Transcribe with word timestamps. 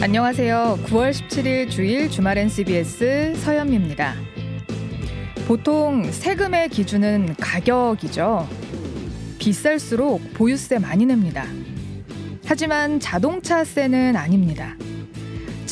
안녕하세요. 0.00 0.78
9월 0.84 1.10
17일 1.10 1.68
주일 1.68 2.08
주말엔 2.08 2.48
CBS 2.48 3.34
서현미입니다. 3.36 4.14
보통 5.48 6.04
세금의 6.04 6.68
기준은 6.68 7.34
가격이죠. 7.40 8.48
비쌀수록 9.38 10.32
보유세 10.34 10.78
많이 10.78 11.06
냅니다. 11.06 11.44
하지만 12.44 13.00
자동차세는 13.00 14.16
아닙니다. 14.16 14.76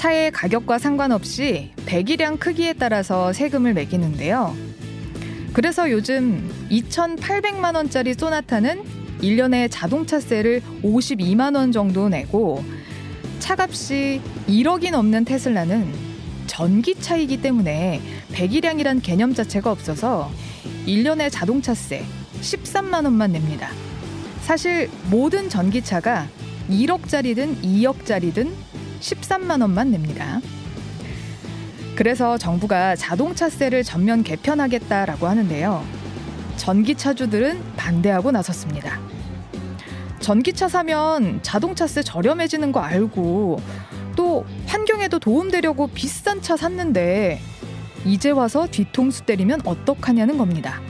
차의 0.05 0.33
가격과 0.33 0.77
상관없이 0.77 1.71
배기량 1.87 2.37
크기에 2.37 2.75
따라서 2.75 3.33
세금을 3.33 3.73
매기는데요. 3.73 4.55
그래서 5.55 5.91
요즘 5.91 6.47
2,800만 6.71 7.75
원짜리 7.75 8.13
소나타는 8.13 8.83
1년에 9.23 9.69
자동차세를 9.71 10.61
52만 10.83 11.57
원 11.57 11.73
정도 11.73 12.11
내고 12.11 12.63
차값이 13.39 14.21
1억이 14.47 14.91
넘는 14.91 15.25
테슬라는 15.25 15.91
전기차이기 16.49 17.41
때문에 17.41 18.03
배기량이란 18.33 19.01
개념 19.01 19.33
자체가 19.33 19.71
없어서 19.71 20.31
1년에 20.87 21.31
자동차세 21.33 22.05
13만 22.43 23.05
원만 23.05 23.33
냅니다. 23.33 23.71
사실 24.43 24.91
모든 25.11 25.49
전기차가 25.49 26.29
1억짜리든 26.69 27.63
2억짜리든 27.63 28.74
13만 29.05 29.61
원만 29.61 29.91
냅니다. 29.91 30.41
그래서 31.95 32.39
정부가 32.39 32.97
자동차세를 32.97 33.85
전면 33.85 34.23
개편하겠다라고 34.23 35.29
하는데요. 35.29 35.85
전기차주들은 36.57 37.75
반대하고 37.77 38.33
나섰습니다. 38.33 38.99
전기차 40.21 40.69
사면 40.69 41.41
자동차세 41.43 42.03
저렴해지는 42.03 42.73
거 42.73 42.81
알고 42.81 43.61
또 44.17 44.47
환경에도 44.67 45.19
도움되려고 45.19 45.89
비싼 45.89 46.41
차 46.41 46.57
샀는데 46.57 47.41
이제 48.07 48.31
와서 48.31 48.67
뒤통수 48.71 49.25
때리면 49.25 49.61
어떡하냐는 49.67 50.39
겁니다. 50.39 50.81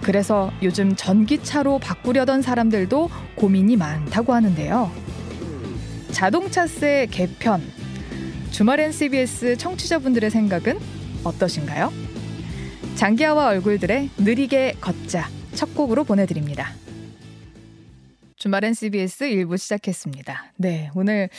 그래서 0.00 0.50
요즘 0.62 0.96
전기차로 0.96 1.78
바꾸려던 1.78 2.42
사람들도 2.42 3.10
고민이 3.36 3.76
많다고 3.76 4.32
하는데요. 4.32 5.01
자동차세 6.12 7.08
개편. 7.10 7.62
주말엔 8.50 8.92
CBS 8.92 9.56
청취자분들의 9.56 10.30
생각은 10.30 10.78
어떠신가요? 11.24 11.92
장기하와 12.94 13.48
얼굴들의 13.48 14.10
느리게 14.18 14.76
걷자 14.80 15.28
첫 15.54 15.74
곡으로 15.74 16.04
보내드립니다. 16.04 16.68
주말엔 18.36 18.74
CBS 18.74 19.24
1부 19.24 19.56
시작했습니다. 19.56 20.52
네, 20.56 20.90
오늘 20.94 21.30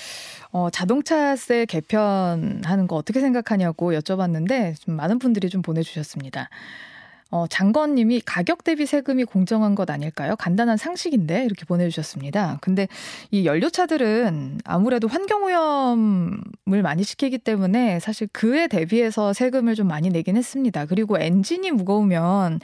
어, 0.52 0.70
자동차세 0.70 1.66
개편하는 1.66 2.88
거 2.88 2.96
어떻게 2.96 3.20
생각하냐고 3.20 3.94
여쭤봤는데 3.94 4.80
좀 4.80 4.96
많은 4.96 5.20
분들이 5.20 5.50
좀 5.50 5.62
보내주셨습니다. 5.62 6.50
어, 7.34 7.48
장건님이 7.48 8.22
가격 8.28 8.64
대비 8.64 8.86
세금이 8.86 9.24
공정한 9.24 9.74
것 9.74 9.90
아닐까요? 9.90 10.36
간단한 10.36 10.78
상식인데 10.78 11.46
이렇게 11.46 11.66
보내주셨습니다. 11.66 12.60
근데 12.62 12.88
이 13.32 13.48
연료차들은 13.48 14.60
아무래도 14.64 15.08
환경오염을 15.08 16.84
많이 16.84 17.02
시키기 17.02 17.40
때문에 17.40 18.00
사실 18.00 18.28
그에 18.32 18.68
대비해서 18.68 19.34
세금을 19.34 19.74
좀 19.74 19.88
많이 19.88 20.10
내긴 20.10 20.38
했습니다. 20.38 20.86
그리고 20.86 21.18
엔진이 21.18 21.72
무거우면 21.72 22.60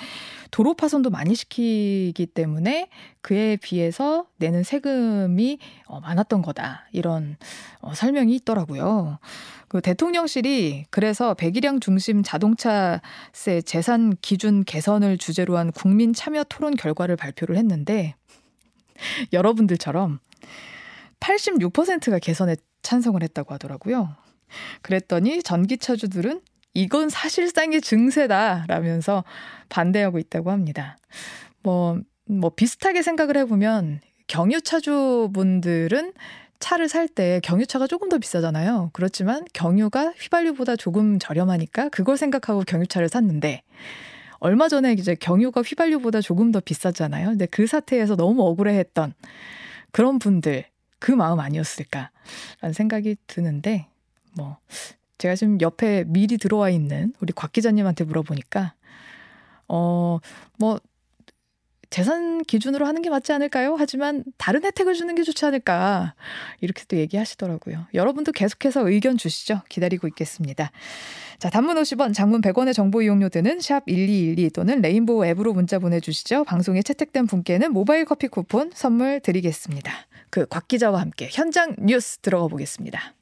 도로 0.51 0.75
파손도 0.75 1.09
많이 1.09 1.33
시키기 1.33 2.27
때문에 2.27 2.89
그에 3.21 3.55
비해서 3.55 4.27
내는 4.37 4.61
세금이 4.61 5.57
어, 5.87 5.99
많았던 5.99 6.43
거다. 6.43 6.85
이런 6.91 7.37
어, 7.81 7.95
설명이 7.95 8.35
있더라고요. 8.35 9.17
그 9.69 9.81
대통령실이 9.81 10.85
그래서 10.89 11.35
배기량 11.35 11.79
중심 11.79 12.23
자동차세 12.23 13.61
재산 13.65 14.15
기준 14.21 14.63
개선을 14.63 15.17
주제로 15.19 15.57
한 15.57 15.71
국민 15.71 16.13
참여 16.13 16.45
토론 16.49 16.75
결과를 16.75 17.15
발표를 17.15 17.55
했는데 17.55 18.15
여러분들처럼 19.31 20.19
86%가 21.19 22.19
개선에 22.19 22.55
찬성을 22.81 23.21
했다고 23.21 23.53
하더라고요. 23.53 24.15
그랬더니 24.81 25.43
전기차주들은 25.43 26.41
이건 26.73 27.09
사실상의 27.09 27.81
증세다 27.81 28.65
라면서 28.67 29.23
반대하고 29.69 30.17
있다고 30.17 30.49
합니다. 30.49 30.97
뭐, 31.61 31.99
뭐 32.25 32.49
비슷하게 32.55 33.03
생각을 33.03 33.37
해보면 33.37 34.01
경유차주분들은 34.27 36.13
차를 36.59 36.89
살 36.89 37.07
때 37.07 37.39
경유차가 37.43 37.87
조금 37.87 38.09
더 38.09 38.17
비싸잖아요. 38.17 38.91
그렇지만 38.93 39.45
경유가 39.53 40.13
휘발유보다 40.17 40.75
조금 40.75 41.17
저렴하니까 41.19 41.89
그걸 41.89 42.17
생각하고 42.17 42.61
경유차를 42.61 43.09
샀는데 43.09 43.63
얼마 44.39 44.67
전에 44.69 44.93
이제 44.93 45.15
경유가 45.15 45.61
휘발유보다 45.61 46.21
조금 46.21 46.51
더 46.51 46.59
비싸잖아요. 46.59 47.29
근데 47.29 47.45
그 47.45 47.67
사태에서 47.67 48.15
너무 48.15 48.43
억울해했던 48.43 49.13
그런 49.91 50.19
분들 50.19 50.65
그 50.99 51.11
마음 51.11 51.39
아니었을까라는 51.39 52.73
생각이 52.73 53.15
드는데 53.27 53.87
뭐 54.37 54.57
제가 55.17 55.35
지금 55.35 55.59
옆에 55.61 56.03
미리 56.07 56.37
들어와 56.37 56.69
있는 56.69 57.13
우리 57.19 57.33
곽 57.33 57.51
기자님한테 57.53 58.03
물어보니까 58.03 58.73
어 59.67 60.19
뭐 60.57 60.79
재산 61.89 62.43
기준으로 62.43 62.85
하는 62.85 63.01
게 63.01 63.09
맞지 63.09 63.31
않을까요? 63.33 63.75
하지만 63.79 64.23
다른 64.37 64.63
혜택을 64.63 64.93
주는 64.93 65.15
게 65.15 65.23
좋지 65.23 65.43
않을까. 65.45 66.13
이렇게 66.61 66.83
또 66.87 66.97
얘기하시더라고요. 66.97 67.87
여러분도 67.93 68.31
계속해서 68.31 68.87
의견 68.89 69.17
주시죠. 69.17 69.61
기다리고 69.69 70.07
있겠습니다. 70.09 70.71
자, 71.39 71.49
단문 71.49 71.77
50원, 71.77 72.13
장문 72.13 72.41
100원의 72.41 72.73
정보 72.73 73.01
이용료 73.01 73.29
드는 73.29 73.59
샵 73.59 73.83
1212 73.87 74.49
또는 74.51 74.81
레인보우 74.81 75.25
앱으로 75.25 75.53
문자 75.53 75.79
보내주시죠. 75.79 76.43
방송에 76.43 76.81
채택된 76.81 77.25
분께는 77.27 77.71
모바일 77.73 78.05
커피 78.05 78.27
쿠폰 78.27 78.71
선물 78.73 79.19
드리겠습니다. 79.21 79.91
그 80.29 80.45
곽 80.49 80.67
기자와 80.67 81.01
함께 81.01 81.27
현장 81.31 81.75
뉴스 81.79 82.19
들어가 82.19 82.47
보겠습니다. 82.47 83.13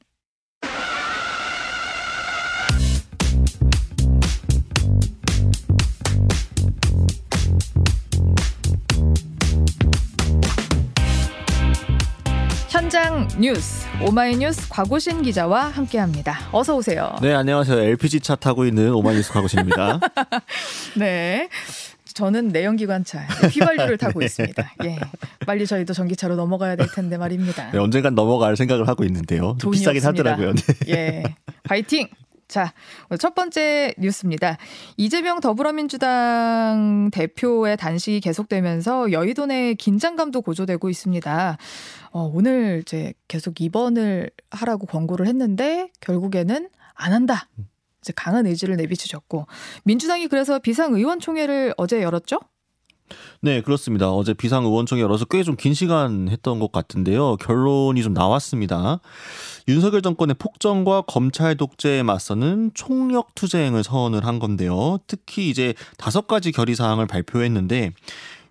현장 12.78 13.26
뉴스 13.40 13.84
오마이뉴스 14.00 14.68
곽오신 14.68 15.22
기자와 15.22 15.64
함께합니다. 15.64 16.38
어서 16.52 16.76
오세요. 16.76 17.12
네 17.20 17.34
안녕하세요. 17.34 17.76
LPG 17.76 18.20
차 18.20 18.36
타고 18.36 18.64
있는 18.66 18.92
오마이뉴스 18.94 19.32
곽오신입니다. 19.32 19.98
네. 20.96 21.48
저는 22.14 22.50
내연기관차 22.50 23.18
휘발유를 23.50 23.98
타고 23.98 24.20
네. 24.20 24.26
있습니다. 24.26 24.74
예, 24.84 24.96
빨리 25.44 25.66
저희도 25.66 25.92
전기차로 25.92 26.36
넘어가야 26.36 26.76
될 26.76 26.86
텐데 26.94 27.16
말입니다. 27.16 27.72
네, 27.72 27.78
언젠간 27.78 28.14
넘어갈 28.14 28.56
생각을 28.56 28.86
하고 28.86 29.02
있는데요. 29.02 29.56
비싸긴 29.56 29.96
없습니다. 30.06 30.08
하더라고요. 30.30 30.54
네. 30.54 30.74
예, 30.88 31.22
파이팅! 31.64 32.06
자, 32.48 32.72
첫 33.18 33.34
번째 33.34 33.94
뉴스입니다. 33.98 34.56
이재명 34.96 35.40
더불어민주당 35.40 37.10
대표의 37.12 37.76
단식이 37.76 38.20
계속되면서 38.20 39.12
여의도 39.12 39.44
내 39.46 39.74
긴장감도 39.74 40.40
고조되고 40.40 40.88
있습니다. 40.88 41.58
어, 42.10 42.30
오늘 42.34 42.80
이제 42.80 43.12
계속 43.28 43.60
입원을 43.60 44.30
하라고 44.50 44.86
권고를 44.86 45.26
했는데 45.26 45.90
결국에는 46.00 46.70
안 46.94 47.12
한다. 47.12 47.48
이제 48.00 48.14
강한 48.16 48.46
의지를 48.46 48.76
내비치셨고 48.76 49.46
민주당이 49.84 50.28
그래서 50.28 50.58
비상의원총회를 50.58 51.74
어제 51.76 52.02
열었죠? 52.02 52.40
네, 53.40 53.60
그렇습니다. 53.60 54.10
어제 54.12 54.34
비상 54.34 54.64
의원총회 54.64 55.02
열어서 55.02 55.24
꽤 55.24 55.42
좀 55.42 55.56
긴 55.56 55.74
시간 55.74 56.28
했던 56.28 56.58
것 56.60 56.72
같은데요. 56.72 57.36
결론이 57.36 58.02
좀 58.02 58.12
나왔습니다. 58.14 59.00
윤석열 59.68 60.02
정권의 60.02 60.36
폭정과 60.38 61.02
검찰 61.02 61.56
독재에 61.56 62.02
맞서는 62.02 62.70
총력 62.74 63.34
투쟁을 63.34 63.82
선언을 63.84 64.24
한 64.26 64.38
건데요. 64.38 64.98
특히 65.06 65.50
이제 65.50 65.74
다섯 65.96 66.26
가지 66.26 66.52
결의 66.52 66.74
사항을 66.74 67.06
발표했는데 67.06 67.92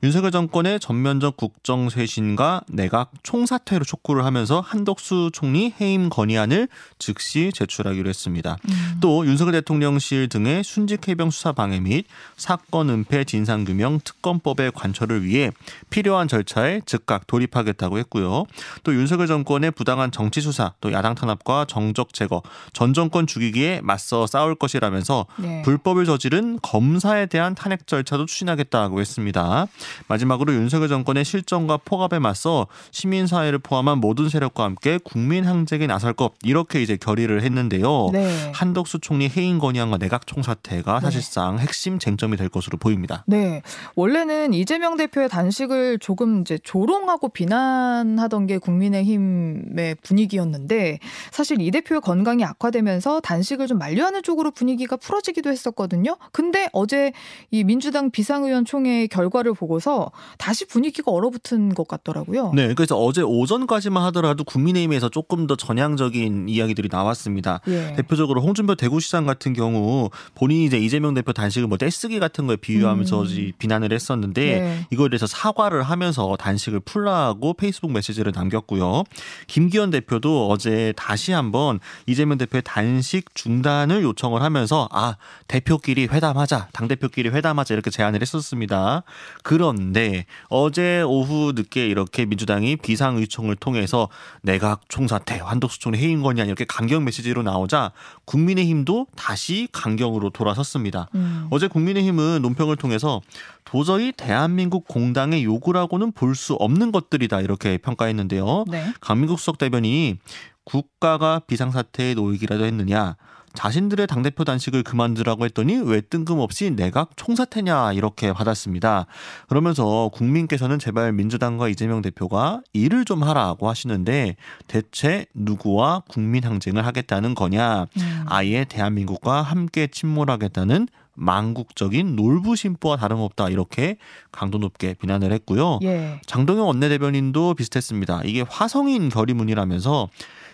윤석열 0.03 0.29
정권의 0.29 0.79
전면적 0.79 1.37
국정 1.37 1.89
쇄신과 1.89 2.61
내각 2.67 3.11
총사퇴로 3.23 3.83
촉구를 3.83 4.25
하면서 4.25 4.59
한덕수 4.59 5.31
총리 5.33 5.73
해임 5.81 6.09
건의안을 6.09 6.67
즉시 6.99 7.51
제출하기로 7.53 8.07
했습니다. 8.07 8.57
음. 8.69 8.97
또 9.01 9.25
윤석열 9.25 9.53
대통령실 9.53 10.29
등의 10.29 10.63
순직 10.63 11.07
해병 11.07 11.31
수사 11.31 11.51
방해 11.51 11.79
및 11.79 12.05
사건 12.35 12.89
은폐 12.89 13.23
진상 13.23 13.65
규명 13.65 13.99
특검법의 14.03 14.71
관철을 14.73 15.23
위해 15.23 15.51
필요한 15.89 16.27
절차에 16.27 16.81
즉각 16.85 17.25
돌입하겠다고 17.25 17.97
했고요. 17.97 18.45
또 18.83 18.93
윤석열 18.93 19.25
정권의 19.25 19.71
부당한 19.71 20.11
정치 20.11 20.41
수사, 20.41 20.73
또 20.79 20.91
야당 20.91 21.15
탄압과 21.15 21.65
정적 21.65 22.13
제거, 22.13 22.43
전 22.71 22.93
정권 22.93 23.25
죽이기에 23.25 23.81
맞서 23.81 24.27
싸울 24.27 24.53
것이라면서 24.53 25.25
네. 25.37 25.63
불법을 25.63 26.05
저지른 26.05 26.59
검사에 26.61 27.25
대한 27.25 27.55
탄핵 27.55 27.87
절차도 27.87 28.27
추진하겠다고 28.27 28.99
했습니다. 29.01 29.67
마지막으로 30.07 30.53
윤석열 30.53 30.89
정권의 30.89 31.25
실정과 31.25 31.77
포갑에 31.77 32.19
맞서 32.19 32.67
시민사회를 32.91 33.59
포함한 33.59 33.99
모든 33.99 34.29
세력과 34.29 34.63
함께 34.63 34.99
국민 35.03 35.45
항쟁에 35.45 35.87
나설 35.87 36.13
것 36.13 36.33
이렇게 36.43 36.81
이제 36.81 36.97
결의를 36.97 37.41
했는데요. 37.43 38.09
네. 38.13 38.51
한덕수 38.53 38.99
총리 38.99 39.29
해임 39.29 39.59
건의안과 39.59 39.97
내각 39.97 40.27
총사태가 40.27 40.99
네. 40.99 41.01
사실상 41.01 41.59
핵심 41.59 41.99
쟁점이 41.99 42.37
될 42.37 42.49
것으로 42.49 42.77
보입니다. 42.77 43.23
네. 43.27 43.61
원래는 43.95 44.53
이재명 44.53 44.97
대표의 44.97 45.29
단식을 45.29 45.99
조금 45.99 46.41
이제 46.41 46.57
조롱하고 46.63 47.29
비난하던 47.29 48.47
게 48.47 48.57
국민의힘의 48.57 49.95
분위기였는데 50.01 50.99
사실 51.31 51.61
이 51.61 51.71
대표의 51.71 52.01
건강이 52.01 52.43
악화되면서 52.43 53.21
단식을 53.21 53.67
좀 53.67 53.77
만류하는 53.77 54.23
쪽으로 54.23 54.51
분위기가 54.51 54.97
풀어지기도 54.97 55.49
했었거든요. 55.49 56.17
근데 56.31 56.67
어제 56.73 57.11
이 57.51 57.63
민주당 57.63 58.11
비상의원 58.11 58.65
총회 58.65 59.07
결과를 59.07 59.53
보고 59.53 59.76
서 59.79 60.11
다시 60.37 60.65
분위기가 60.65 61.11
얼어붙은 61.11 61.73
것 61.75 61.87
같더라고요. 61.87 62.51
네. 62.53 62.73
그래서 62.73 62.97
어제 62.97 63.21
오전까지만 63.21 64.03
하더라도 64.05 64.43
국민의힘에서 64.43 65.09
조금 65.09 65.47
더 65.47 65.55
전향적인 65.55 66.49
이야기들이 66.49 66.89
나왔습니다. 66.91 67.61
예. 67.67 67.93
대표적으로 67.95 68.41
홍준표 68.41 68.75
대구시장 68.75 69.25
같은 69.25 69.53
경우 69.53 70.09
본인이 70.35 70.65
이제 70.65 70.77
이재명 70.77 71.13
대표 71.13 71.33
단식을 71.33 71.67
뭐 71.67 71.77
떼쓰기 71.77 72.19
같은 72.19 72.47
거에 72.47 72.55
비유하면서 72.55 73.21
음. 73.23 73.51
비난을 73.57 73.91
했었는데 73.91 74.59
네. 74.59 74.87
이거에 74.91 75.09
대해서 75.09 75.27
사과를 75.27 75.83
하면서 75.83 76.35
단식을 76.37 76.81
풀라고 76.81 77.53
페이스북 77.53 77.91
메시지를 77.91 78.31
남겼고요. 78.35 79.03
김기현 79.47 79.91
대표도 79.91 80.49
어제 80.49 80.93
다시 80.95 81.31
한번 81.31 81.79
이재명 82.05 82.37
대표의 82.37 82.61
단식 82.63 83.35
중단을 83.35 84.03
요청을 84.03 84.41
하면서 84.41 84.87
아 84.91 85.17
대표끼리 85.47 86.07
회담하자 86.07 86.69
당 86.71 86.87
대표끼리 86.87 87.29
회담하자 87.29 87.73
이렇게 87.73 87.89
제안을 87.89 88.21
했었습니다. 88.21 89.03
그런 89.43 89.66
데 89.93 90.25
어제 90.49 91.01
오후 91.01 91.53
늦게 91.55 91.87
이렇게 91.87 92.25
민주당이 92.25 92.77
비상의총을 92.77 93.55
통해서 93.55 94.09
내각 94.41 94.89
총사퇴 94.89 95.39
한덕수 95.39 95.79
총리 95.79 95.97
해임 95.97 96.25
아니 96.25 96.41
이렇게 96.41 96.65
강경 96.65 97.05
메시지로 97.05 97.43
나오자 97.43 97.91
국민의힘도 98.25 99.07
다시 99.15 99.67
강경으로 99.71 100.31
돌아섰습니다. 100.31 101.07
음. 101.15 101.47
어제 101.51 101.67
국민의힘은 101.67 102.41
논평을 102.41 102.75
통해서 102.75 103.21
도저히 103.65 104.11
대한민국 104.11 104.87
공당의 104.87 105.43
요구라고는 105.43 106.11
볼 106.11 106.35
수 106.37 106.53
없는 106.53 106.91
것들이다 106.91 107.41
이렇게 107.41 107.77
평가했는데요. 107.79 108.65
네. 108.67 108.93
강민국 109.01 109.39
수석 109.39 109.57
대변인이 109.57 110.19
국가가 110.63 111.39
비상사태에 111.39 112.13
놓이기라도 112.13 112.65
했느냐 112.65 113.15
자신들의 113.57 114.05
당대표 114.05 114.43
단식을 114.43 114.83
그만두라고 114.83 115.43
했더니 115.45 115.77
왜 115.77 115.99
뜬금없이 115.99 116.69
내각 116.75 117.17
총사태냐 117.17 117.93
이렇게 117.93 118.31
받았습니다. 118.31 119.07
그러면서 119.49 120.11
국민께서는 120.13 120.77
제발 120.77 121.11
민주당과 121.11 121.67
이재명 121.67 122.03
대표가 122.03 122.61
일을 122.73 123.03
좀 123.03 123.23
하라고 123.23 123.67
하시는데 123.67 124.35
대체 124.67 125.25
누구와 125.33 126.03
국민 126.07 126.43
항쟁을 126.43 126.85
하겠다는 126.85 127.33
거냐 127.33 127.87
음. 127.97 128.25
아예 128.27 128.63
대한민국과 128.63 129.41
함께 129.41 129.87
침몰하겠다는 129.87 130.87
망국적인 131.15 132.15
놀부 132.15 132.55
심보와 132.55 132.97
다름없다 132.97 133.49
이렇게 133.49 133.97
강도 134.31 134.59
높게 134.59 134.93
비난을 134.93 135.33
했고요. 135.33 135.79
예. 135.81 136.21
장동영 136.27 136.67
원내대변인도 136.67 137.55
비슷했습니다. 137.55 138.21
이게 138.25 138.43
화성인 138.47 139.09
결의문이라면서 139.09 140.09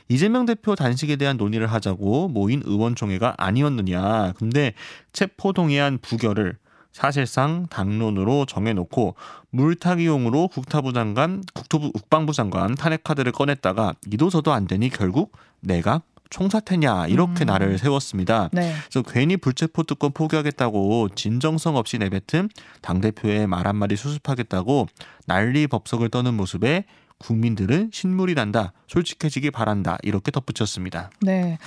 이재명 0.09 0.45
대표 0.45 0.75
단식에 0.75 1.15
대한 1.15 1.37
논의를 1.37 1.67
하자고 1.67 2.27
모인 2.27 2.61
의원총회가 2.65 3.35
아니었느냐. 3.37 4.33
근데 4.33 4.73
체포동의안 5.11 5.99
부결을 6.01 6.57
사실상 6.91 7.65
당론으로 7.69 8.45
정해놓고 8.45 9.15
물타기용으로 9.49 10.47
국타부 10.49 10.93
장관, 10.93 11.43
국토부 11.53 11.91
국방부 11.91 12.33
장관 12.33 12.75
탄핵 12.75 13.03
카드를 13.03 13.31
꺼냈다가 13.31 13.95
이도저도 14.11 14.53
안 14.53 14.67
되니 14.67 14.89
결국 14.89 15.35
내각 15.59 16.03
총사태냐 16.29 17.07
이렇게 17.07 17.45
음. 17.45 17.47
나를 17.47 17.77
세웠습니다. 17.77 18.49
네. 18.51 18.73
그래서 18.89 19.03
괜히 19.07 19.37
불체포 19.37 19.83
특권 19.83 20.11
포기하겠다고 20.11 21.09
진정성 21.15 21.75
없이 21.75 21.99
내뱉은 21.99 22.49
당 22.81 23.01
대표의 23.01 23.45
말 23.47 23.67
한마디 23.67 23.95
수습하겠다고 23.95 24.87
난리 25.27 25.67
법석을 25.67 26.09
떠는 26.09 26.33
모습에 26.33 26.85
국민들은 27.23 27.89
신물이 27.93 28.35
난다. 28.35 28.73
솔직해지기 28.87 29.51
바란다. 29.51 29.97
이렇게 30.03 30.31
덧붙였습니다. 30.31 31.09
네. 31.21 31.57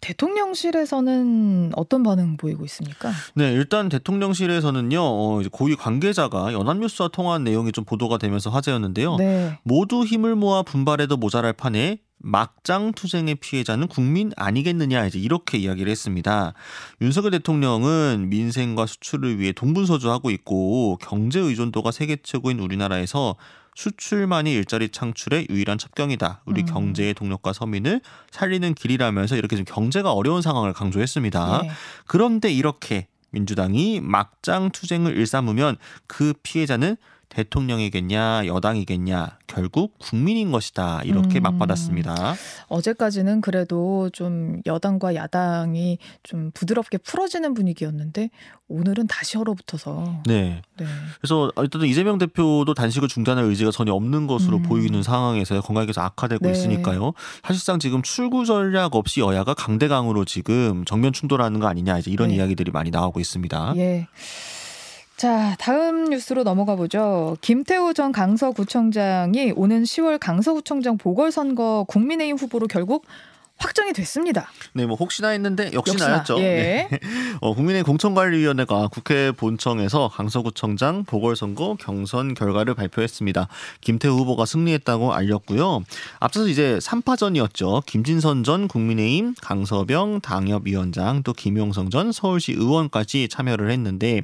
대통령실에서는 0.00 1.72
어떤 1.76 2.02
반응 2.02 2.38
보이고 2.38 2.64
있습니까? 2.64 3.12
네, 3.34 3.52
일단 3.52 3.90
대통령실에서는요, 3.90 4.98
어, 4.98 5.42
고위 5.52 5.76
관계자가 5.76 6.54
연합뉴스와 6.54 7.08
통화한 7.08 7.44
내용이 7.44 7.70
좀 7.72 7.84
보도가 7.84 8.16
되면서 8.16 8.48
화제였는데요. 8.48 9.16
네. 9.16 9.58
모두 9.62 10.04
힘을 10.04 10.36
모아 10.36 10.62
분발해도 10.62 11.18
모자랄 11.18 11.52
판에 11.52 11.98
막장 12.22 12.92
투쟁의 12.92 13.36
피해자는 13.36 13.88
국민 13.88 14.30
아니겠느냐 14.36 15.06
이제 15.06 15.18
이렇게 15.18 15.58
이야기를 15.58 15.90
했습니다. 15.90 16.52
윤석열 17.00 17.30
대통령은 17.32 18.28
민생과 18.28 18.86
수출을 18.86 19.38
위해 19.38 19.52
동분서주하고 19.52 20.30
있고 20.30 20.98
경제 21.00 21.40
의존도가 21.40 21.90
세계 21.90 22.16
최고인 22.22 22.58
우리나라에서 22.60 23.36
수출만이 23.74 24.52
일자리 24.52 24.88
창출의 24.88 25.46
유일한 25.50 25.78
첩경이다. 25.78 26.42
우리 26.46 26.62
음. 26.62 26.66
경제의 26.66 27.14
동력과 27.14 27.52
서민을 27.52 28.00
살리는 28.30 28.74
길이라면서 28.74 29.36
이렇게 29.36 29.56
좀 29.56 29.64
경제가 29.64 30.12
어려운 30.12 30.42
상황을 30.42 30.72
강조했습니다. 30.72 31.62
네. 31.62 31.70
그런데 32.06 32.52
이렇게 32.52 33.06
민주당이 33.30 34.00
막장 34.00 34.70
투쟁을 34.70 35.16
일삼으면 35.16 35.76
그 36.06 36.34
피해자는 36.42 36.96
대통령이겠냐 37.30 38.46
여당이겠냐 38.46 39.38
결국 39.46 39.98
국민인 39.98 40.50
것이다 40.50 41.02
이렇게 41.04 41.40
음. 41.40 41.42
맞받았습니다. 41.44 42.34
어제까지는 42.68 43.40
그래도 43.40 44.10
좀 44.12 44.60
여당과 44.66 45.14
야당이 45.14 45.98
좀 46.22 46.50
부드럽게 46.52 46.98
풀어지는 46.98 47.54
분위기였는데 47.54 48.30
오늘은 48.68 49.06
다시 49.08 49.36
얼어붙어서. 49.38 50.22
네. 50.26 50.62
네. 50.76 50.86
그래서 51.20 51.50
일단 51.58 51.82
이재명 51.82 52.18
대표도 52.18 52.74
단식을 52.74 53.08
중단할 53.08 53.44
의지가 53.44 53.70
전혀 53.72 53.92
없는 53.92 54.26
것으로 54.26 54.58
음. 54.58 54.62
보이는 54.62 55.02
상황에서 55.02 55.60
건강이 55.60 55.86
계속 55.86 56.02
악화되고 56.02 56.46
네. 56.46 56.52
있으니까요. 56.52 57.12
사실상 57.42 57.78
지금 57.78 58.02
출구 58.02 58.44
전략 58.44 58.94
없이 58.94 59.20
여야가 59.20 59.54
강대강으로 59.54 60.24
지금 60.24 60.84
정면 60.84 61.12
충돌하는 61.12 61.58
거 61.58 61.66
아니냐 61.66 61.98
이제 61.98 62.10
이런 62.10 62.28
네. 62.28 62.36
이야기들이 62.36 62.70
많이 62.70 62.90
나오고 62.90 63.18
있습니다. 63.18 63.74
예. 63.76 64.06
자, 65.20 65.54
다음 65.58 66.04
뉴스로 66.04 66.44
넘어가 66.44 66.76
보죠. 66.76 67.36
김태우 67.42 67.92
전 67.92 68.10
강서구청장이 68.10 69.52
오는 69.54 69.82
10월 69.82 70.18
강서구청장 70.18 70.96
보궐선거 70.96 71.84
국민의힘 71.88 72.38
후보로 72.38 72.68
결국 72.68 73.04
확정이 73.60 73.92
됐습니다. 73.92 74.50
네, 74.72 74.86
뭐 74.86 74.96
혹시나 74.96 75.28
했는데 75.28 75.70
역시 75.74 75.92
역시나. 75.92 76.24
예. 76.38 76.88
네. 76.90 77.00
어, 77.40 77.54
국민의 77.54 77.82
공천관리위원회가 77.82 78.88
국회 78.88 79.30
본청에서 79.32 80.08
강서구청장 80.08 81.04
보궐선거 81.04 81.76
경선 81.78 82.34
결과를 82.34 82.74
발표했습니다. 82.74 83.48
김태우 83.82 84.16
후보가 84.16 84.46
승리했다고 84.46 85.12
알렸고요. 85.12 85.84
앞서서 86.20 86.48
이제 86.48 86.78
3파전이었죠. 86.80 87.84
김진선 87.84 88.44
전 88.44 88.66
국민의힘, 88.66 89.34
강서병 89.42 90.22
당협위원장, 90.22 91.22
또 91.22 91.34
김용성 91.34 91.90
전 91.90 92.12
서울시 92.12 92.52
의원까지 92.52 93.28
참여를 93.28 93.70
했는데 93.70 94.22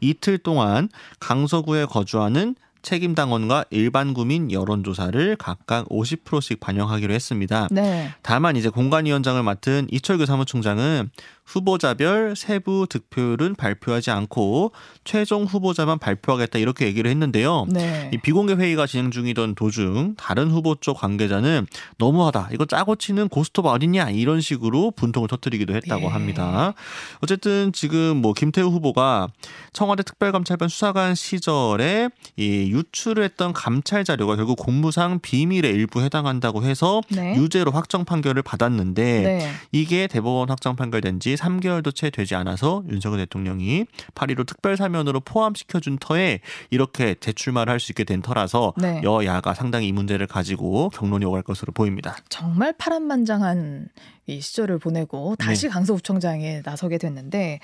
이틀 0.00 0.38
동안 0.38 0.88
강서구에 1.20 1.84
거주하는 1.84 2.56
책임 2.82 3.14
당원과 3.14 3.64
일반 3.70 4.14
구민 4.14 4.52
여론조사를 4.52 5.36
각각 5.36 5.88
50%씩 5.88 6.60
반영하기로 6.60 7.12
했습니다. 7.12 7.68
네. 7.70 8.10
다만 8.22 8.56
이제 8.56 8.68
공관위원장을 8.68 9.42
맡은 9.42 9.86
이철규 9.90 10.26
사무총장은 10.26 11.10
후보자별 11.48 12.34
세부 12.36 12.86
득표율은 12.88 13.54
발표하지 13.54 14.10
않고 14.10 14.72
최종 15.04 15.44
후보자만 15.44 15.98
발표하겠다 15.98 16.58
이렇게 16.58 16.86
얘기를 16.86 17.10
했는데요. 17.10 17.66
네. 17.70 18.10
이 18.12 18.18
비공개 18.18 18.52
회의가 18.54 18.86
진행 18.86 19.10
중이던 19.10 19.54
도중 19.54 20.14
다른 20.18 20.50
후보 20.50 20.74
쪽 20.74 20.98
관계자는 20.98 21.66
너무하다. 21.96 22.50
이거 22.52 22.66
짜고 22.66 22.96
치는 22.96 23.28
고스톱 23.28 23.64
어딨냐 23.64 24.10
이런 24.10 24.42
식으로 24.42 24.90
분통을 24.90 25.28
터뜨리기도 25.28 25.74
했다고 25.74 26.02
네. 26.02 26.06
합니다. 26.08 26.74
어쨌든 27.20 27.72
지금 27.72 28.18
뭐 28.18 28.34
김태우 28.34 28.68
후보가 28.68 29.28
청와대 29.72 30.02
특별감찰반 30.02 30.68
수사관 30.68 31.14
시절에 31.14 32.10
이 32.36 32.70
유출을 32.72 33.24
했던 33.24 33.54
감찰 33.54 34.04
자료가 34.04 34.36
결국 34.36 34.56
공무상 34.56 35.18
비밀의 35.20 35.72
일부 35.72 36.02
해당한다고 36.02 36.62
해서 36.64 37.00
네. 37.08 37.34
유죄로 37.36 37.70
확정 37.70 38.04
판결을 38.04 38.42
받았는데 38.42 39.02
네. 39.22 39.50
이게 39.72 40.06
대법원 40.06 40.50
확정 40.50 40.76
판결된 40.76 41.20
지 41.20 41.37
3개월도 41.38 41.94
채 41.94 42.10
되지 42.10 42.34
않아서 42.34 42.82
윤석열 42.90 43.20
대통령이 43.20 43.84
8.15 44.14 44.46
특별사면으로 44.46 45.20
포함시켜준 45.20 45.98
터에 45.98 46.40
이렇게 46.70 47.14
재출마를 47.18 47.72
할수 47.72 47.92
있게 47.92 48.04
된 48.04 48.22
터라서 48.22 48.74
네. 48.76 49.00
여야가 49.02 49.54
상당히 49.54 49.88
이 49.88 49.92
문제를 49.92 50.26
가지고 50.26 50.90
경론이 50.90 51.24
오갈 51.24 51.42
것으로 51.42 51.72
보입니다. 51.72 52.16
정말 52.28 52.72
파란만장한 52.76 53.88
이 54.26 54.40
시절을 54.40 54.78
보내고 54.78 55.36
다시 55.36 55.66
네. 55.66 55.72
강서구청장에 55.72 56.62
나서게 56.64 56.98
됐는데 56.98 57.60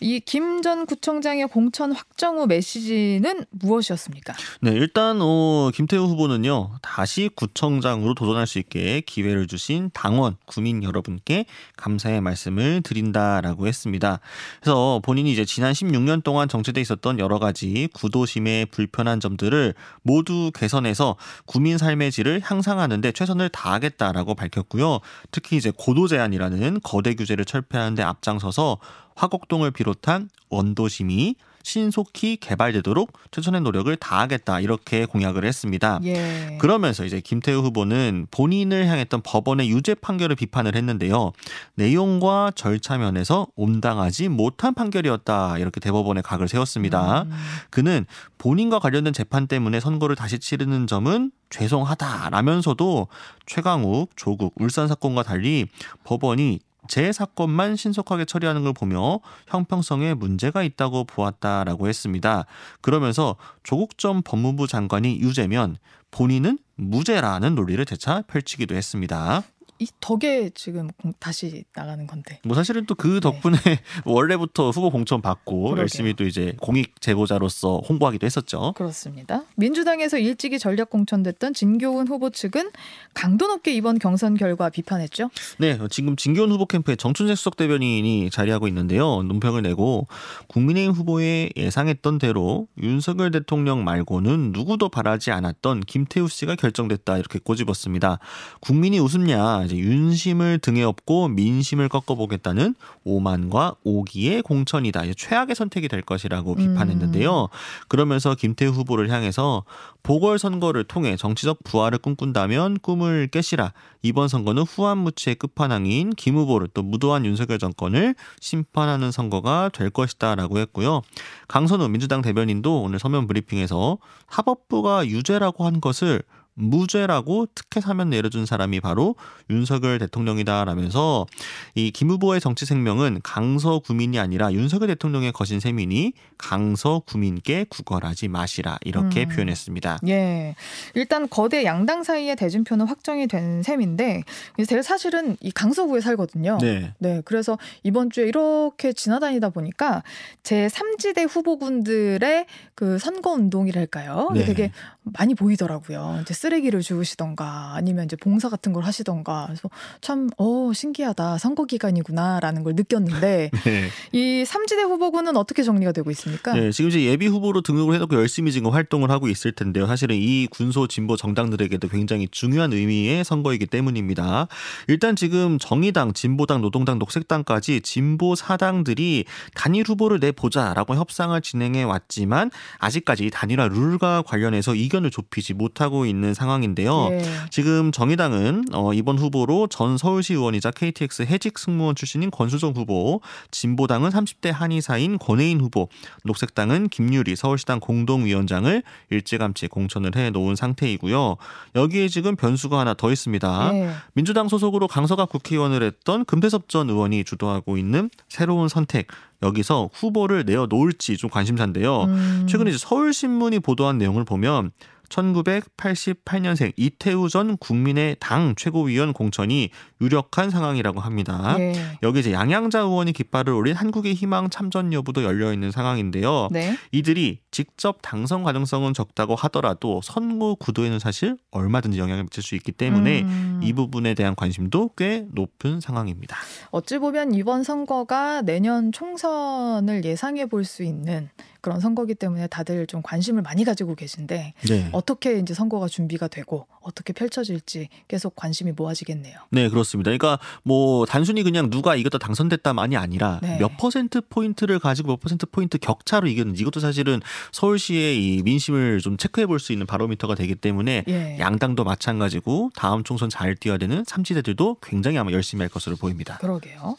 이 0.00 0.20
김 0.20 0.62
전 0.62 0.86
구청장의 0.86 1.48
공천 1.48 1.90
확정 1.92 2.38
후 2.38 2.46
메시지는 2.46 3.44
무엇이었습니까? 3.50 4.32
네, 4.60 4.70
일단 4.70 5.18
어, 5.20 5.70
김태우 5.74 6.04
후보는요 6.04 6.76
다시 6.82 7.28
구청장으로 7.34 8.14
도전할 8.14 8.46
수 8.46 8.60
있게 8.60 9.00
기회를 9.00 9.48
주신 9.48 9.90
당원, 9.92 10.36
구민 10.46 10.84
여러분께 10.84 11.46
감사의 11.76 12.20
말씀을 12.20 12.82
드린다라고 12.82 13.66
했습니다. 13.66 14.20
그래서 14.60 15.00
본인이 15.02 15.32
이제 15.32 15.44
지난 15.44 15.72
16년 15.72 16.22
동안 16.22 16.48
정체돼 16.48 16.80
있었던 16.80 17.18
여러 17.18 17.40
가지 17.40 17.88
구도심의 17.92 18.66
불편한 18.66 19.18
점들을 19.18 19.74
모두 20.02 20.52
개선해서 20.54 21.16
구민 21.46 21.76
삶의 21.76 22.12
질을 22.12 22.40
향상하는데 22.44 23.10
최선을 23.12 23.48
다하겠다라고 23.48 24.34
밝혔고요. 24.36 25.00
특히 25.32 25.56
이제 25.56 25.72
고도 25.76 26.06
제한이라는 26.06 26.80
거대 26.84 27.14
규제를 27.14 27.44
철폐하는데 27.44 28.02
앞장서서 28.02 28.78
화곡동을 29.14 29.70
비롯한 29.70 30.28
원도심이 30.48 31.36
신속히 31.62 32.36
개발되도록 32.36 33.12
최선의 33.30 33.60
노력을 33.60 33.94
다하겠다 33.96 34.60
이렇게 34.60 35.06
공약을 35.06 35.44
했습니다. 35.44 36.00
예. 36.04 36.58
그러면서 36.60 37.04
이제 37.04 37.20
김태우 37.20 37.62
후보는 37.62 38.26
본인을 38.30 38.86
향했던 38.86 39.22
법원의 39.22 39.70
유죄 39.70 39.94
판결을 39.94 40.36
비판을 40.36 40.74
했는데요. 40.74 41.32
내용과 41.74 42.52
절차 42.54 42.98
면에서 42.98 43.46
온당하지 43.54 44.28
못한 44.28 44.74
판결이었다 44.74 45.58
이렇게 45.58 45.80
대법원에 45.80 46.20
각을 46.22 46.48
세웠습니다. 46.48 47.22
음, 47.22 47.32
그는 47.70 48.06
본인과 48.38 48.80
관련된 48.80 49.12
재판 49.12 49.46
때문에 49.46 49.80
선거를 49.80 50.16
다시 50.16 50.38
치르는 50.38 50.86
점은 50.86 51.30
죄송하다라면서도 51.50 53.08
최강욱, 53.46 54.10
조국, 54.16 54.54
울산 54.56 54.88
사건과 54.88 55.22
달리 55.22 55.66
법원이 56.04 56.60
제 56.88 57.12
사건만 57.12 57.76
신속하게 57.76 58.24
처리하는 58.24 58.64
걸 58.64 58.72
보며 58.72 59.20
형평성에 59.46 60.14
문제가 60.14 60.62
있다고 60.62 61.04
보았다라고 61.04 61.88
했습니다. 61.88 62.44
그러면서 62.80 63.36
조국 63.62 63.98
전 63.98 64.22
법무부 64.22 64.66
장관이 64.66 65.20
유죄면 65.20 65.76
본인은 66.10 66.58
무죄라는 66.76 67.54
논리를 67.54 67.84
재차 67.84 68.22
펼치기도 68.22 68.74
했습니다. 68.74 69.42
이 69.82 69.88
덕에 70.00 70.50
지금 70.54 70.88
공- 71.00 71.12
다시 71.18 71.64
나가는 71.74 72.06
건데. 72.06 72.38
뭐 72.44 72.54
사실은 72.54 72.86
또 72.86 72.94
그 72.94 73.18
덕분에 73.20 73.56
원래부터 74.04 74.70
후보 74.70 74.90
공천 74.90 75.20
받고 75.22 75.54
네. 75.54 75.62
그러게요. 75.62 75.80
열심히 75.80 76.14
또 76.14 76.24
이제 76.24 76.54
공익 76.60 77.00
제보자로서 77.00 77.80
홍보하기도 77.88 78.24
했었죠. 78.24 78.72
그렇습니다. 78.76 79.42
민주당에서 79.56 80.18
일찍이 80.18 80.58
전략 80.60 80.88
공천됐던 80.90 81.54
진교훈 81.54 82.06
후보 82.06 82.30
측은 82.30 82.70
강도 83.14 83.48
높게 83.48 83.72
이번 83.74 83.98
경선 83.98 84.36
결과 84.36 84.68
비판했죠. 84.70 85.30
네, 85.58 85.78
지금 85.90 86.14
진기훈 86.16 86.50
후보 86.52 86.66
캠프에 86.66 86.94
정춘재 86.96 87.34
수석 87.34 87.56
대변인이 87.56 88.30
자리하고 88.30 88.68
있는데요. 88.68 89.22
논평을 89.24 89.62
내고 89.62 90.06
국민의힘 90.48 90.92
후보의 90.92 91.50
예상했던 91.56 92.18
대로 92.18 92.68
윤석열 92.80 93.30
대통령 93.32 93.82
말고는 93.84 94.52
누구도 94.52 94.88
바라지 94.90 95.32
않았던 95.32 95.80
김태우 95.80 96.28
씨가 96.28 96.54
결정됐다 96.54 97.18
이렇게 97.18 97.38
꼬집었습니다. 97.40 98.18
국민이 98.60 98.98
웃음냐 99.00 99.66
이제 99.72 99.78
윤심을 99.78 100.58
등에 100.58 100.82
업고 100.82 101.28
민심을 101.28 101.88
꺾어보겠다는 101.88 102.74
오만과 103.04 103.76
오기의 103.82 104.42
공천이다. 104.42 105.02
최악의 105.16 105.54
선택이 105.54 105.88
될 105.88 106.02
것이라고 106.02 106.54
비판했는데요. 106.54 107.48
그러면서 107.88 108.34
김태우 108.34 108.70
후보를 108.70 109.10
향해서 109.10 109.64
보궐선거를 110.02 110.84
통해 110.84 111.16
정치적 111.16 111.64
부활을 111.64 111.98
꿈꾼다면 111.98 112.78
꿈을 112.80 113.28
깨시라. 113.28 113.72
이번 114.02 114.28
선거는 114.28 114.64
후한무치의 114.64 115.36
끝판왕인 115.36 116.10
김 116.10 116.36
후보를 116.36 116.68
또 116.74 116.82
무도한 116.82 117.24
윤석열 117.24 117.58
정권을 117.58 118.14
심판하는 118.40 119.10
선거가 119.10 119.70
될 119.72 119.90
것이다라고 119.90 120.58
했고요. 120.58 121.02
강선우 121.48 121.88
민주당 121.88 122.20
대변인도 122.20 122.82
오늘 122.82 122.98
서면 122.98 123.26
브리핑에서 123.26 123.98
사법부가 124.28 125.06
유죄라고 125.06 125.64
한 125.64 125.80
것을 125.80 126.22
무죄라고 126.54 127.46
특혜 127.54 127.80
사면 127.80 128.10
내려준 128.10 128.44
사람이 128.44 128.80
바로 128.80 129.14
윤석열 129.48 129.98
대통령이다라면서 129.98 131.26
이 131.74 131.92
김 131.92 132.10
후보의 132.10 132.40
정치 132.40 132.66
생명은 132.66 133.20
강서 133.22 133.78
구민이 133.78 134.18
아니라 134.18 134.52
윤석열 134.52 134.88
대통령의 134.88 135.30
거신 135.32 135.60
셈이니 135.60 136.14
강서 136.38 137.00
구민께 137.06 137.66
구걸하지 137.68 138.28
마시라 138.28 138.78
이렇게 138.84 139.24
음. 139.24 139.28
표현했습니다. 139.28 139.98
예. 140.08 140.56
일단 140.94 141.28
거대 141.28 141.64
양당 141.64 142.02
사이의 142.02 142.34
대진표는 142.36 142.86
확정이 142.86 143.26
된 143.26 143.62
셈인데 143.62 144.22
제가 144.66 144.82
사실은 144.82 145.36
이 145.40 145.50
강서구에 145.52 146.00
살거든요. 146.00 146.58
네. 146.60 146.92
네, 146.98 147.22
그래서 147.24 147.58
이번 147.82 148.10
주에 148.10 148.26
이렇게 148.26 148.92
지나다니다 148.92 149.50
보니까 149.50 150.02
제 150.42 150.66
3지대 150.66 151.28
후보군들의 151.28 152.46
그 152.74 152.98
선거 152.98 153.30
운동이랄까요? 153.32 154.30
네. 154.34 154.44
되게 154.44 154.72
많이 155.04 155.34
보이더라고요. 155.34 156.20
이제 156.22 156.32
쓰레기를 156.32 156.80
주우시던가 156.80 157.72
아니면 157.74 158.04
이제 158.04 158.16
봉사 158.16 158.48
같은 158.48 158.72
걸 158.72 158.84
하시던가. 158.84 159.46
그래서 159.46 159.68
참, 160.00 160.28
어, 160.36 160.72
신기하다. 160.72 161.38
선거 161.38 161.64
기간이구나라는 161.64 162.62
걸 162.62 162.74
느꼈는데 162.74 163.50
네. 163.64 163.88
이 164.12 164.44
3지대 164.46 164.82
후보군은 164.82 165.36
어떻게 165.36 165.64
정리가 165.64 165.90
되고 165.92 166.10
있습니까? 166.12 166.52
네, 166.54 166.70
지금 166.70 166.90
이제 166.90 167.02
예비 167.02 167.26
후보로 167.26 167.62
등록을 167.62 167.96
해놓고 167.96 168.14
열심히 168.14 168.52
지금 168.52 168.70
활동을 168.70 169.10
하고 169.10 169.28
있을 169.28 169.52
텐데요. 169.52 169.86
사실은 169.86 170.16
이 170.16 170.46
군소 170.50 170.86
진보 170.86 171.16
정당들에게도 171.16 171.88
굉장히 171.88 172.28
중요한 172.30 172.72
의미의 172.72 173.24
선거이기 173.24 173.66
때문입니다. 173.66 174.46
일단 174.86 175.16
지금 175.16 175.58
정의당, 175.58 176.12
진보당, 176.12 176.62
노동당, 176.62 177.00
녹색당까지 177.00 177.80
진보 177.80 178.36
사당들이 178.36 179.24
단일 179.54 179.84
후보를 179.88 180.20
내보자라고 180.20 180.94
협상을 180.94 181.40
진행해 181.42 181.82
왔지만 181.82 182.52
아직까지 182.78 183.26
이 183.26 183.30
단일화 183.30 183.66
룰과 183.68 184.22
관련해서 184.22 184.76
이 184.76 184.91
견을 184.92 185.10
좁히지 185.10 185.54
못하고 185.54 186.04
있는 186.04 186.34
상황인데요. 186.34 187.08
예. 187.12 187.22
지금 187.50 187.90
정의당은 187.92 188.66
어, 188.72 188.92
이번 188.92 189.18
후보로 189.18 189.66
전 189.68 189.96
서울시 189.96 190.34
의원이자 190.34 190.70
KTX 190.70 191.22
해직 191.22 191.58
승무원 191.58 191.94
출신인 191.94 192.30
권수정 192.30 192.74
후보, 192.74 193.20
진보당은 193.50 194.10
30대 194.10 194.52
한의사인 194.52 195.18
권혜인 195.18 195.60
후보, 195.60 195.88
녹색당은 196.24 196.90
김유리 196.90 197.36
서울시당 197.36 197.80
공동위원장을 197.80 198.82
일찌감치 199.10 199.68
공천을 199.68 200.14
해 200.16 200.30
놓은 200.30 200.56
상태이고요. 200.56 201.36
여기에 201.74 202.08
지금 202.08 202.36
변수가 202.36 202.78
하나 202.78 202.94
더 202.94 203.10
있습니다. 203.10 203.70
예. 203.74 203.90
민주당 204.12 204.48
소속으로 204.48 204.88
강서갑 204.88 205.30
국회의원을 205.30 205.82
했던 205.82 206.24
금태섭 206.26 206.68
전 206.68 206.90
의원이 206.90 207.24
주도하고 207.24 207.78
있는 207.78 208.10
새로운 208.28 208.68
선택. 208.68 209.06
여기서 209.42 209.90
후보를 209.92 210.44
내어 210.44 210.66
놓을지 210.68 211.16
좀 211.16 211.30
관심사인데요. 211.30 212.04
음. 212.04 212.46
최근에 212.48 212.70
이제 212.70 212.78
서울신문이 212.78 213.60
보도한 213.60 213.98
내용을 213.98 214.24
보면 214.24 214.70
1988년생 215.12 216.72
이태우 216.76 217.28
전 217.28 217.56
국민의 217.58 218.16
당 218.18 218.54
최고위원 218.56 219.12
공천이 219.12 219.70
유력한 220.00 220.50
상황이라고 220.50 221.00
합니다. 221.00 221.56
예. 221.58 221.74
여기 222.02 222.20
이제 222.20 222.32
양양자 222.32 222.80
의원이 222.80 223.12
깃발을 223.12 223.52
올린 223.52 223.76
한국의 223.76 224.14
희망 224.14 224.48
참전 224.50 224.92
여부도 224.92 225.22
열려 225.22 225.52
있는 225.52 225.70
상황인데요. 225.70 226.48
네. 226.50 226.76
이들이 226.90 227.40
직접 227.50 227.98
당선 228.00 228.42
가능성은 228.42 228.94
적다고 228.94 229.34
하더라도 229.36 230.00
선거 230.02 230.54
구도에는 230.54 230.98
사실 230.98 231.36
얼마든지 231.50 231.98
영향을 231.98 232.24
미칠 232.24 232.42
수 232.42 232.54
있기 232.54 232.72
때문에 232.72 233.22
음. 233.22 233.60
이 233.62 233.72
부분에 233.74 234.14
대한 234.14 234.34
관심도 234.34 234.90
꽤 234.96 235.26
높은 235.32 235.80
상황입니다. 235.80 236.36
어찌 236.70 236.98
보면 236.98 237.34
이번 237.34 237.62
선거가 237.62 238.42
내년 238.42 238.90
총선을 238.92 240.04
예상해 240.04 240.46
볼 240.46 240.62
수 240.62 240.84
있는 240.84 241.28
그런 241.62 241.80
선거기 241.80 242.14
때문에 242.14 242.48
다들 242.48 242.86
좀 242.86 243.00
관심을 243.02 243.40
많이 243.40 243.64
가지고 243.64 243.94
계신데 243.94 244.52
네. 244.68 244.88
어떻게 244.92 245.38
이제 245.38 245.54
선거가 245.54 245.88
준비가 245.88 246.28
되고 246.28 246.66
어떻게 246.82 247.14
펼쳐질지 247.14 247.88
계속 248.08 248.36
관심이 248.36 248.72
모아지겠네요. 248.72 249.38
네, 249.50 249.70
그렇습니다. 249.70 250.10
그러니까 250.10 250.38
뭐 250.62 251.06
단순히 251.06 251.42
그냥 251.42 251.70
누가 251.70 251.96
이겼다 251.96 252.18
당선됐다만이 252.18 252.98
아니라 252.98 253.40
네. 253.42 253.56
몇 253.58 253.78
퍼센트 253.78 254.20
포인트를 254.20 254.78
가지고 254.78 255.12
몇 255.12 255.20
퍼센트 255.20 255.46
포인트 255.46 255.78
격차로 255.78 256.26
이겼는지 256.26 256.60
이것도 256.60 256.80
사실은 256.80 257.20
서울시의 257.52 258.22
이 258.22 258.42
민심을 258.42 259.00
좀 259.00 259.16
체크해 259.16 259.46
볼 259.46 259.62
수 259.62 259.70
있는 259.70 259.86
바로미터가 259.86 260.34
되기 260.34 260.56
때문에 260.56 261.04
예. 261.06 261.36
양당도 261.38 261.84
마찬가지고 261.84 262.72
다음 262.74 263.04
총선 263.04 263.30
잘 263.30 263.54
뛰어야 263.54 263.78
되는 263.78 264.02
삼지대들도 264.04 264.78
굉장히 264.82 265.18
아마 265.18 265.30
열심히 265.30 265.62
할 265.62 265.68
것으로 265.68 265.94
보입니다. 265.94 266.36
그러게요. 266.38 266.96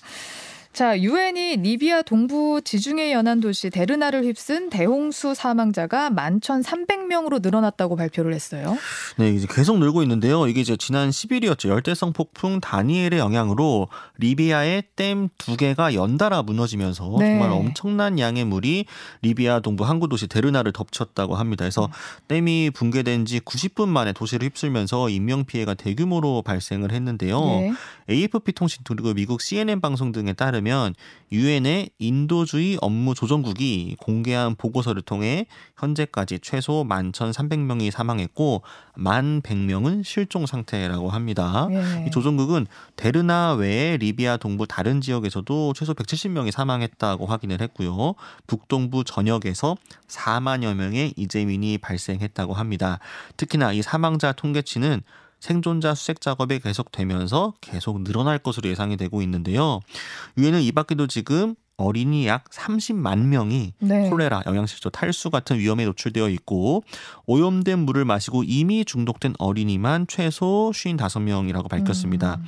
자, 0.73 0.99
유엔이 0.99 1.57
리비아 1.57 2.01
동부 2.01 2.61
지중해 2.65 3.11
연안 3.13 3.39
도시 3.39 3.69
데르나를 3.69 4.23
휩쓴 4.23 4.71
대홍수 4.71 5.35
사망자가 5.35 6.09
11,300명으로 6.09 7.43
늘어났다고 7.43 7.95
발표를 7.95 8.33
했어요. 8.33 8.75
네, 9.17 9.29
이제 9.29 9.45
계속 9.47 9.77
늘고 9.77 10.01
있는데요. 10.01 10.47
이게 10.47 10.61
이제 10.61 10.75
지난 10.75 11.11
10일이었죠. 11.11 11.69
열대성 11.69 12.13
폭풍 12.13 12.59
다니엘의 12.59 13.19
영향으로 13.19 13.87
리비아의 14.17 14.83
댐 14.95 15.29
두 15.37 15.57
개가 15.57 15.93
연달아 15.93 16.41
무너지면서 16.41 17.17
네. 17.19 17.27
정말 17.27 17.51
엄청난 17.51 18.17
양의 18.17 18.45
물이 18.45 18.85
리비아 19.21 19.59
동부 19.59 19.83
항구 19.85 20.07
도시 20.07 20.25
데르나를 20.27 20.71
덮쳤다고 20.73 21.35
합니다. 21.35 21.65
그래서 21.65 21.85
음. 21.85 21.91
댐이 22.29 22.71
붕괴된 22.71 23.25
지 23.25 23.39
90분 23.41 23.89
만에 23.89 24.11
도시를 24.13 24.47
휩쓸면서 24.47 25.09
인명 25.09 25.45
피해가 25.45 25.75
대규모로 25.75 26.41
발생을 26.41 26.91
했는데요. 26.91 27.39
네. 27.39 27.73
AFP 28.09 28.53
통신 28.53 28.83
그리고 28.87 29.13
미국 29.13 29.41
CNN 29.41 29.79
방송 29.81 30.11
등에 30.11 30.33
따르면 30.33 30.62
유엔의 31.31 31.89
인도주의 31.97 32.77
업무 32.79 33.15
조정국이 33.15 33.95
공개한 33.99 34.55
보고서를 34.55 35.01
통해 35.01 35.47
현재까지 35.77 36.39
최소 36.43 36.85
11,300명이 36.87 37.89
사망했고 37.89 38.61
1,100명은 38.97 40.03
실종 40.03 40.45
상태라고 40.45 41.09
합니다. 41.09 41.67
네. 41.69 42.05
이 42.07 42.11
조정국은 42.11 42.67
데르나 42.95 43.53
외에 43.53 43.97
리비아 43.97 44.37
동부 44.37 44.67
다른 44.67 45.01
지역에서도 45.01 45.73
최소 45.73 45.93
170명이 45.95 46.51
사망했다고 46.51 47.25
확인을 47.25 47.61
했고요. 47.61 48.13
북동부 48.45 49.03
전역에서 49.03 49.75
4만여 50.07 50.75
명의 50.75 51.13
이재민이 51.17 51.79
발생했다고 51.79 52.53
합니다. 52.53 52.99
특히나 53.37 53.73
이 53.73 53.81
사망자 53.81 54.33
통계치는 54.33 55.01
생존자 55.43 55.93
수색 55.93 56.21
작업이 56.21 56.59
계속되면서 56.59 57.55
계속 57.59 58.01
늘어날 58.05 58.39
것으로 58.39 58.69
예상이 58.69 58.95
되고 58.95 59.21
있는데요. 59.21 59.81
유엔은 60.37 60.61
이 60.61 60.71
밖에도 60.71 61.05
지금 61.05 61.55
어린이 61.75 62.27
약 62.27 62.49
30만 62.49 63.25
명이 63.25 63.73
네. 63.79 64.09
콜레라, 64.09 64.43
영양실조, 64.45 64.91
탈수 64.91 65.31
같은 65.31 65.59
위험에 65.59 65.83
노출되어 65.83 66.29
있고 66.29 66.85
오염된 67.25 67.79
물을 67.79 68.05
마시고 68.05 68.45
이미 68.45 68.85
중독된 68.85 69.33
어린이만 69.37 70.07
최소 70.07 70.71
55명이라고 70.73 71.67
밝혔습니다. 71.67 72.35
음. 72.35 72.45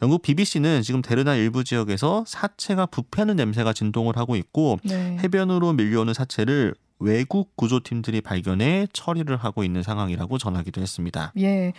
영국 0.00 0.22
BBC는 0.22 0.80
지금 0.80 1.02
데르나 1.02 1.34
일부 1.34 1.64
지역에서 1.64 2.24
사체가 2.26 2.86
부패하는 2.86 3.36
냄새가 3.36 3.74
진동을 3.74 4.16
하고 4.16 4.36
있고 4.36 4.78
네. 4.84 5.18
해변으로 5.22 5.74
밀려오는 5.74 6.14
사체를 6.14 6.74
외국 6.98 7.54
구조팀들이 7.56 8.22
발견해 8.22 8.86
처리를 8.92 9.36
하고 9.36 9.64
있는 9.64 9.82
상황이라고 9.82 10.38
전하기도 10.38 10.80
했습니다. 10.80 11.32
예. 11.38 11.72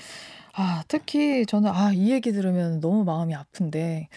아, 0.54 0.84
특히 0.88 1.46
저는 1.46 1.72
아, 1.72 1.92
이 1.94 2.12
얘기 2.12 2.32
들으면 2.32 2.80
너무 2.80 3.04
마음이 3.04 3.36
아픈데 3.36 4.10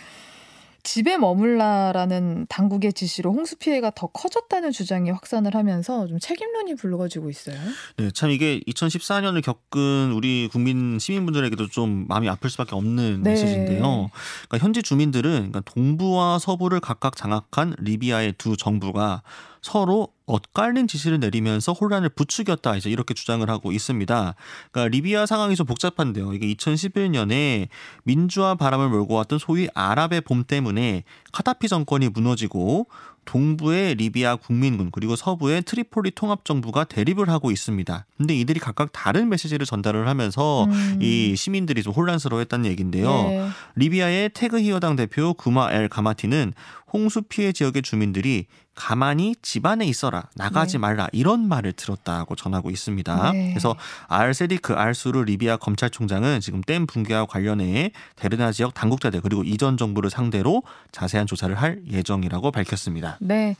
집에 0.84 1.16
머물라라는 1.16 2.46
당국의 2.48 2.92
지시로 2.92 3.32
홍수 3.32 3.56
피해가 3.56 3.92
더 3.94 4.08
커졌다는 4.08 4.72
주장이 4.72 5.10
확산을 5.10 5.54
하면서 5.54 6.08
좀 6.08 6.18
책임론이 6.18 6.74
불거지고 6.74 7.30
있어요. 7.30 7.56
네, 7.96 8.10
참 8.12 8.30
이게 8.30 8.60
2014년을 8.66 9.42
겪은 9.42 10.12
우리 10.12 10.48
국민 10.50 10.98
시민분들에게도 10.98 11.68
좀 11.68 12.06
마음이 12.08 12.28
아플 12.28 12.50
수밖에 12.50 12.74
없는 12.74 13.22
네. 13.22 13.30
메시지인데요. 13.30 14.10
그러니까 14.48 14.58
현지 14.58 14.82
주민들은 14.82 15.30
그러니까 15.30 15.60
동부와 15.60 16.40
서부를 16.40 16.80
각각 16.80 17.14
장악한 17.16 17.76
리비아의 17.78 18.34
두 18.38 18.56
정부가 18.56 19.22
서로 19.62 20.08
엇갈린 20.26 20.88
지시를 20.88 21.20
내리면서 21.20 21.72
혼란을 21.72 22.08
부추겼다 22.10 22.76
이제 22.76 22.90
이렇게 22.90 23.14
주장을 23.14 23.48
하고 23.48 23.70
있습니다. 23.70 24.34
그러니까 24.70 24.88
리비아 24.88 25.24
상황이 25.24 25.54
좀 25.54 25.66
복잡한데요. 25.66 26.32
이게 26.34 26.52
2011년에 26.52 27.68
민주화 28.02 28.56
바람을 28.56 28.88
몰고 28.88 29.14
왔던 29.14 29.38
소위 29.38 29.68
아랍의 29.74 30.22
봄 30.22 30.44
때문에 30.44 31.04
카다피 31.32 31.68
정권이 31.68 32.08
무너지고 32.08 32.88
동부의 33.24 33.94
리비아 33.94 34.36
국민군 34.36 34.90
그리고 34.90 35.14
서부의 35.14 35.62
트리폴리 35.62 36.12
통합 36.12 36.44
정부가 36.44 36.84
대립을 36.84 37.28
하고 37.28 37.50
있습니다. 37.50 38.06
근데 38.16 38.34
이들이 38.34 38.58
각각 38.58 38.90
다른 38.92 39.28
메시지를 39.28 39.64
전달을 39.64 40.08
하면서 40.08 40.64
음. 40.64 40.98
이 41.00 41.36
시민들이 41.36 41.82
좀 41.82 41.92
혼란스러워했다는 41.92 42.66
얘기인데요. 42.66 43.08
네. 43.08 43.48
리비아의 43.76 44.30
테그히어당 44.34 44.96
대표 44.96 45.34
구마 45.34 45.72
엘 45.72 45.88
가마티는 45.88 46.52
홍수 46.92 47.22
피해 47.22 47.52
지역의 47.52 47.82
주민들이 47.82 48.46
가만히 48.74 49.34
집 49.42 49.66
안에 49.66 49.84
있어라 49.86 50.28
나가지 50.34 50.72
네. 50.72 50.78
말라 50.78 51.08
이런 51.12 51.46
말을 51.46 51.72
들었다고 51.74 52.36
전하고 52.36 52.70
있습니다. 52.70 53.32
네. 53.32 53.50
그래서 53.50 53.76
알세디크 54.08 54.74
알수르 54.74 55.20
리비아 55.20 55.56
검찰총장은 55.58 56.40
지금 56.40 56.62
댐 56.62 56.86
붕괴와 56.86 57.26
관련해 57.26 57.92
데르나 58.16 58.50
지역 58.50 58.72
당국자들 58.72 59.20
그리고 59.20 59.44
이전 59.44 59.76
정부를 59.76 60.10
상대로 60.10 60.62
자세한 60.90 61.26
조사를 61.26 61.54
할 61.54 61.82
예정이라고 61.90 62.50
밝혔습니다. 62.50 63.18
네. 63.20 63.56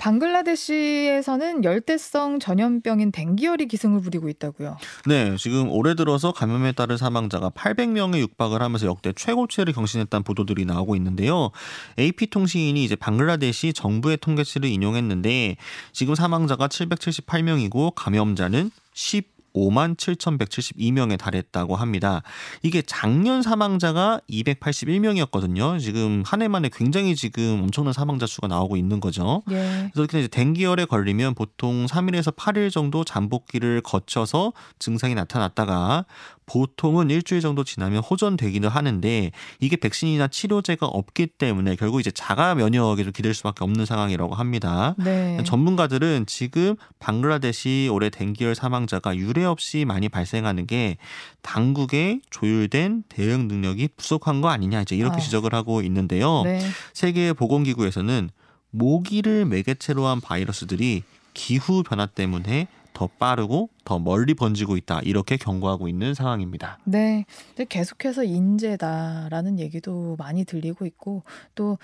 방글라데시에서는 0.00 1.62
열대성 1.62 2.40
전염병인 2.40 3.12
댕기열이 3.12 3.68
기승을 3.68 4.00
부리고 4.00 4.30
있다고요. 4.30 4.78
네, 5.04 5.36
지금 5.36 5.70
올해 5.70 5.94
들어서 5.94 6.32
감염에 6.32 6.72
따른 6.72 6.96
사망자가 6.96 7.50
800명에 7.50 8.18
육박을 8.20 8.62
하면서 8.62 8.86
역대 8.86 9.12
최고치를 9.12 9.74
경신했다는 9.74 10.24
보도들이 10.24 10.64
나오고 10.64 10.96
있는데요. 10.96 11.50
AP 11.98 12.28
통신 12.28 12.60
이 12.76 12.84
이제 12.84 12.96
방글라데시 12.96 13.72
정부의 13.72 14.18
통계치를 14.18 14.68
인용했는데 14.68 15.56
지금 15.92 16.14
사망자가 16.14 16.68
778명이고 16.68 17.92
감염자는 17.94 18.70
10 18.94 19.40
5만 19.54 19.96
7,172명에 19.96 21.18
달했다고 21.18 21.76
합니다. 21.76 22.22
이게 22.62 22.82
작년 22.82 23.42
사망자가 23.42 24.20
281명이었거든요. 24.30 25.80
지금 25.80 26.22
한 26.26 26.40
해 26.40 26.48
만에 26.48 26.70
굉장히 26.72 27.14
지금 27.14 27.60
엄청난 27.62 27.92
사망자 27.92 28.26
수가 28.26 28.46
나오고 28.48 28.76
있는 28.78 28.98
거죠. 28.98 29.42
예. 29.50 29.90
그래서 29.92 30.18
이제 30.18 30.28
댕기열에 30.28 30.86
걸리면 30.86 31.34
보통 31.34 31.84
3일에서 31.86 32.34
8일 32.34 32.70
정도 32.70 33.04
잠복기를 33.04 33.82
거쳐서 33.82 34.52
증상이 34.78 35.14
나타났다가 35.14 36.06
보통은 36.50 37.10
일주일 37.10 37.40
정도 37.40 37.62
지나면 37.62 38.02
호전되기는 38.02 38.68
하는데 38.68 39.30
이게 39.60 39.76
백신이나 39.76 40.26
치료제가 40.26 40.84
없기 40.84 41.28
때문에 41.28 41.76
결국 41.76 42.00
이제 42.00 42.10
자가 42.10 42.56
면역에 42.56 43.04
좀 43.04 43.12
기댈 43.12 43.34
수밖에 43.34 43.62
없는 43.62 43.86
상황이라고 43.86 44.34
합니다. 44.34 44.96
네. 44.98 45.40
전문가들은 45.44 46.26
지금 46.26 46.74
방글라데시 46.98 47.88
올해 47.92 48.10
댕기열 48.10 48.56
사망자가 48.56 49.16
유례 49.16 49.44
없이 49.44 49.84
많이 49.84 50.08
발생하는 50.08 50.66
게 50.66 50.96
당국의 51.42 52.20
조율된 52.30 53.04
대응 53.08 53.46
능력이 53.46 53.90
부족한 53.96 54.40
거 54.40 54.48
아니냐 54.48 54.82
이제 54.82 54.96
이렇게 54.96 55.18
아. 55.18 55.20
지적을 55.20 55.54
하고 55.54 55.82
있는데요. 55.82 56.42
네. 56.42 56.60
세계 56.92 57.32
보건기구에서는 57.32 58.28
모기를 58.72 59.44
매개체로 59.44 60.04
한 60.06 60.20
바이러스들이 60.20 61.04
기후 61.32 61.84
변화 61.84 62.06
때문에 62.06 62.66
더 62.92 63.06
빠르고 63.06 63.70
더 63.84 63.98
멀리 63.98 64.34
번지고 64.34 64.76
있다 64.76 65.00
이렇게 65.02 65.36
경고하고 65.36 65.88
있는 65.88 66.14
상황입니다. 66.14 66.78
네, 66.84 67.24
계속해서 67.68 68.24
인재다라는 68.24 69.58
얘기도 69.58 70.16
많이 70.16 70.44
들리고 70.44 70.86
있고 70.86 71.22
또 71.54 71.78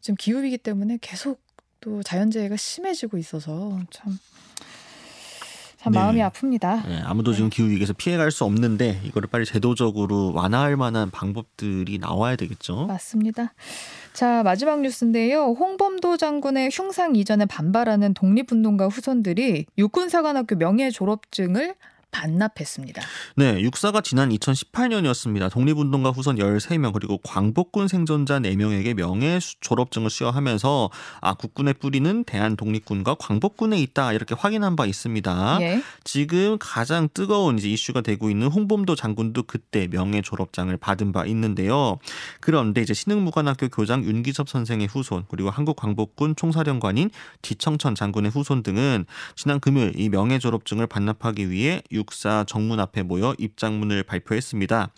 지금 0.00 0.16
기후이기 0.16 0.58
때문에 0.58 0.98
계속 1.00 1.40
또 1.80 2.02
자연재해가 2.02 2.56
심해지고 2.56 3.18
있어서 3.18 3.78
참. 3.90 4.18
참 5.80 5.92
네. 5.92 5.98
마음이 6.00 6.20
아픕니다. 6.20 6.88
네, 6.88 7.00
아무도 7.04 7.32
지금 7.32 7.50
기후 7.50 7.68
위기에서 7.68 7.92
피해갈 7.92 8.32
수 8.32 8.44
없는데 8.44 9.00
이거를 9.04 9.28
빨리 9.28 9.44
제도적으로 9.44 10.32
완화할 10.34 10.76
만한 10.76 11.10
방법들이 11.10 11.98
나와야 11.98 12.34
되겠죠. 12.34 12.86
맞습니다. 12.86 13.54
자, 14.12 14.42
마지막 14.42 14.80
뉴스인데요. 14.80 15.54
홍범도 15.58 16.16
장군의 16.16 16.70
흉상 16.72 17.14
이전에 17.14 17.46
반발하는 17.46 18.14
독립운동가 18.14 18.88
후손들이 18.88 19.66
육군사관학교 19.78 20.56
명예 20.56 20.90
졸업증을 20.90 21.76
반납했습니다. 22.10 23.02
네, 23.36 23.60
육사가 23.60 24.00
지난 24.00 24.30
2018년이었습니다. 24.30 25.50
독립운동가 25.50 26.10
후손 26.10 26.36
13명 26.36 26.92
그리고 26.92 27.18
광복군 27.18 27.88
생존자 27.88 28.40
4명에게 28.40 28.94
명예 28.94 29.38
졸업증을 29.60 30.10
수여하면서 30.10 30.90
아 31.20 31.34
국군의 31.34 31.74
뿌리는 31.74 32.24
대한 32.24 32.56
독립군과 32.56 33.16
광복군에 33.18 33.78
있다 33.80 34.12
이렇게 34.12 34.34
확인한 34.34 34.76
바 34.76 34.86
있습니다. 34.86 35.58
예. 35.60 35.82
지금 36.04 36.56
가장 36.58 37.08
뜨거운 37.12 37.58
이제 37.58 37.68
이슈가 37.68 38.00
되고 38.00 38.30
있는 38.30 38.48
홍범도 38.48 38.94
장군도 38.94 39.44
그때 39.44 39.86
명예 39.88 40.22
졸업장을 40.22 40.74
받은 40.76 41.12
바 41.12 41.26
있는데요. 41.26 41.98
그런데 42.40 42.80
이제 42.80 42.94
신흥무관학교 42.94 43.68
교장 43.68 44.04
윤기섭 44.04 44.48
선생의 44.48 44.86
후손 44.86 45.24
그리고 45.28 45.50
한국광복군 45.50 46.36
총사령관인 46.36 47.10
뒤청천 47.42 47.94
장군의 47.94 48.30
후손 48.30 48.62
등은 48.62 49.04
지난 49.36 49.60
금요일 49.60 49.92
이 49.98 50.08
명예 50.08 50.38
졸업증을 50.38 50.86
반납하기 50.86 51.50
위해 51.50 51.82
육사 51.98 52.44
정문 52.46 52.80
앞에 52.80 53.02
모여 53.02 53.34
입장문을 53.38 54.04
발표했습니다. 54.04 54.90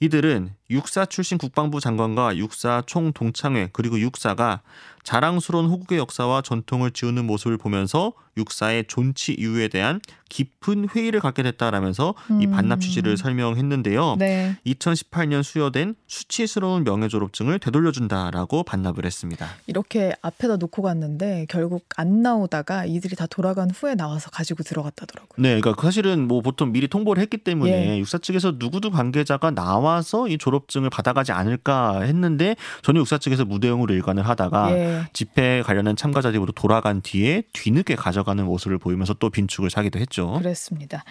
이들은 0.00 0.54
육사 0.70 1.06
출신 1.06 1.38
국방부 1.38 1.80
장관과 1.80 2.36
육사 2.36 2.82
총동창회 2.86 3.70
그리고 3.72 3.98
육사가 3.98 4.62
자랑스러운 5.04 5.66
호국의 5.66 5.98
역사와 5.98 6.42
전통을 6.42 6.90
지우는 6.90 7.26
모습을 7.26 7.58
보면서 7.58 8.12
육사의 8.36 8.86
존치 8.88 9.32
이유에 9.32 9.68
대한 9.68 10.00
깊은 10.28 10.88
회의를 10.88 11.20
갖게 11.20 11.44
됐다라면서 11.44 12.14
음. 12.30 12.42
이 12.42 12.48
반납 12.48 12.80
취지를 12.80 13.16
설명했는데요. 13.16 14.16
네. 14.18 14.56
2018년 14.66 15.44
수여된 15.44 15.94
수치스러운 16.08 16.82
명예 16.82 17.06
졸업증을 17.06 17.60
되돌려준다라고 17.60 18.64
반납을 18.64 19.04
했습니다. 19.04 19.46
이렇게 19.68 20.12
앞에다 20.22 20.56
놓고 20.56 20.82
갔는데 20.82 21.46
결국 21.48 21.84
안 21.96 22.22
나오다가 22.22 22.84
이들이 22.84 23.14
다 23.14 23.26
돌아간 23.26 23.70
후에 23.70 23.94
나와서 23.94 24.30
가지고 24.30 24.64
들어갔다더라고요. 24.64 25.36
네, 25.36 25.60
그러니까 25.60 25.80
사실은 25.80 26.26
뭐 26.26 26.40
보통 26.40 26.72
미리 26.72 26.88
통보를 26.88 27.22
했기 27.22 27.36
때문에 27.36 27.90
예. 27.90 27.98
육사 27.98 28.18
측에서 28.18 28.54
누구도 28.58 28.90
관계자가 28.90 29.52
나와서 29.52 30.26
이 30.26 30.36
졸업증을 30.38 30.90
받아가지 30.90 31.30
않을까 31.30 32.00
했는데 32.00 32.56
전혀 32.82 32.98
육사 32.98 33.18
측에서 33.18 33.44
무대응으로 33.44 33.94
일관을 33.94 34.26
하다가 34.26 34.76
예. 34.76 34.93
집회 35.12 35.62
관련한 35.62 35.96
참가자들로 35.96 36.46
돌아간 36.54 37.00
뒤에 37.02 37.42
뒤늦게 37.52 37.96
가져가는 37.96 38.44
모습을 38.44 38.78
보이면서 38.78 39.14
또 39.14 39.30
빈축을 39.30 39.70
사기도 39.70 39.98
했죠. 39.98 40.34
그렇습니다. 40.38 41.04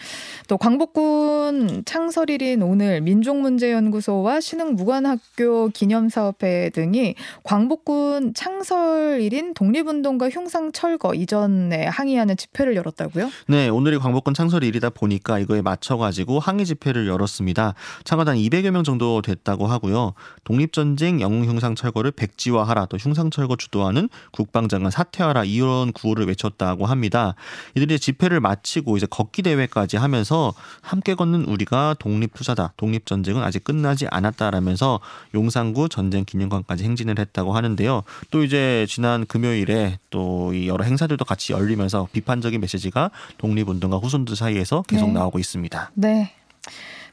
또 0.47 0.57
광복군 0.57 1.83
창설일인 1.85 2.61
오늘 2.61 3.01
민족문제연구소와 3.01 4.39
신흥무관학교 4.39 5.69
기념사업회 5.69 6.69
등이 6.71 7.15
광복군 7.43 8.33
창설일인 8.33 9.53
독립운동가 9.53 10.29
흉상 10.29 10.71
철거 10.71 11.13
이전에 11.13 11.85
항의하는 11.87 12.37
집회를 12.37 12.75
열었다고요? 12.75 13.29
네, 13.47 13.69
오늘이 13.69 13.97
광복군 13.97 14.33
창설일이다 14.33 14.91
보니까 14.91 15.39
이거에 15.39 15.61
맞춰가지고 15.61 16.39
항의 16.39 16.65
집회를 16.65 17.07
열었습니다. 17.07 17.73
참가단 18.03 18.37
200여 18.37 18.71
명 18.71 18.83
정도 18.83 19.21
됐다고 19.21 19.67
하고요. 19.67 20.13
독립전쟁 20.43 21.21
영웅 21.21 21.45
흉상 21.45 21.75
철거를 21.75 22.11
백지화하라 22.11 22.85
또 22.87 22.97
흉상 22.97 23.29
철거 23.29 23.55
주 23.55 23.69
도하는 23.73 24.07
국방장관 24.31 24.91
사퇴하라 24.91 25.43
이런 25.43 25.91
구호를 25.91 26.25
외쳤다고 26.27 26.85
합니다. 26.85 27.35
이들이 27.75 27.99
집회를 27.99 28.39
마치고 28.39 28.95
이제 28.95 29.05
걷기 29.09 29.41
대회까지 29.41 29.97
하면서 29.97 30.53
함께 30.79 31.15
걷는 31.15 31.43
우리가 31.43 31.97
독립투사다. 31.99 32.75
독립 32.77 33.05
전쟁은 33.05 33.43
아직 33.43 33.65
끝나지 33.65 34.07
않았다라면서 34.09 35.01
용산구 35.35 35.89
전쟁 35.89 36.23
기념관까지 36.23 36.85
행진을 36.85 37.19
했다고 37.19 37.51
하는데요. 37.53 38.03
또 38.31 38.43
이제 38.45 38.85
지난 38.87 39.25
금요일에 39.25 39.99
또 40.09 40.53
이 40.53 40.67
여러 40.67 40.83
행사들도 40.83 41.25
같이 41.25 41.53
열리면서 41.53 42.07
비판적인 42.11 42.61
메시지가 42.61 43.11
독립운동가 43.37 43.97
후손들 43.97 44.35
사이에서 44.35 44.83
계속 44.87 45.07
네. 45.07 45.13
나오고 45.13 45.39
있습니다. 45.39 45.91
네. 45.95 46.33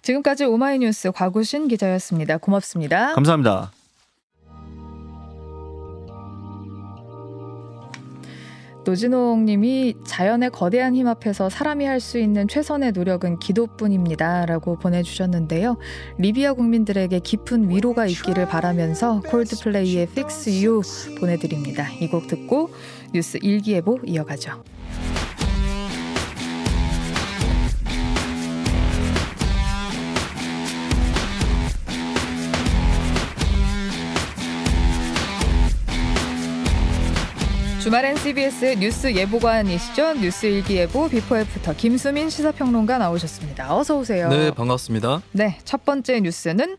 지금까지 0.03 0.45
오마이뉴스 0.45 1.13
과구신 1.13 1.69
기자였습니다. 1.69 2.39
고맙습니다. 2.39 3.13
감사합니다. 3.15 3.73
노진홍 8.85 9.45
님이 9.45 9.95
자연의 10.05 10.51
거대한 10.51 10.95
힘 10.95 11.07
앞에서 11.07 11.49
사람이 11.49 11.85
할 11.85 12.01
수 12.01 12.19
있는 12.19 12.49
최선의 12.49 12.93
노력은 12.93 13.39
기도뿐입니다. 13.39 14.47
라고 14.47 14.77
보내주셨는데요. 14.79 15.77
리비아 16.19 16.55
국민들에게 16.55 17.19
깊은 17.21 17.69
위로가 17.69 18.07
있기를 18.07 18.47
바라면서 18.47 19.21
콜드플레이의 19.27 20.05
Fix 20.05 20.65
You 20.65 20.81
보내드립니다. 21.21 21.89
이 22.01 22.09
곡 22.09 22.27
듣고 22.27 22.71
뉴스 23.13 23.39
일기예보 23.43 24.01
이어가죠. 24.07 24.63
주말엔 37.91 38.19
CBS 38.19 38.77
뉴스 38.79 39.13
예보관이시죠? 39.13 40.15
뉴스 40.21 40.47
일기예보 40.47 41.09
before 41.09 41.37
after 41.37 41.75
김수민 41.75 42.31
시사평론가 42.31 42.99
나오셨습니다. 42.99 43.77
어서 43.77 43.99
오세요. 43.99 44.29
네, 44.29 44.53
반갑습니다. 44.53 45.23
네, 45.33 45.59
첫 45.65 45.85
번째 45.85 46.21
뉴스는 46.21 46.77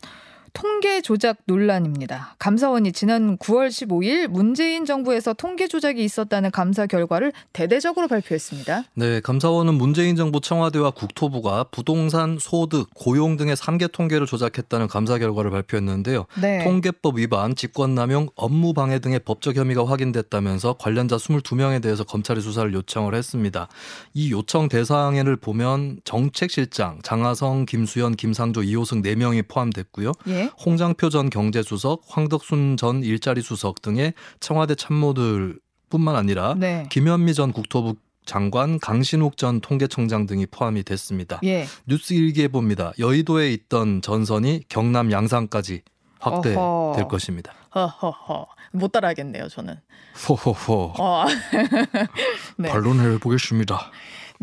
통계 0.54 1.02
조작 1.02 1.38
논란입니다. 1.46 2.36
감사원이 2.40 2.92
지난 2.92 3.38
9월 3.38 3.70
15일 3.70 4.28
문재인 4.28 4.86
정부에서 4.86 5.34
통계 5.34 5.68
조작이 5.68 6.04
있었다는 6.04 6.52
감사 6.52 6.86
결과를 6.86 7.32
대대적으로 7.54 8.08
발표했습니다. 8.08 8.84
네, 8.96 9.22
감사원은 9.22 9.74
문재인 9.76 10.16
정부 10.16 10.42
청와대와 10.42 10.92
국토부가 10.92 11.66
부동산, 11.66 12.38
소득, 12.40 12.90
고용 12.94 13.38
등의 13.38 13.56
3개 13.56 13.92
통계를 13.92 14.28
조작했다는 14.28 14.88
감사 14.88 15.18
결과를 15.18 15.52
발표했는데요. 15.52 16.26
네. 16.42 16.64
통계법 16.64 17.18
위반, 17.18 17.56
직권남용, 17.56 18.30
업무방해 18.36 19.00
등의 19.00 19.20
법적 19.20 19.56
혐의가 19.56 19.86
확인됐다면서 19.86 20.74
관련자 20.74 21.18
22명에 21.18 21.82
대해서 21.82 22.04
검찰이 22.04 22.42
수사를 22.42 22.74
요청을 22.74 23.16
했습니다. 23.16 23.68
이 24.14 24.32
요청 24.32 24.68
대상에를 24.70 25.36
보면 25.38 26.00
정책실장, 26.04 27.00
장하성, 27.04 27.66
김수현, 27.66 28.16
김상조, 28.16 28.64
이호승 28.64 29.02
4명이 29.02 29.48
포함됐고요. 29.48 30.12
예. 30.28 30.41
홍장표 30.66 31.10
전 31.10 31.30
경제수석, 31.30 32.04
황덕순 32.08 32.78
전 32.78 33.04
일자리 33.04 33.42
수석 33.42 33.82
등의 33.82 34.14
청와대 34.40 34.76
참모들뿐만 34.76 36.16
아니라 36.16 36.56
네. 36.58 36.88
김현미 36.90 37.34
전 37.34 37.52
국토부 37.52 37.96
장관, 38.26 38.80
강신욱 38.80 39.36
전 39.36 39.62
통계청장 39.62 40.26
등이 40.28 40.46
포함이 40.46 40.84
됐습니다. 40.84 41.40
예. 41.44 41.66
뉴스 41.88 42.14
일기에 42.14 42.48
봅니다. 42.48 42.94
여의도에 43.00 43.52
있던 43.54 44.02
전선이 44.02 44.66
경남 44.70 45.12
양산까지 45.12 45.82
확대될 46.20 46.58
어허. 46.58 47.08
것입니다. 47.08 47.54
허허허. 47.74 48.46
못 48.74 48.92
따라하겠네요, 48.92 49.50
저는. 49.50 49.76
호호호. 50.30 50.94
어. 51.00 51.26
네. 52.58 52.70
반론해 52.70 53.18
보겠습니다. 53.20 53.92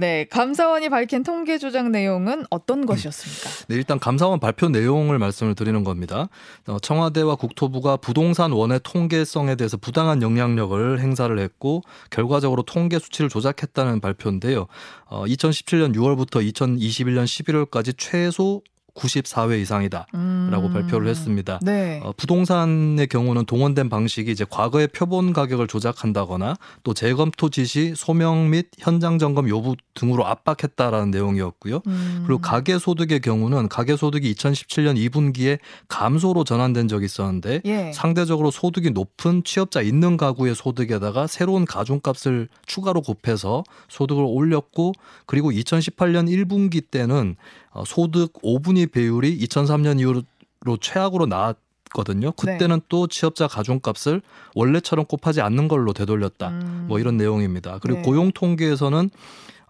네, 0.00 0.26
감사원이 0.30 0.90
밝힌 0.90 1.24
통계 1.24 1.58
조작 1.58 1.90
내용은 1.90 2.44
어떤 2.50 2.87
것이었습니까? 2.87 3.66
네, 3.66 3.74
일단 3.74 3.98
감사원 3.98 4.38
발표 4.38 4.68
내용을 4.68 5.18
말씀을 5.18 5.56
드리는 5.56 5.82
겁니다. 5.82 6.28
어, 6.68 6.78
청와대와 6.78 7.34
국토부가 7.34 7.96
부동산 7.96 8.52
원의 8.52 8.78
통계성에 8.84 9.56
대해서 9.56 9.76
부당한 9.76 10.22
영향력을 10.22 11.00
행사를 11.00 11.37
했고 11.37 11.82
결과적으로 12.11 12.62
통계 12.62 13.00
수치를 13.00 13.28
조작했다는 13.28 13.98
발표인데요. 13.98 14.68
2017년 15.08 15.92
6월부터 15.96 16.48
2021년 16.48 17.24
11월까지 17.24 17.94
최소 17.98 18.62
94회 18.98 19.61
이상이다라고 19.61 20.08
음. 20.14 20.72
발표를 20.72 21.08
했습니다. 21.08 21.58
네. 21.62 22.00
어, 22.02 22.12
부동산의 22.16 23.06
경우는 23.06 23.46
동원된 23.46 23.88
방식이 23.88 24.30
이제 24.30 24.44
과거의 24.48 24.88
표본 24.88 25.32
가격을 25.32 25.68
조작한다거나 25.68 26.56
또 26.82 26.94
재검토 26.94 27.48
지시, 27.48 27.94
소명 27.96 28.50
및 28.50 28.66
현장 28.78 29.18
점검 29.18 29.48
요구 29.48 29.76
등으로 29.94 30.26
압박했다라는 30.26 31.11
내용이었고요. 31.11 31.80
음. 31.87 32.24
그리고 32.26 32.40
가계 32.40 32.78
소득의 32.78 33.20
경우는 33.20 33.68
가계 33.68 33.96
소득이 33.96 34.32
2017년 34.34 34.96
2분기에 35.08 35.58
감소로 35.88 36.44
전환된 36.44 36.88
적이 36.88 37.06
있었는데 37.06 37.62
예. 37.64 37.92
상대적으로 37.92 38.50
소득이 38.50 38.90
높은 38.90 39.42
취업자 39.44 39.80
있는 39.80 40.16
가구의 40.16 40.54
소득에다가 40.54 41.26
새로운 41.26 41.64
가중값을 41.64 42.48
추가로 42.66 43.02
곱해서 43.02 43.64
소득을 43.88 44.24
올렸고 44.26 44.92
그리고 45.26 45.50
2018년 45.50 46.28
1분기 46.28 46.82
때는 46.90 47.37
어, 47.70 47.85
소득 47.87 48.33
5분위 48.42 48.90
배율이 48.90 49.38
2003년 49.38 50.00
이후로 50.00 50.76
최악으로 50.81 51.26
나왔 51.26 51.57
거든요. 51.90 52.33
그때는 52.33 52.81
네. 52.81 52.87
또 52.88 53.07
취업자 53.07 53.46
가중값을 53.46 54.20
원래처럼 54.54 55.07
곱하지 55.07 55.40
않는 55.40 55.68
걸로 55.68 55.92
되돌렸다. 55.92 56.48
음. 56.48 56.85
뭐 56.88 56.98
이런 56.98 57.16
내용입니다. 57.16 57.78
그리고 57.81 58.00
네. 58.00 58.04
고용 58.04 58.31
통계에서는 58.33 59.11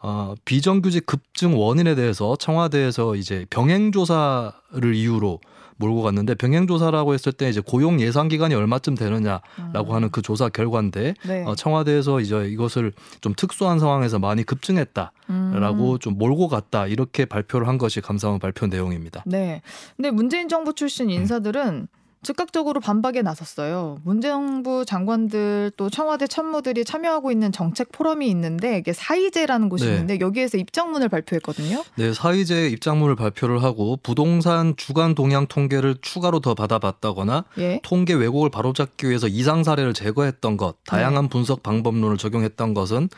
어, 0.01 0.35
비정규직 0.45 1.07
급증 1.07 1.59
원인에 1.59 1.95
대해서 1.95 2.37
청와대에서 2.37 3.17
이제 3.17 3.47
병행 3.51 3.93
조사를 3.93 4.95
이유로 4.95 5.41
몰고 5.79 6.03
갔는데 6.03 6.35
병행 6.35 6.67
조사라고 6.67 7.15
했을 7.15 7.33
때 7.33 7.49
이제 7.49 7.61
고용 7.61 8.01
예상 8.01 8.29
기간이 8.29 8.55
얼마쯤 8.55 8.95
되느냐라고 8.95 9.91
음. 9.91 9.95
하는 9.95 10.11
그 10.11 10.23
조사 10.23 10.49
결과인데 10.49 11.15
네. 11.27 11.45
어, 11.45 11.55
청와대에서 11.55 12.21
이제 12.21 12.47
이것을 12.49 12.93
좀 13.21 13.33
특수한 13.37 13.79
상황에서 13.79 14.19
많이 14.19 14.43
급증했다라고 14.43 15.13
음. 15.31 15.99
좀 16.01 16.19
몰고 16.19 16.49
갔다 16.49 16.87
이렇게 16.87 17.25
발표를 17.25 17.69
한 17.69 17.79
것이 17.79 18.01
감사원 18.01 18.39
발표 18.39 18.67
내용입니다. 18.67 19.23
네. 19.27 19.63
근데 19.97 20.11
문재인 20.11 20.49
정부 20.49 20.75
출신 20.75 21.11
인사들은 21.11 21.69
음. 21.69 21.87
즉각적으로 22.23 22.81
반박에 22.81 23.23
나섰어요. 23.23 23.99
문재정부 24.05 24.85
장관들 24.85 25.73
또 25.77 25.89
청와대 25.89 26.27
참모들이 26.27 26.85
참여하고 26.85 27.31
있는 27.31 27.53
정책 27.53 27.93
포럼이 27.93 28.29
있는데 28.31 28.79
이게 28.79 28.93
사이제라는 28.93 29.69
곳이 29.69 29.87
네. 29.87 29.93
있는데 29.93 30.19
여기에서 30.21 30.59
입장문을 30.59 31.09
발표했거든요. 31.09 31.85
네, 31.97 32.13
사이제 32.13 32.69
입장문을 32.69 33.17
발표를 33.17 33.63
하고 33.63 33.99
부동산 34.03 34.75
주간 34.77 35.15
동향 35.15 35.47
통계를 35.47 35.97
추가로 36.01 36.41
더 36.41 36.55
받아봤다거나 36.55 37.45
예? 37.59 37.81
통계 37.83 38.15
왜곡을 38.15 38.51
바로잡기 38.51 39.09
위해서 39.09 39.29
이상 39.29 39.63
사례를 39.63 39.95
제거했던 39.95 40.57
것, 40.57 40.77
다양한 40.85 41.25
네. 41.25 41.29
분석 41.29 41.63
방법론을 41.63 42.19
적용했던 42.19 42.75
것은 42.75 43.09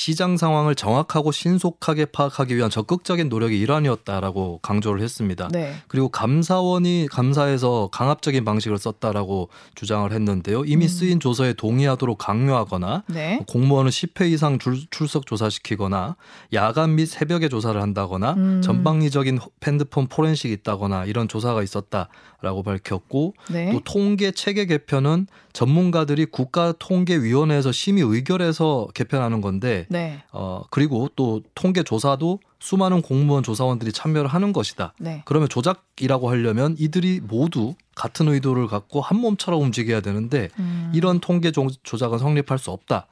시장 0.00 0.38
상황을 0.38 0.74
정확하고 0.76 1.30
신속하게 1.30 2.06
파악하기 2.06 2.56
위한 2.56 2.70
적극적인 2.70 3.28
노력이 3.28 3.60
일환이었다라고 3.60 4.60
강조를 4.62 5.02
했습니다. 5.02 5.48
네. 5.52 5.74
그리고 5.88 6.08
감사원이 6.08 7.08
감사에서 7.10 7.90
강압적인 7.92 8.46
방식을 8.46 8.78
썼다라고 8.78 9.50
주장을 9.74 10.10
했는데요. 10.10 10.64
이미 10.64 10.86
음. 10.86 10.88
쓰인 10.88 11.20
조서에 11.20 11.52
동의하도록 11.52 12.16
강요하거나 12.16 13.04
네. 13.08 13.44
공무원을 13.46 13.90
10회 13.90 14.32
이상 14.32 14.58
줄- 14.58 14.86
출석 14.90 15.26
조사시키거나 15.26 16.16
야간 16.54 16.94
및 16.94 17.04
새벽에 17.04 17.50
조사를 17.50 17.78
한다거나 17.78 18.32
음. 18.38 18.62
전방위적인 18.62 19.38
핸드폰 19.66 20.06
포렌식이 20.06 20.50
있다거나 20.54 21.04
이런 21.04 21.28
조사가 21.28 21.62
있었다라고 21.62 22.62
밝혔고 22.64 23.34
네. 23.50 23.70
또 23.70 23.80
통계 23.84 24.30
체계 24.30 24.64
개편은 24.64 25.26
전문가들이 25.52 26.24
국가통계위원회에서 26.26 27.72
심의 27.72 28.04
의결해서 28.04 28.88
개편하는 28.94 29.42
건데 29.42 29.86
네. 29.90 30.22
어 30.32 30.62
그리고 30.70 31.08
또 31.16 31.42
통계 31.56 31.82
조사도 31.82 32.38
수많은 32.60 33.02
공무원 33.02 33.42
조사원들이 33.42 33.90
참여를 33.92 34.28
하는 34.30 34.52
것이다. 34.52 34.92
네. 35.00 35.22
그러면 35.24 35.48
조작이라고 35.48 36.30
하려면 36.30 36.76
이들이 36.78 37.20
모두 37.20 37.74
같은 37.96 38.28
의도를 38.28 38.68
갖고 38.68 39.00
한 39.00 39.18
몸처럼 39.18 39.60
움직여야 39.60 40.00
되는데 40.00 40.48
음. 40.60 40.92
이런 40.94 41.18
통계 41.20 41.50
조- 41.50 41.68
조작은 41.82 42.18
성립할 42.18 42.58
수 42.58 42.70
없다라는 42.70 43.06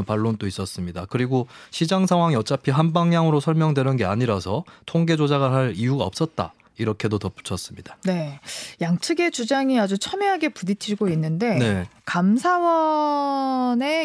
음. 0.00 0.04
반론도 0.04 0.46
있었습니다. 0.46 1.06
그리고 1.10 1.48
시장 1.70 2.06
상황이 2.06 2.36
어차피 2.36 2.70
한 2.70 2.92
방향으로 2.92 3.40
설명되는 3.40 3.96
게 3.96 4.04
아니라서 4.04 4.64
통계 4.86 5.16
조작을 5.16 5.50
할 5.52 5.74
이유가 5.74 6.04
없었다. 6.04 6.52
이렇게도 6.80 7.18
덧붙였습니다. 7.18 7.98
네. 8.04 8.40
양측의 8.80 9.30
주장이 9.30 9.78
아주 9.78 9.98
첨예하게 9.98 10.48
부딪히고 10.50 11.08
있는데 11.10 11.58
네. 11.58 11.86
감사원의 12.06 13.30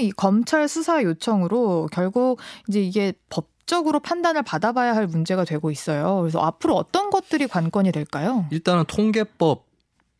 이 0.05 0.11
검찰 0.11 0.67
수사 0.67 1.01
요청으로 1.01 1.87
결국 1.91 2.39
이제 2.67 2.81
이게 2.81 3.13
법 3.29 3.55
적으로 3.65 3.99
판단을 3.99 4.43
받아봐야 4.43 4.95
할 4.95 5.07
문제가 5.07 5.43
되고 5.43 5.71
있어요. 5.71 6.19
그래서 6.21 6.39
앞으로 6.39 6.75
어떤 6.75 7.09
것들이 7.09 7.47
관건이 7.47 7.91
될까요? 7.91 8.45
일단은 8.51 8.83
통계법 8.85 9.64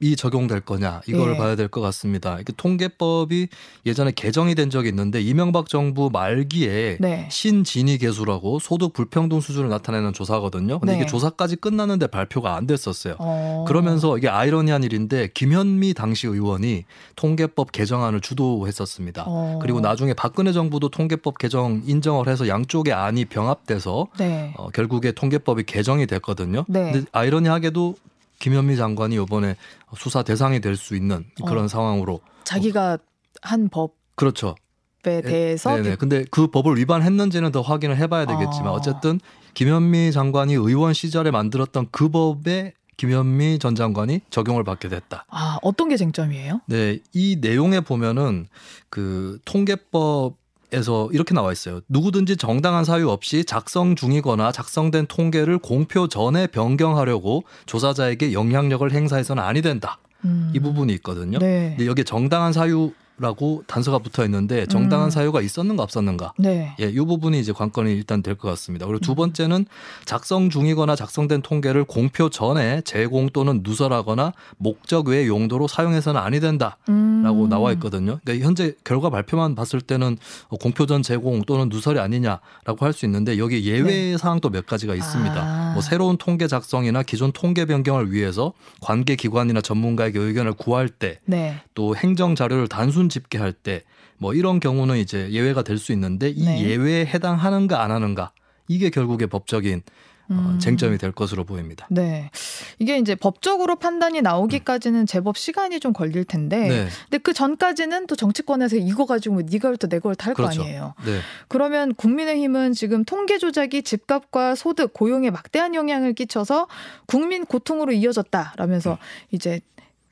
이 0.02 0.16
적용될 0.18 0.62
거냐 0.62 1.02
이거를 1.08 1.36
예. 1.36 1.38
봐야 1.38 1.56
될 1.56 1.70
것 1.70 1.82
같습니다. 1.82 2.38
이게 2.40 2.54
통계법이 2.56 3.48
예전에 3.86 4.12
개정이 4.12 4.54
된 4.54 4.70
적이 4.70 4.90
있는데 4.90 5.22
이명박 5.22 5.68
정부 5.70 6.10
말기에 6.12 6.98
네. 7.00 7.28
신진위 7.32 7.98
계수라고 7.98 8.60
소득 8.60 8.94
불평등 8.94 9.40
수준을 9.40 9.70
나타내는 9.70 10.14
조사거든요. 10.14 10.80
근데 10.80 10.94
네. 10.94 11.00
이게 11.00 11.08
조사까지 11.08 11.56
끝났는데 11.56 12.08
발표가 12.08 12.56
안 12.56 12.68
됐었어요. 12.68 13.16
어. 13.20 13.66
그러면서 13.68 14.18
이게 14.18 14.28
아이러니한 14.28 14.84
일인데 14.84 15.30
김현미 15.34 15.94
당시 15.94 16.28
의원이 16.28 16.84
통계법 17.16 17.72
개정안을 17.72 18.22
주도했었습니다. 18.22 19.24
어. 19.28 19.60
그리고 19.62 19.80
나중에 19.80 20.14
박근혜 20.14 20.52
정부도 20.52 20.90
통계법 20.90 21.38
개정 21.38 21.82
인정을 21.86 22.28
해서 22.28 22.48
양쪽의 22.48 22.94
안이 22.94 23.26
병합돼서 23.26 24.08
네. 24.20 24.54
어, 24.58 24.70
결국에 24.70 25.14
통계법이 25.14 25.64
개정이 25.64 26.06
됐거든요. 26.06 26.66
네. 26.68 26.92
근데 26.92 27.08
아이러니하게도 27.12 27.96
김현미 28.40 28.76
장관이 28.78 29.16
이번에 29.16 29.56
수사 29.98 30.24
대상이 30.24 30.60
될 30.62 30.76
수 30.76 30.96
있는 30.96 31.26
그런 31.46 31.66
어. 31.66 31.68
상황으로 31.68 32.20
자기가 32.44 32.98
한 33.42 33.70
법에 33.70 33.94
그렇죠. 34.16 34.56
대해서 35.04 35.76
네네. 35.76 35.98
근데 35.98 36.26
그 36.32 36.48
법을 36.48 36.78
위반했는지는 36.78 37.52
더 37.52 37.62
확인을 37.62 37.96
해봐야 37.98 38.26
되겠지만 38.26 38.68
아. 38.70 38.72
어쨌든 38.72 39.20
김현미 39.54 40.12
장관이 40.12 40.54
의원 40.54 40.94
시절에 40.94 41.30
만들었던 41.32 41.88
그 41.92 42.10
법에 42.10 42.74
김현미 42.98 43.60
전 43.60 43.76
장관이 43.76 44.22
적용을 44.32 44.64
받게 44.64 44.90
됐다. 44.90 45.26
아 45.30 45.60
어떤 45.62 45.90
게 45.90 45.98
쟁점이에요? 45.98 46.62
네, 46.68 47.00
이 47.14 47.38
내용에 47.40 47.82
보면은 47.82 48.48
그 48.90 49.38
통계법 49.46 50.38
에서 50.72 51.10
이렇게 51.12 51.34
나와 51.34 51.52
있어요. 51.52 51.82
누구든지 51.88 52.38
정당한 52.38 52.84
사유 52.84 53.10
없이 53.10 53.46
작성 53.46 53.96
중이거나 53.96 54.52
작성된 54.52 55.06
통계를 55.08 55.60
공표 55.60 56.08
전에 56.08 56.48
변경하려고 56.48 57.44
조사자에게 57.66 58.34
영향력을 58.34 58.92
행사해서는 58.92 59.44
아니 59.44 59.62
된다. 59.62 60.00
음. 60.26 60.52
이 60.54 60.60
부분이 60.60 60.94
있거든요. 60.96 61.38
네. 61.40 61.76
근데 61.78 61.88
여기에 61.88 62.04
정당한 62.04 62.52
사유 62.52 62.92
라고 63.18 63.64
단서가 63.68 64.00
붙어 64.00 64.26
있는데 64.26 64.66
정당한 64.66 65.08
음. 65.08 65.10
사유가 65.10 65.42
있었는가 65.42 65.84
없었는가? 65.84 66.34
네. 66.38 66.76
예, 66.82 66.86
이 66.90 66.96
부분이 66.96 67.40
이제 67.40 67.54
관건이 67.54 67.92
일단 67.94 68.22
될 68.22 68.36
것 68.36 68.50
같습니다. 68.50 68.86
그리고 68.86 69.00
두 69.00 69.12
음. 69.12 69.16
번째는 69.16 69.66
작성 70.04 70.50
중이거나 70.50 70.96
작성된 70.98 71.42
통계를 71.42 71.86
공표 71.86 72.30
전에 72.30 72.82
제공 72.82 73.30
또는 73.30 73.62
누설하거나 73.64 74.34
목적 74.58 75.08
외의 75.08 75.28
용도로 75.28 75.68
사용해서는 75.68 76.20
아니 76.20 76.40
된다. 76.42 76.78
음. 76.90 77.22
라고 77.24 77.48
나와 77.48 77.72
있거든요. 77.74 78.20
그러니까 78.24 78.46
현재 78.46 78.74
결과 78.84 79.10
발표만 79.10 79.56
봤을 79.56 79.80
때는 79.80 80.18
어, 80.50 80.58
공표 80.58 80.86
전 80.86 81.02
제공 81.02 81.42
또는 81.44 81.70
누설이 81.70 82.00
아니냐라고 82.00 82.78
할 82.86 82.92
수 82.96 83.06
있는데 83.06 83.38
여기 83.38 83.66
예외 83.66 84.16
사항도 84.18 84.50
몇 84.50 84.66
가지가 84.66 84.96
있습니다. 84.96 85.34
네. 85.34 85.40
아. 85.42 85.72
뭐 85.74 85.82
새로운 85.82 86.18
통계 86.18 86.48
작성이나 86.48 87.04
기존 87.04 87.32
통계 87.32 87.66
변경을 87.66 88.12
위해서 88.12 88.54
관계 88.82 89.16
기관이나 89.16 89.62
전문가에게 89.62 90.20
의견을 90.20 90.54
구할 90.54 90.88
때 90.90 91.20
네. 91.26 91.62
또 91.74 91.96
행정 91.96 92.36
자료를 92.36 92.68
단순 92.70 93.05
집계할 93.10 93.54
때 93.54 93.84
뭐 94.18 94.34
이런 94.34 94.60
경우는 94.60 94.98
이제 94.98 95.30
예외가 95.32 95.62
될 95.62 95.76
수 95.76 95.92
있는데 95.92 96.30
이 96.30 96.46
네. 96.46 96.64
예외에 96.64 97.06
해당하는가 97.06 97.84
안 97.84 97.92
하는가 97.92 98.32
이게 98.68 98.90
결국에 98.90 99.26
법적인 99.26 99.84
어, 100.30 100.34
음. 100.34 100.58
쟁점이 100.58 100.98
될 100.98 101.12
것으로 101.12 101.44
보입니다. 101.44 101.86
네. 101.92 102.32
이게 102.80 102.98
이제 102.98 103.14
법적으로 103.14 103.76
판단이 103.76 104.22
나오기까지는 104.22 105.06
제법 105.06 105.38
시간이 105.38 105.80
좀 105.80 105.94
걸릴 105.94 106.24
텐데. 106.24 106.58
네, 106.68 106.88
근데 107.04 107.18
그 107.20 107.34
전까지는 107.34 108.08
또 108.08 108.16
정치권에서 108.16 108.78
이거 108.78 109.06
가지고 109.06 109.36
뭐 109.36 109.44
네가 109.46 109.70
옳다 109.70 109.88
내가 109.88 110.10
옳다 110.10 110.28
할거 110.28 110.44
그렇죠. 110.44 110.64
아니에요. 110.64 110.96
네, 111.06 111.20
그러면 111.48 111.94
국민의힘은 111.94 112.74
지금 112.74 113.04
통계 113.04 113.38
조작이 113.38 113.84
집값과 113.84 114.56
소득, 114.56 114.94
고용에 114.94 115.30
막대한 115.30 115.76
영향을 115.76 116.14
끼쳐서 116.14 116.68
국민 117.06 117.46
고통으로 117.46 117.92
이어졌다라면서 117.92 118.94
음. 118.94 118.98
이제 119.30 119.60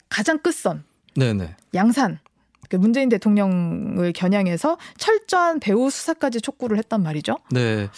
가장 0.09 0.37
끝선 0.37 0.83
네, 1.15 1.33
네. 1.33 1.55
양산 1.73 2.19
그 2.69 2.75
문재인 2.75 3.09
대통령을 3.09 4.13
겨냥해서 4.13 4.77
철저한 4.97 5.59
배후 5.59 5.89
수사까지 5.89 6.41
촉구를 6.41 6.77
했단 6.77 7.03
말이죠. 7.03 7.37
네. 7.51 7.89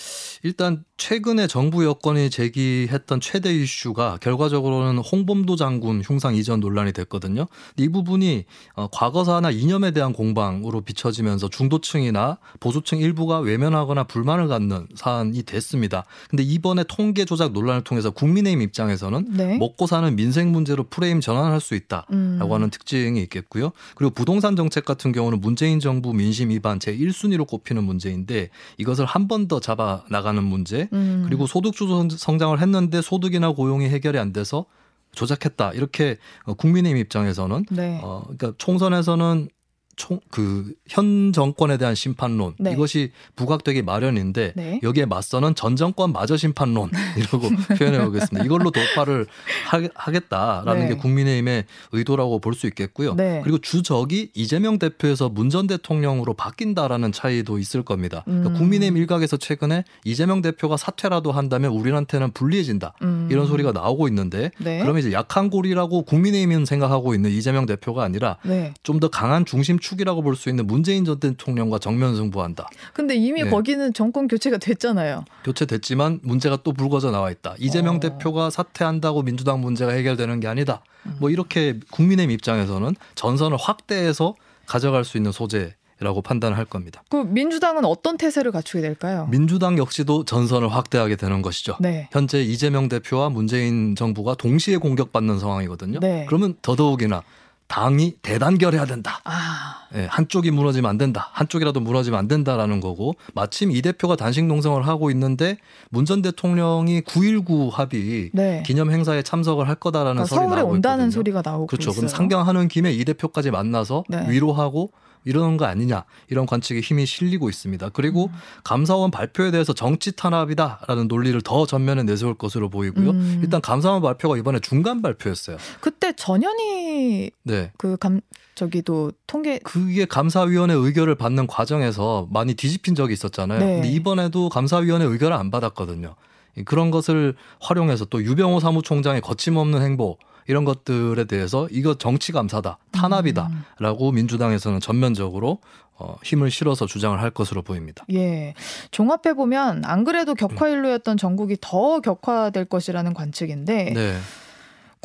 일단 0.43 0.83
최근에 0.97 1.47
정부 1.47 1.83
여권이 1.85 2.29
제기했던 2.29 3.19
최대 3.19 3.53
이슈가 3.53 4.17
결과적으로는 4.21 5.01
홍범도 5.01 5.55
장군 5.55 6.01
흉상 6.01 6.35
이전 6.35 6.59
논란이 6.61 6.93
됐거든요. 6.93 7.47
이 7.77 7.89
부분이 7.89 8.45
어, 8.75 8.87
과거사나 8.87 9.51
이념에 9.51 9.91
대한 9.91 10.13
공방으로 10.13 10.81
비춰지면서 10.81 11.49
중도층이나 11.49 12.37
보수층 12.59 12.99
일부가 12.99 13.39
외면하거나 13.39 14.05
불만을 14.05 14.47
갖는 14.47 14.87
사안이 14.95 15.43
됐습니다. 15.43 16.05
근데 16.29 16.43
이번에 16.43 16.83
통계 16.87 17.25
조작 17.25 17.51
논란을 17.51 17.83
통해서 17.83 18.11
국민의힘 18.11 18.61
입장에서는 18.61 19.25
네. 19.31 19.57
먹고 19.57 19.87
사는 19.87 20.15
민생 20.15 20.51
문제로 20.51 20.83
프레임 20.83 21.19
전환할 21.19 21.59
수 21.59 21.75
있다. 21.75 22.05
음. 22.11 22.37
라고 22.39 22.55
하는 22.55 22.69
특징이 22.69 23.21
있겠고요. 23.23 23.71
그리고 23.95 24.13
부동산 24.13 24.54
정책 24.55 24.85
같은 24.85 25.11
경우는 25.11 25.41
문재인 25.41 25.79
정부 25.79 26.13
민심 26.13 26.49
위반 26.49 26.79
제 26.79 26.95
1순위로 26.95 27.47
꼽히는 27.47 27.83
문제인데 27.83 28.49
이것을 28.77 29.05
한 29.05 29.27
번 29.27 29.47
더 29.47 29.59
잡아 29.59 30.03
나가는 30.09 30.41
문제. 30.43 30.87
음. 30.93 31.23
그리고 31.27 31.45
소득주 31.47 32.07
성장을 32.17 32.59
했는데 32.59 33.01
소득이나 33.01 33.51
고용이 33.51 33.85
해결이 33.89 34.17
안 34.17 34.33
돼서 34.33 34.65
조작했다. 35.13 35.71
이렇게 35.73 36.17
어, 36.43 36.53
국민의힘 36.55 36.97
입장에서는 36.97 37.65
네. 37.71 37.99
어 38.03 38.23
그러니까 38.23 38.53
총선에서는 38.57 39.49
총 39.95 40.19
그 40.31 40.75
현 40.87 41.33
정권에 41.33 41.77
대한 41.77 41.95
심판론 41.95 42.53
네. 42.59 42.71
이것이 42.71 43.11
부각되기 43.35 43.81
마련인데 43.81 44.53
네. 44.55 44.79
여기에 44.83 45.05
맞서는 45.07 45.55
전 45.55 45.75
정권 45.75 46.11
마저 46.11 46.37
심판론 46.37 46.91
이라고 47.17 47.49
표현해 47.77 48.03
보겠습니다. 48.05 48.45
이걸로 48.45 48.69
돌파를 48.71 49.25
하, 49.65 50.11
겠다라는 50.11 50.81
네. 50.81 50.87
게 50.89 50.95
국민의힘의 50.95 51.65
의도라고 51.91 52.39
볼 52.39 52.55
수 52.55 52.67
있겠고요. 52.67 53.15
네. 53.15 53.41
그리고 53.43 53.57
주적이 53.57 54.29
이재명 54.33 54.79
대표에서 54.79 55.27
문 55.29 55.49
전 55.49 55.67
대통령으로 55.67 56.33
바뀐다라는 56.33 57.11
차이도 57.11 57.59
있을 57.59 57.83
겁니다. 57.83 58.23
그러니까 58.25 58.49
음. 58.49 58.53
국민의힘 58.55 58.97
일각에서 58.97 59.37
최근에 59.37 59.83
이재명 60.03 60.41
대표가 60.41 60.75
사퇴라도 60.77 61.31
한다면 61.31 61.71
우리한테는 61.71 62.31
불리해진다. 62.31 62.93
음. 63.01 63.27
이런 63.31 63.47
소리가 63.47 63.71
나오고 63.71 64.07
있는데 64.09 64.51
네. 64.59 64.79
그러면 64.81 64.99
이제 65.01 65.11
약한 65.13 65.49
고리라고 65.49 66.03
국민의힘은 66.03 66.65
생각하고 66.65 67.13
있는 67.15 67.29
이재명 67.31 67.65
대표가 67.65 68.03
아니라 68.03 68.37
네. 68.43 68.73
좀더 68.83 69.07
강한 69.09 69.45
중심 69.45 69.79
축이라고 69.85 70.21
볼 70.21 70.35
수 70.35 70.49
있는 70.49 70.65
문재인 70.67 71.05
전 71.05 71.19
대통령과 71.19 71.79
정면 71.79 72.15
승부한다. 72.15 72.67
근데 72.93 73.15
이미 73.15 73.43
네. 73.43 73.49
거기는 73.49 73.93
정권 73.93 74.27
교체가 74.27 74.57
됐잖아요. 74.57 75.23
교체됐지만 75.45 76.19
문제가 76.23 76.57
또 76.63 76.73
불거져 76.73 77.11
나와 77.11 77.29
있다. 77.31 77.55
이재명 77.59 77.97
어. 77.97 77.99
대표가 77.99 78.49
사퇴한다고 78.49 79.21
민주당 79.21 79.61
문제가 79.61 79.91
해결되는 79.93 80.39
게 80.39 80.47
아니다. 80.47 80.81
음. 81.05 81.15
뭐 81.19 81.29
이렇게 81.29 81.79
국민의힘 81.91 82.31
입장에서는 82.31 82.95
전선을 83.15 83.57
확대해서 83.57 84.35
가져갈 84.65 85.05
수 85.05 85.17
있는 85.17 85.31
소재 85.31 85.75
라고 85.99 86.21
판단을 86.21 86.57
할 86.57 86.65
겁니다. 86.65 87.03
그 87.09 87.15
민주당은 87.15 87.85
어떤 87.85 88.17
태세를 88.17 88.51
갖추게 88.51 88.81
될까요? 88.81 89.29
민주당 89.31 89.77
역시도 89.77 90.25
전선을 90.25 90.67
확대하게 90.67 91.15
되는 91.15 91.41
것이죠. 91.41 91.77
네. 91.79 92.09
현재 92.11 92.41
이재명 92.43 92.89
대표와 92.89 93.29
문재인 93.29 93.95
정부가 93.95 94.35
동시에 94.35 94.75
공격받는 94.75 95.39
상황이거든요. 95.39 95.99
네. 96.01 96.25
그러면 96.27 96.55
더더욱이나 96.61 97.23
당이 97.67 98.17
대단결해야 98.21 98.85
된다. 98.85 99.19
아, 99.23 99.79
예, 99.95 100.05
한쪽이 100.09 100.51
무너지면 100.51 100.89
안 100.89 100.97
된다. 100.97 101.29
한쪽이라도 101.33 101.79
무너지면 101.79 102.19
안 102.19 102.27
된다라는 102.27 102.79
거고 102.79 103.15
마침 103.33 103.71
이 103.71 103.81
대표가 103.81 104.15
단식 104.15 104.45
농성을 104.45 104.85
하고 104.87 105.09
있는데 105.11 105.57
문 105.89 106.05
전 106.05 106.21
대통령이 106.21 107.01
9.19 107.01 107.71
합의 107.71 108.29
네. 108.33 108.61
기념 108.65 108.91
행사에 108.91 109.23
참석을 109.23 109.67
할 109.67 109.75
거다라는 109.75 110.23
그러니까 110.23 110.35
서울에 110.35 110.61
온다는 110.61 111.05
있거든요. 111.05 111.11
소리가 111.11 111.41
나오고 111.43 111.65
그렇죠. 111.67 111.89
있어요. 111.89 112.01
그럼 112.01 112.07
상경하는 112.09 112.67
김에 112.67 112.91
이 112.93 113.03
대표까지 113.03 113.49
만나서 113.49 114.03
네. 114.09 114.25
위로하고 114.29 114.91
이러는 115.25 115.57
거 115.57 115.65
아니냐 115.65 116.05
이런 116.29 116.45
관측에 116.45 116.79
힘이 116.79 117.05
실리고 117.05 117.49
있습니다. 117.49 117.89
그리고 117.89 118.27
음. 118.27 118.31
감사원 118.63 119.11
발표에 119.11 119.51
대해서 119.51 119.73
정치 119.73 120.15
탄압이다라는 120.15 121.07
논리를 121.07 121.39
더 121.41 121.65
전면에 121.65 122.03
내세울 122.03 122.35
것으로 122.35 122.69
보이고요. 122.69 123.09
음. 123.09 123.39
일단 123.43 123.59
감사원 123.59 124.01
발표가 124.01 124.37
이번에 124.37 124.59
중간 124.59 125.01
발표였어요. 125.01 125.57
그때 125.81 126.13
전현희 126.15 127.31
네. 127.43 127.71
그 127.77 127.97
감 127.97 128.21
저기도 128.55 129.11
통계 129.27 129.59
그게 129.59 130.05
감사위원회 130.05 130.73
의결을 130.73 131.15
받는 131.15 131.45
과정에서 131.47 132.27
많이 132.31 132.53
뒤집힌 132.53 132.95
적이 132.95 133.13
있었잖아요. 133.13 133.59
네. 133.59 133.73
근데 133.75 133.89
이번에도 133.89 134.49
감사위원회 134.49 135.05
의결을 135.05 135.35
안 135.35 135.51
받았거든요. 135.51 136.15
그런 136.63 136.89
것을 136.89 137.35
활용해서 137.59 138.05
또 138.05 138.23
유병호 138.23 138.61
사무총장의 138.61 139.19
거침없는 139.21 139.81
행보 139.81 140.17
이런 140.47 140.65
것들에 140.65 141.25
대해서 141.25 141.67
이거 141.71 141.95
정치 141.95 142.31
감사다, 142.31 142.77
음. 142.79 142.91
탄압이다라고 142.91 144.11
민주당에서는 144.11 144.79
전면적으로 144.79 145.59
어, 145.97 146.17
힘을 146.23 146.51
실어서 146.51 146.85
주장을 146.85 147.19
할 147.19 147.31
것으로 147.31 147.61
보입니다. 147.61 148.05
예. 148.11 148.53
종합해 148.91 149.33
보면 149.35 149.85
안 149.85 150.03
그래도 150.03 150.35
격화일로였던 150.35 151.15
전국이 151.17 151.57
더 151.61 152.01
격화될 152.01 152.65
것이라는 152.65 153.13
관측인데 153.13 153.93
네. 153.93 154.17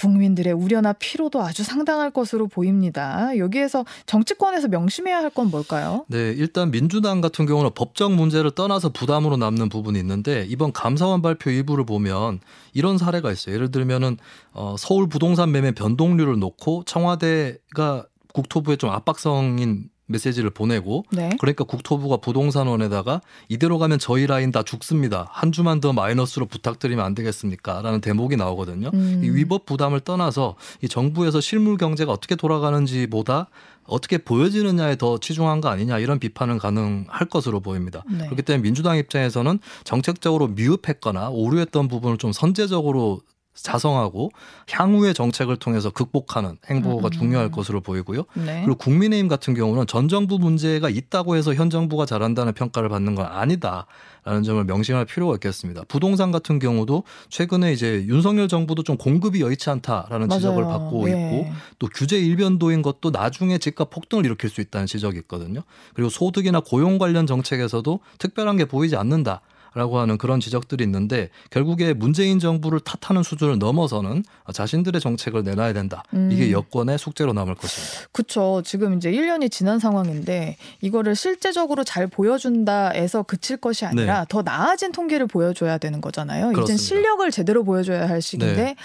국민들의 0.01 0.53
우려나 0.53 0.93
피로도 0.95 1.43
아주 1.43 1.63
상당할 1.63 2.11
것으로 2.11 2.47
보입니다. 2.49 3.37
여기에서 3.37 3.85
정치권에서 4.07 4.69
명심해야 4.69 5.19
할 5.19 5.31
건 5.31 5.49
뭘까요? 5.51 6.05
네, 6.09 6.33
일단 6.37 6.73
민주당 6.73 7.21
같은 7.21 7.47
경우는 7.47 7.71
법적 7.75 8.13
문제를 8.15 8.51
떠나서 8.51 8.89
부담으로 8.89 9.37
남는 9.37 9.69
부분이 9.69 9.97
있는데 10.01 10.45
이번 10.49 10.73
감사원 10.73 11.23
발표 11.23 11.51
일부를 11.51 11.85
보면 11.85 12.41
이런 12.75 12.99
사례가 12.99 13.31
있어요. 13.31 13.55
예를 13.55 13.71
들면은 13.71 14.17
어, 14.53 14.75
서울 14.77 15.09
부동산 15.09 15.53
매매 15.53 15.71
변동률을 15.71 16.41
놓고 16.41 16.83
청와대가 16.85 18.07
국토부에 18.35 18.77
좀 18.77 18.91
압박성인 18.91 19.89
메시지를 20.11 20.51
보내고 20.51 21.05
네. 21.11 21.31
그러니까 21.39 21.65
국토부가 21.65 22.19
부동산원에다가 22.19 23.21
이대로 23.49 23.79
가면 23.79 23.99
저희 23.99 24.27
라인 24.27 24.51
다 24.51 24.63
죽습니다. 24.63 25.29
한 25.31 25.53
주만 25.53 25.81
더 25.81 25.93
마이너스로 25.93 26.47
부탁드리면 26.47 27.05
안 27.05 27.15
되겠습니까? 27.15 27.83
라는 27.83 28.01
대목이 28.01 28.37
나오거든요. 28.37 28.91
음. 28.93 29.23
이 29.25 29.31
위법 29.31 29.67
부담을 29.67 30.01
떠나서 30.01 30.57
이 30.83 30.89
정부에서 30.89 31.41
실물 31.41 31.77
경제가 31.77 32.13
어떻게 32.13 32.35
돌아가는지보다 32.35 33.49
어떻게 33.85 34.19
보여지느냐에 34.19 34.97
더 34.97 35.19
치중한 35.19 35.61
거 35.61 35.69
아니냐 35.69 35.99
이런 35.99 36.19
비판은 36.19 36.59
가능할 36.59 37.29
것으로 37.29 37.61
보입니다. 37.61 38.05
네. 38.09 38.25
그렇기 38.27 38.43
때문에 38.43 38.63
민주당 38.63 38.97
입장에서는 38.97 39.59
정책적으로 39.85 40.49
미흡했거나 40.49 41.31
오류했던 41.31 41.89
부분을 41.89 42.19
좀 42.19 42.33
선제적으로 42.33 43.21
자성하고 43.55 44.31
향후의 44.71 45.13
정책을 45.13 45.57
통해서 45.57 45.91
극복하는 45.91 46.57
행보가 46.69 47.09
음. 47.09 47.11
중요할 47.11 47.51
것으로 47.51 47.81
보이고요. 47.81 48.25
네. 48.35 48.63
그리고 48.65 48.77
국민의힘 48.77 49.29
같은 49.29 49.55
경우는 49.55 49.87
전 49.87 50.09
정부 50.09 50.39
문제가 50.39 50.89
있다고 50.89 51.37
해서 51.37 51.55
현 51.55 51.69
정부가 51.69 52.07
잘한다는 52.07 52.53
평가를 52.55 52.89
받는 52.89 53.15
건 53.17 53.27
아니다라는 53.27 54.43
점을 54.45 54.65
명심할 54.65 55.05
필요가 55.05 55.35
있겠습니다. 55.35 55.83
부동산 55.89 56.31
같은 56.31 56.59
경우도 56.59 57.03
최근에 57.29 57.73
이제 57.73 58.05
윤석열 58.07 58.49
정부도 58.49 58.83
좀 58.83 58.97
공급이 58.97 59.41
여의치 59.41 59.69
않다라는 59.69 60.29
지적을 60.31 60.65
맞아요. 60.65 60.79
받고 60.79 61.11
예. 61.11 61.13
있고 61.13 61.53
또 61.79 61.89
규제 61.93 62.19
일변도인 62.19 62.83
것도 62.83 63.11
나중에 63.11 63.59
집값 63.59 63.91
폭등을 63.91 64.25
일으킬 64.25 64.49
수 64.49 64.61
있다는 64.61 64.87
지적이 64.87 65.19
있거든요. 65.19 65.63
그리고 65.95 66.09
소득이나 66.09 66.61
고용 66.61 66.99
관련 66.99 67.27
정책에서도 67.27 68.01
특별한 68.19 68.57
게 68.57 68.65
보이지 68.65 68.97
않는다. 68.97 69.41
라고 69.75 69.99
하는 69.99 70.19
그런 70.19 70.41
지적들이 70.41 70.83
있는데 70.85 71.31
결국에 71.51 71.93
문재인 71.93 72.39
정부를 72.39 72.81
탓하는 72.81 73.23
수준을 73.23 73.59
넘어서는 73.59 74.25
자신들의 74.53 75.01
정책을 75.01 75.45
내놔야 75.45 75.73
된다. 75.73 76.03
음. 76.15 76.31
이게 76.33 76.51
여권의 76.51 76.99
숙제로 76.99 77.33
남을 77.33 77.55
것입니다. 77.55 78.09
그쵸. 78.13 78.63
지금 78.65 78.97
이제 78.97 79.11
1년이 79.13 79.51
지난 79.51 79.79
상황인데 79.79 80.57
이거를 80.81 81.15
실제적으로 81.15 81.85
잘 81.85 82.07
보여준다에서 82.07 83.23
그칠 83.23 83.57
것이 83.57 83.85
아니라 83.85 84.25
더 84.29 84.43
나아진 84.43 84.93
통계를 84.93 85.27
보여줘야 85.27 85.79
되는 85.79 86.01
거잖아요. 86.01 86.47
이젠 86.47 86.51
네. 86.51 86.55
그렇습니다. 86.55 86.83
실력을 86.83 87.31
제대로 87.31 87.65
보여줘야 87.65 88.09
할 88.09 88.21
시기인데 88.21 88.63
네. 88.63 88.77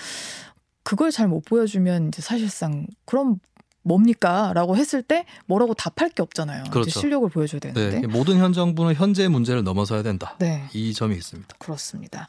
그걸 0.84 1.12
잘 1.12 1.28
못 1.28 1.44
보여주면 1.46 2.10
이제 2.10 2.22
사실상 2.22 2.86
그럼 3.06 3.40
뭡니까? 3.86 4.52
라고 4.54 4.76
했을 4.76 5.04
때 5.04 5.26
뭐라고 5.46 5.76
답할 5.76 6.10
게 6.10 6.22
없잖아요. 6.24 6.66
그렇죠. 6.72 7.00
실력을 7.00 7.30
보여줘야 7.30 7.60
되는데. 7.60 8.02
네, 8.02 8.08
모든 8.08 8.38
현 8.38 8.52
정부는 8.52 8.96
현재의 8.96 9.30
문제를 9.30 9.64
넘어서야 9.64 10.02
된다. 10.02 10.36
네. 10.40 10.64
이 10.74 10.94
점이 10.94 11.16
있습니다. 11.16 11.56
그렇습니다. 11.60 12.28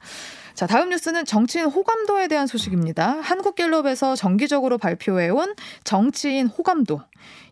자, 0.57 0.67
다음 0.67 0.89
뉴스는 0.89 1.27
정치인 1.27 1.67
호감도에 1.67 2.29
대한 2.29 2.47
소식입니다. 2.47 3.21
한국갤럽에서 3.21 4.17
정기적으로 4.17 4.79
발표해온 4.79 5.55
정치인 5.85 6.47
호감도. 6.47 7.03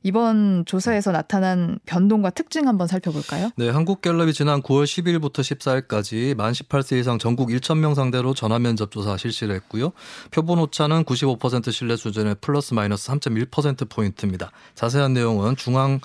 이번 0.03 0.65
조사에서 0.65 1.13
나타난 1.13 1.79
변동과 1.85 2.31
특징 2.31 2.67
한번 2.67 2.87
살펴볼까요? 2.87 3.51
네, 3.57 3.69
한국갤럽이 3.69 4.33
지난 4.33 4.63
9월 4.63 4.85
10일부터 4.85 5.41
14일까지 5.41 6.35
만 6.35 6.53
18세 6.53 6.99
이상 6.99 7.19
전국 7.19 7.51
1,000명 7.51 7.95
상대로 7.95 8.33
전화면접 8.33 8.91
조사 8.91 9.19
실시를 9.19 9.55
했고요. 9.57 9.93
표본 10.31 10.59
오차는 10.61 11.05
95% 11.05 11.73
신뢰 11.73 11.97
수준의 11.97 12.37
플러스 12.41 12.73
마이너스 12.73 13.11
3.1% 13.11 13.91
포인트입니다. 13.91 14.51
자세한 14.75 15.13
내용은 15.13 15.57
중앙 15.57 16.01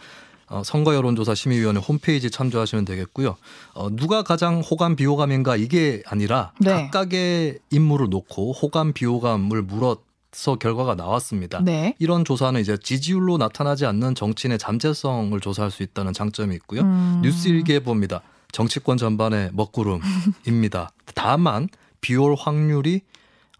어, 0.50 0.64
선거 0.64 0.96
여론조사 0.96 1.36
심의위원회 1.36 1.80
홈페이지 1.80 2.32
참조하시면 2.32 2.86
되겠고요. 2.86 3.38
어, 3.74 3.90
누가 3.92 4.24
가장 4.24 4.62
호감 4.62 4.96
비호감인가 4.96 5.56
이게 5.56 6.02
아니라 6.08 6.52
네. 6.60 6.90
각각의 6.90 7.60
인물을 7.70 8.10
놓고 8.10 8.54
호감 8.54 8.94
비호감을 8.94 9.62
물어서 9.62 10.56
결과가 10.60 10.96
나왔습니다. 10.96 11.62
네. 11.64 11.96
이런 12.00 12.26
조사는 12.26 12.60
이제 12.60 12.78
지지율로 12.78 13.38
나타나지 13.38 13.86
않는 13.86 14.16
정치인의 14.16 14.58
잠재성을 14.58 15.40
조사할 15.40 15.72
수 15.72 15.84
있다는 15.84 16.14
장점이 16.14 16.56
있고요. 16.56 16.82
음. 16.82 17.22
뉴스 17.24 17.48
일기에 17.48 17.80
봅니다. 17.80 18.22
정치권 18.52 18.98
전반의 18.98 19.52
먹구름입니다. 19.54 20.92
다만 21.14 21.70
비올 22.02 22.36
확률이 22.38 23.02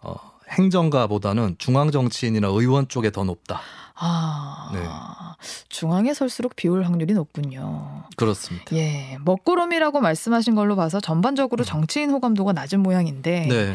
어, 0.02 0.16
행정가보다는 0.52 1.56
중앙 1.58 1.92
정치인이나 1.92 2.48
의원 2.48 2.88
쪽에 2.88 3.12
더 3.12 3.24
높다. 3.24 3.62
아, 3.96 4.72
네. 4.74 4.80
중앙에 5.68 6.14
설수록 6.14 6.56
비올 6.56 6.84
확률이 6.84 7.14
높군요. 7.14 8.04
그렇습니다. 8.16 8.76
예, 8.76 9.18
먹구름이라고 9.24 10.00
말씀하신 10.00 10.56
걸로 10.56 10.76
봐서 10.76 11.00
전반적으로 11.00 11.64
정치인 11.64 12.10
호감도가 12.10 12.54
낮은 12.54 12.80
모양인데 12.80 13.48
네. 13.48 13.74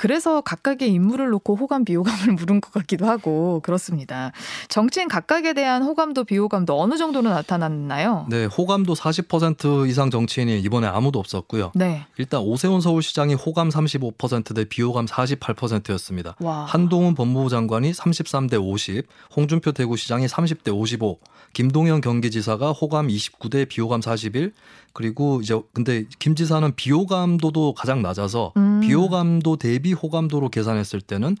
그래서 0.00 0.40
각각의 0.40 0.88
인물을 0.88 1.28
놓고 1.28 1.56
호감 1.56 1.84
비호감을 1.84 2.32
물은 2.40 2.62
것 2.62 2.72
같기도 2.72 3.06
하고 3.06 3.60
그렇습니다. 3.60 4.32
정치인 4.68 5.08
각각에 5.08 5.52
대한 5.52 5.82
호감도 5.82 6.24
비호감도 6.24 6.80
어느 6.80 6.96
정도로 6.96 7.28
나타났나요? 7.28 8.24
네, 8.30 8.46
호감도 8.46 8.94
40% 8.94 9.86
이상 9.90 10.10
정치인이 10.10 10.58
이번에 10.60 10.86
아무도 10.86 11.18
없었고요. 11.18 11.72
네. 11.74 12.06
일단 12.16 12.40
오세훈 12.40 12.80
서울시장이 12.80 13.34
호감 13.34 13.68
35%대 13.68 14.64
비호감 14.64 15.04
48%였습니다. 15.04 16.34
와. 16.40 16.64
한동훈 16.64 17.14
법무부 17.14 17.50
장관이 17.50 17.92
33대 17.92 18.58
50, 18.58 19.06
홍준표 19.36 19.72
대구시장이 19.72 20.28
30대 20.28 20.74
55, 20.74 21.18
김동연 21.52 22.00
경기지사가 22.00 22.72
호감 22.72 23.08
29대 23.08 23.68
비호감 23.68 24.00
41, 24.00 24.54
그리고 24.92 25.40
이제 25.40 25.60
근데 25.72 26.04
김 26.18 26.34
지사는 26.34 26.74
비호감도도 26.74 27.74
가장 27.74 28.02
낮아서 28.02 28.52
음. 28.56 28.80
비호감도 28.80 29.56
대비 29.56 29.92
호감도로 29.92 30.48
계산했을 30.50 31.00
때는 31.00 31.36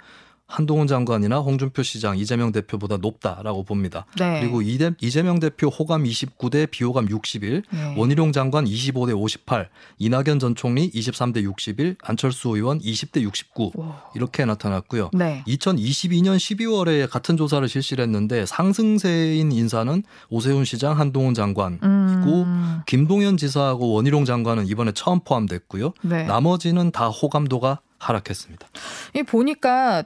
한동훈 0.50 0.88
장관이나 0.88 1.38
홍준표 1.38 1.84
시장, 1.84 2.18
이재명 2.18 2.50
대표보다 2.50 2.96
높다라고 2.96 3.62
봅니다. 3.62 4.04
네. 4.18 4.40
그리고 4.40 4.62
이대- 4.62 4.90
이재명 5.00 5.38
대표 5.38 5.68
호감 5.68 6.02
29대 6.02 6.68
비호감 6.70 7.08
61, 7.08 7.62
네. 7.70 7.94
원희룡 7.96 8.32
장관 8.32 8.64
25대 8.64 9.16
58, 9.16 9.68
이낙연 9.98 10.40
전 10.40 10.56
총리 10.56 10.90
23대 10.90 11.42
61, 11.44 11.96
안철수 12.02 12.48
의원 12.48 12.80
20대 12.80 13.20
69 13.22 13.70
와. 13.76 14.02
이렇게 14.16 14.44
나타났고요. 14.44 15.10
네. 15.12 15.44
2022년 15.46 16.36
12월에 16.36 17.08
같은 17.08 17.36
조사를 17.36 17.66
실시를 17.68 18.02
했는데 18.02 18.44
상승세인 18.44 19.52
인사는 19.52 20.02
오세훈 20.30 20.64
시장, 20.64 20.98
한동훈 20.98 21.34
장관, 21.34 21.78
음. 21.82 22.80
김동연 22.86 23.36
지사하고 23.36 23.92
원희룡 23.92 24.24
장관은 24.24 24.66
이번에 24.66 24.90
처음 24.92 25.20
포함됐고요. 25.20 25.92
네. 26.02 26.24
나머지는 26.24 26.90
다 26.90 27.08
호감도가 27.08 27.80
하락했습니다. 27.98 28.66
이 29.14 29.22
보니까 29.22 30.04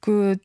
그 0.00 0.36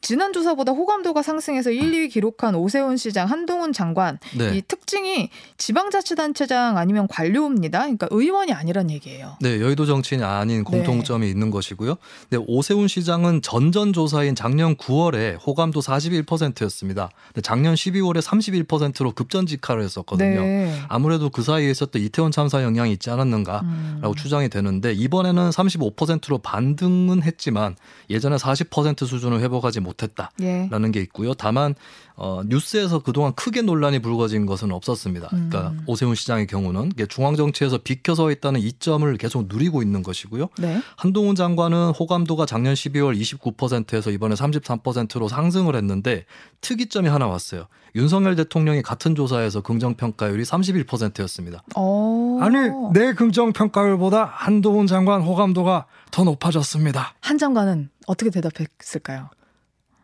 지난 0.00 0.32
조사보다 0.32 0.72
호감도가 0.72 1.22
상승해서 1.22 1.70
1, 1.70 1.92
2위 1.92 2.10
기록한 2.10 2.54
오세훈 2.54 2.96
시장, 2.96 3.28
한동훈 3.28 3.72
장관 3.72 4.18
네. 4.36 4.56
이 4.56 4.62
특징이 4.62 5.30
지방자치단체장 5.58 6.78
아니면 6.78 7.06
관료입니다. 7.08 7.80
그러니까 7.80 8.08
의원이 8.10 8.52
아니란 8.52 8.90
얘기예요. 8.90 9.36
네, 9.40 9.60
여의도 9.60 9.86
정치인이 9.86 10.24
아닌 10.24 10.64
공통점이 10.64 11.26
네. 11.26 11.30
있는 11.30 11.50
것이고요. 11.50 11.96
네, 12.30 12.38
오세훈 12.46 12.88
시장은 12.88 13.42
전전조사인 13.42 14.34
작년 14.34 14.76
9월에 14.76 15.38
호감도 15.46 15.80
41%였습니다. 15.80 17.10
근데 17.28 17.42
작년 17.42 17.74
12월에 17.74 18.22
31%로 18.22 19.12
급전직하를 19.12 19.82
했었거든요. 19.82 20.40
네. 20.40 20.80
아무래도 20.88 21.28
그 21.30 21.42
사이에 21.42 21.70
있었던 21.70 22.00
이태원 22.00 22.32
참사 22.32 22.62
영향이 22.62 22.92
있지 22.92 23.10
않았는가라고 23.10 23.66
음. 23.66 24.14
추정이 24.16 24.48
되는데 24.48 24.92
이번에는 24.92 25.50
35%로 25.50 26.38
반등은 26.38 27.22
했지만 27.22 27.76
예전에 28.08 28.36
40% 28.36 29.06
수준을 29.06 29.40
회복하지 29.40 29.80
못 29.80 29.89
했다라는 30.02 30.88
예. 30.88 30.90
게 30.92 31.00
있고요. 31.00 31.34
다만 31.34 31.74
어, 32.16 32.42
뉴스에서 32.44 32.98
그동안 32.98 33.34
크게 33.34 33.62
논란이 33.62 34.00
불거진 34.00 34.44
것은 34.44 34.72
없었습니다. 34.72 35.28
그러니까 35.28 35.68
음. 35.68 35.82
오세훈 35.86 36.14
시장의 36.14 36.46
경우는 36.46 36.92
중앙 37.08 37.34
정치에서 37.34 37.78
비켜서 37.78 38.30
있다는 38.30 38.60
이점을 38.60 39.16
계속 39.16 39.46
누리고 39.48 39.82
있는 39.82 40.02
것이고요. 40.02 40.48
네. 40.58 40.82
한동훈 40.96 41.34
장관은 41.34 41.92
호감도가 41.98 42.44
작년 42.44 42.74
12월 42.74 43.18
29%에서 43.18 44.10
이번에 44.10 44.34
33%로 44.34 45.28
상승을 45.28 45.74
했는데 45.76 46.26
특이점이 46.60 47.08
하나 47.08 47.26
왔어요. 47.26 47.68
윤석열 47.94 48.36
대통령이 48.36 48.82
같은 48.82 49.14
조사에서 49.14 49.62
긍정 49.62 49.94
평가율이 49.94 50.42
31%였습니다. 50.44 51.62
오. 51.74 52.38
아니, 52.42 52.56
내 52.92 53.14
긍정 53.14 53.54
평가율보다 53.54 54.24
한동훈 54.24 54.86
장관 54.86 55.22
호감도가 55.22 55.86
더 56.10 56.24
높아졌습니다. 56.24 57.14
한 57.20 57.38
장관은 57.38 57.88
어떻게 58.06 58.30
대답했을까요? 58.30 59.30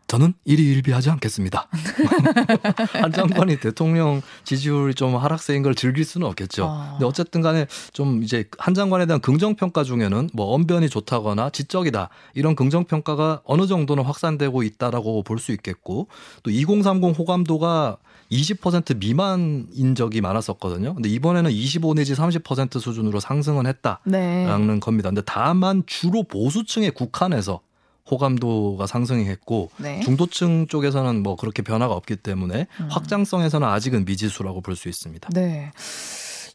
저는 0.06 0.34
일희일비하지 0.44 1.10
않겠습니다. 1.10 1.68
한 3.00 3.12
장관이 3.12 3.58
대통령 3.58 4.22
지지율이 4.44 4.94
좀 4.94 5.16
하락세인 5.16 5.62
걸 5.62 5.74
즐길 5.74 6.04
수는 6.04 6.26
없겠죠. 6.28 6.66
아. 6.66 6.90
근데 6.92 7.06
어쨌든 7.06 7.40
간에 7.40 7.66
좀 7.92 8.22
이제 8.22 8.44
한 8.58 8.74
장관에 8.74 9.06
대한 9.06 9.20
긍정평가 9.20 9.84
중에는 9.84 10.30
뭐 10.32 10.54
언변이 10.54 10.88
좋다거나 10.88 11.50
지적이다 11.50 12.08
이런 12.34 12.54
긍정평가가 12.54 13.42
어느 13.44 13.66
정도는 13.66 14.04
확산되고 14.04 14.62
있다라고 14.62 15.22
볼 15.22 15.36
수 15.38 15.52
있겠고 15.52 16.08
또 16.42 16.50
2030 16.50 17.18
호감도가 17.18 17.98
20% 18.32 18.98
미만인 18.98 19.94
적이 19.94 20.20
많았었거든요. 20.20 20.94
근데 20.94 21.08
이번에는 21.08 21.50
25 21.50 21.94
내지 21.94 22.14
30% 22.14 22.80
수준으로 22.80 23.20
상승은 23.20 23.66
했다라는 23.66 24.66
네. 24.66 24.80
겁니다. 24.80 25.10
근데 25.10 25.22
다만 25.24 25.82
주로 25.86 26.22
보수층에 26.24 26.90
국한해서 26.90 27.60
호감도가 28.10 28.86
상승했고 28.86 29.70
네. 29.78 30.00
중도층 30.00 30.66
쪽에서는 30.68 31.22
뭐 31.22 31.36
그렇게 31.36 31.62
변화가 31.62 31.94
없기 31.94 32.16
때문에 32.16 32.66
음. 32.80 32.88
확장성에서는 32.90 33.66
아직은 33.66 34.04
미지수라고 34.04 34.60
볼 34.60 34.76
수 34.76 34.88
있습니다. 34.88 35.30
네. 35.32 35.72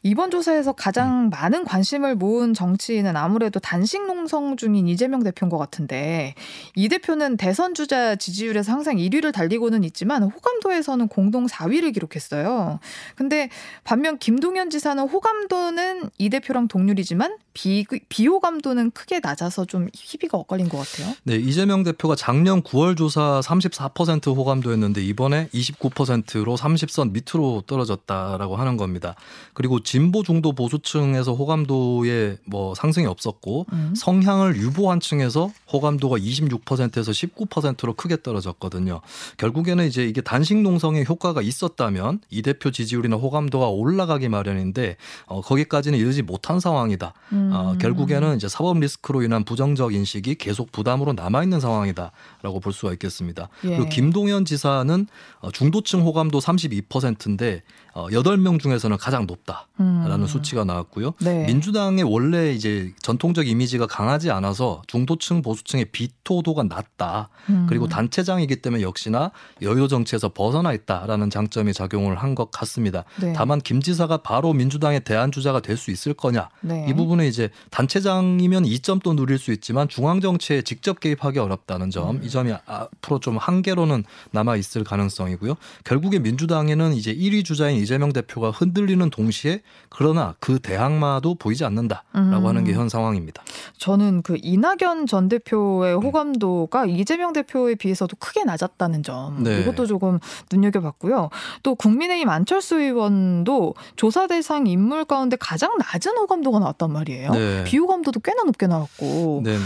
이번 0.04 0.30
조사에서 0.30 0.72
가장 0.72 1.26
음. 1.26 1.30
많은 1.30 1.64
관심을 1.64 2.16
모은 2.16 2.54
정치인은 2.54 3.16
아무래도 3.16 3.60
단식 3.60 4.04
농성 4.06 4.56
중인 4.56 4.88
이재명 4.88 5.22
대표인 5.22 5.48
것 5.48 5.58
같은데 5.58 6.34
이 6.74 6.88
대표는 6.88 7.36
대선 7.36 7.74
주자 7.74 8.16
지지율에서 8.16 8.72
항상 8.72 8.96
1위를 8.96 9.32
달리고는 9.32 9.84
있지만 9.84 10.24
호감도에서는 10.24 11.08
공동 11.08 11.46
4위를 11.46 11.94
기록했어요. 11.94 12.80
근데 13.14 13.48
반면 13.84 14.18
김동연 14.18 14.70
지사는 14.70 15.02
호감도는 15.02 16.10
이 16.18 16.30
대표랑 16.30 16.68
동률이지만 16.68 17.36
비, 17.54 17.84
비호감도는 18.08 18.92
크게 18.92 19.20
낮아서 19.22 19.66
좀 19.66 19.88
희비가 19.94 20.38
엇갈린 20.38 20.68
것 20.68 20.78
같아요. 20.78 21.14
네, 21.24 21.36
이재명 21.36 21.82
대표가 21.82 22.16
작년 22.16 22.62
9월 22.62 22.96
조사 22.96 23.40
34% 23.44 24.34
호감도였는데 24.34 25.02
이번에 25.02 25.48
29%로 25.48 26.56
30선 26.56 27.12
밑으로 27.12 27.62
떨어졌다라고 27.66 28.56
하는 28.56 28.76
겁니다. 28.76 29.14
그리고 29.52 29.80
진보 29.92 30.22
중도 30.22 30.52
보수층에서 30.52 31.34
호감도에 31.34 32.38
뭐 32.46 32.74
상승이 32.74 33.04
없었고 33.04 33.66
음. 33.74 33.92
성향을 33.94 34.56
유보한 34.56 35.00
층에서 35.00 35.50
호감도가 35.70 36.16
26%에서 36.16 37.12
19%로 37.12 37.92
크게 37.92 38.22
떨어졌거든요. 38.22 39.02
결국에는 39.36 39.86
이제 39.86 40.06
이게 40.06 40.22
단식 40.22 40.56
농성의 40.56 41.04
효과가 41.06 41.42
있었다면 41.42 42.20
이 42.30 42.40
대표 42.40 42.70
지지율이나 42.70 43.16
호감도가 43.16 43.68
올라가기 43.68 44.30
마련인데 44.30 44.96
어, 45.26 45.42
거기까지는 45.42 45.98
이르지 45.98 46.22
못한 46.22 46.58
상황이다. 46.58 47.12
음. 47.34 47.50
어, 47.52 47.76
결국에는 47.78 48.36
이제 48.36 48.48
사법 48.48 48.78
리스크로 48.78 49.22
인한 49.22 49.44
부정적 49.44 49.92
인식이 49.92 50.36
계속 50.36 50.72
부담으로 50.72 51.12
남아 51.12 51.42
있는 51.42 51.60
상황이다라고 51.60 52.60
볼 52.62 52.72
수가 52.72 52.94
있겠습니다. 52.94 53.50
예. 53.64 53.76
그리고 53.76 53.90
김동연 53.90 54.46
지사는 54.46 55.06
어, 55.40 55.50
중도층 55.50 56.00
호감도 56.00 56.38
32%인데 56.38 57.62
어, 57.94 58.08
8명 58.08 58.58
중에서는 58.60 58.96
가장 58.96 59.26
높다라는 59.26 60.22
음. 60.22 60.26
수치가 60.26 60.64
나왔고요. 60.64 61.14
네. 61.20 61.44
민주당의 61.46 62.04
원래 62.04 62.52
이제 62.52 62.92
전통적 63.02 63.46
이미지가 63.46 63.86
강하지 63.86 64.30
않아서 64.30 64.82
중도층 64.86 65.42
보수층의 65.42 65.86
비토도가 65.92 66.64
낮다. 66.64 67.28
음. 67.50 67.66
그리고 67.68 67.88
단체장이기 67.88 68.56
때문에 68.56 68.82
역시나 68.82 69.30
여유 69.60 69.88
정치에서 69.88 70.30
벗어나 70.30 70.72
있다라는 70.72 71.30
장점이 71.30 71.72
작용을 71.72 72.16
한 72.16 72.32
것 72.34 72.50
같습니다. 72.50 73.04
네. 73.20 73.34
다만 73.34 73.60
김 73.60 73.82
지사가 73.82 74.16
바로 74.18 74.54
민주당의 74.54 75.00
대안 75.00 75.30
주자가 75.30 75.60
될 75.60 75.76
수 75.76 75.90
있을 75.90 76.14
거냐. 76.14 76.48
네. 76.62 76.86
이 76.88 76.94
부분은 76.94 77.26
이제 77.26 77.50
단체장이면 77.70 78.64
이점도 78.64 79.14
누릴 79.14 79.38
수 79.38 79.52
있지만 79.52 79.88
중앙 79.88 80.20
정치에 80.20 80.62
직접 80.62 80.98
개입하기 81.00 81.38
어렵다는 81.38 81.90
점. 81.90 82.16
음. 82.16 82.22
이 82.24 82.30
점이 82.30 82.52
앞으로 82.64 83.20
좀 83.20 83.36
한계로는 83.36 84.04
남아 84.30 84.56
있을 84.56 84.82
가능성이고요. 84.84 85.56
결국에 85.84 86.20
민주당에는 86.20 86.94
이제 86.94 87.14
1위 87.14 87.44
주자인 87.44 87.81
이재명 87.82 88.12
대표가 88.12 88.50
흔들리는 88.50 89.10
동시에 89.10 89.60
그러나 89.88 90.34
그 90.40 90.58
대항마도 90.60 91.34
보이지 91.34 91.64
않는다라고 91.64 92.04
음. 92.16 92.46
하는 92.46 92.64
게 92.64 92.72
현 92.72 92.88
상황입니다. 92.88 93.42
저는 93.76 94.22
그 94.22 94.38
이낙연 94.42 95.06
전 95.06 95.28
대표의 95.28 95.96
호감도가 95.96 96.86
이재명 96.86 97.32
대표에 97.32 97.74
비해서도 97.74 98.16
크게 98.18 98.44
낮았다는 98.44 99.02
점 99.02 99.42
네. 99.42 99.60
이것도 99.60 99.86
조금 99.86 100.18
눈여겨봤고요. 100.50 101.28
또 101.62 101.74
국민의힘 101.74 102.28
안철수 102.28 102.80
의원도 102.80 103.74
조사 103.96 104.26
대상 104.26 104.66
인물 104.66 105.04
가운데 105.04 105.36
가장 105.36 105.76
낮은 105.78 106.16
호감도가 106.16 106.58
나왔단 106.60 106.92
말이에요. 106.92 107.30
네. 107.32 107.64
비호감도도 107.64 108.20
꽤나 108.20 108.44
높게 108.44 108.66
나왔고. 108.66 109.42
네네. 109.44 109.58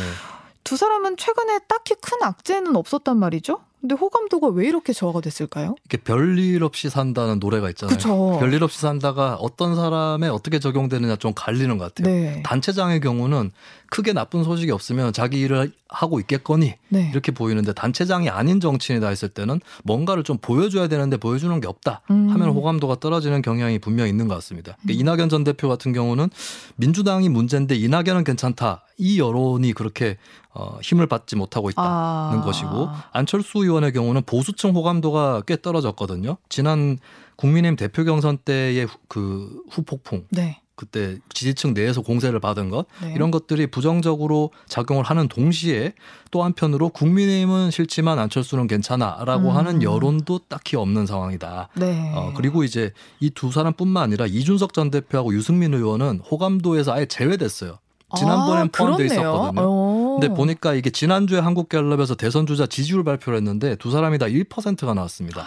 두 0.64 0.76
사람은 0.76 1.16
최근에 1.16 1.60
딱히 1.68 1.94
큰 2.00 2.18
악재는 2.22 2.74
없었단 2.74 3.16
말이죠. 3.18 3.60
근데 3.86 3.94
호감도가 3.94 4.48
왜 4.48 4.66
이렇게 4.66 4.92
저하가 4.92 5.20
됐을까요? 5.20 5.76
이게 5.84 5.96
별일 5.96 6.64
없이 6.64 6.90
산다는 6.90 7.38
노래가 7.38 7.68
있잖아요. 7.70 7.96
그쵸. 7.96 8.36
별일 8.40 8.64
없이 8.64 8.80
산다가 8.80 9.36
어떤 9.36 9.76
사람에 9.76 10.26
어떻게 10.26 10.58
적용되느냐 10.58 11.14
좀 11.14 11.32
갈리는 11.36 11.78
것 11.78 11.94
같아요. 11.94 12.12
네. 12.12 12.42
단체장의 12.44 13.00
경우는 13.00 13.52
크게 13.88 14.12
나쁜 14.12 14.42
소식이 14.42 14.72
없으면 14.72 15.12
자기 15.12 15.40
일을 15.40 15.70
하고 15.88 16.18
있겠거니 16.18 16.74
네. 16.88 17.10
이렇게 17.12 17.30
보이는데 17.30 17.72
단체장이 17.74 18.28
아닌 18.28 18.58
정치인이다 18.58 19.06
했을 19.06 19.28
때는 19.28 19.60
뭔가를 19.84 20.24
좀 20.24 20.38
보여줘야 20.38 20.88
되는데 20.88 21.16
보여주는 21.16 21.60
게 21.60 21.68
없다 21.68 22.00
음. 22.10 22.28
하면 22.30 22.48
호감도가 22.48 22.96
떨어지는 22.98 23.40
경향이 23.40 23.78
분명히 23.78 24.10
있는 24.10 24.26
것 24.26 24.34
같습니다. 24.34 24.76
그러니까 24.82 24.98
음. 24.98 25.00
이낙연 25.00 25.28
전 25.28 25.44
대표 25.44 25.68
같은 25.68 25.92
경우는 25.92 26.28
민주당이 26.74 27.28
문제인데 27.28 27.76
이낙연은 27.76 28.24
괜찮다 28.24 28.82
이 28.98 29.20
여론이 29.20 29.74
그렇게 29.74 30.16
어, 30.58 30.78
힘을 30.82 31.06
받지 31.06 31.36
못하고 31.36 31.68
있다는 31.68 31.90
아. 31.90 32.42
것이고 32.44 32.88
안철수 33.12 33.58
의원의 33.58 33.92
경우는 33.92 34.22
보수층 34.24 34.70
호감도가 34.74 35.42
꽤 35.46 35.60
떨어졌거든요. 35.60 36.38
지난 36.48 36.98
국민의힘 37.36 37.76
대표 37.76 38.04
경선 38.04 38.38
때의 38.38 38.88
그 39.08 39.62
후폭풍. 39.70 40.24
네. 40.30 40.60
그때 40.78 41.16
지지층 41.32 41.72
내에서 41.72 42.02
공세를 42.02 42.38
받은 42.38 42.68
것 42.68 42.84
네. 43.02 43.12
이런 43.14 43.30
것들이 43.30 43.66
부정적으로 43.66 44.50
작용을 44.68 45.04
하는 45.04 45.26
동시에 45.26 45.94
또 46.30 46.42
한편으로 46.42 46.90
국민의힘은 46.90 47.70
싫지만 47.70 48.18
안철수는 48.18 48.66
괜찮아라고 48.66 49.50
음. 49.50 49.56
하는 49.56 49.82
여론도 49.82 50.40
딱히 50.48 50.76
없는 50.76 51.06
상황이다. 51.06 51.68
네. 51.76 52.12
어, 52.14 52.32
그리고 52.36 52.62
이제 52.62 52.92
이 53.20 53.30
두 53.30 53.50
사람뿐만 53.52 54.02
아니라 54.02 54.26
이준석 54.26 54.74
전 54.74 54.90
대표하고 54.90 55.34
유승민 55.34 55.72
의원은 55.72 56.20
호감도에서 56.30 56.92
아예 56.92 57.06
제외됐어요. 57.06 57.78
지난번엔 58.16 58.64
아, 58.66 58.68
포함돼 58.72 59.06
있었거든요. 59.06 59.62
오. 59.62 59.85
근데 60.20 60.34
보니까 60.34 60.74
이게 60.74 60.90
지난주에 60.90 61.38
한국갤럽에서 61.40 62.14
대선 62.14 62.46
주자 62.46 62.66
지지율 62.66 63.04
발표를 63.04 63.36
했는데 63.38 63.76
두 63.76 63.90
사람이 63.90 64.18
다 64.18 64.26
1%가 64.26 64.94
나왔습니다. 64.94 65.46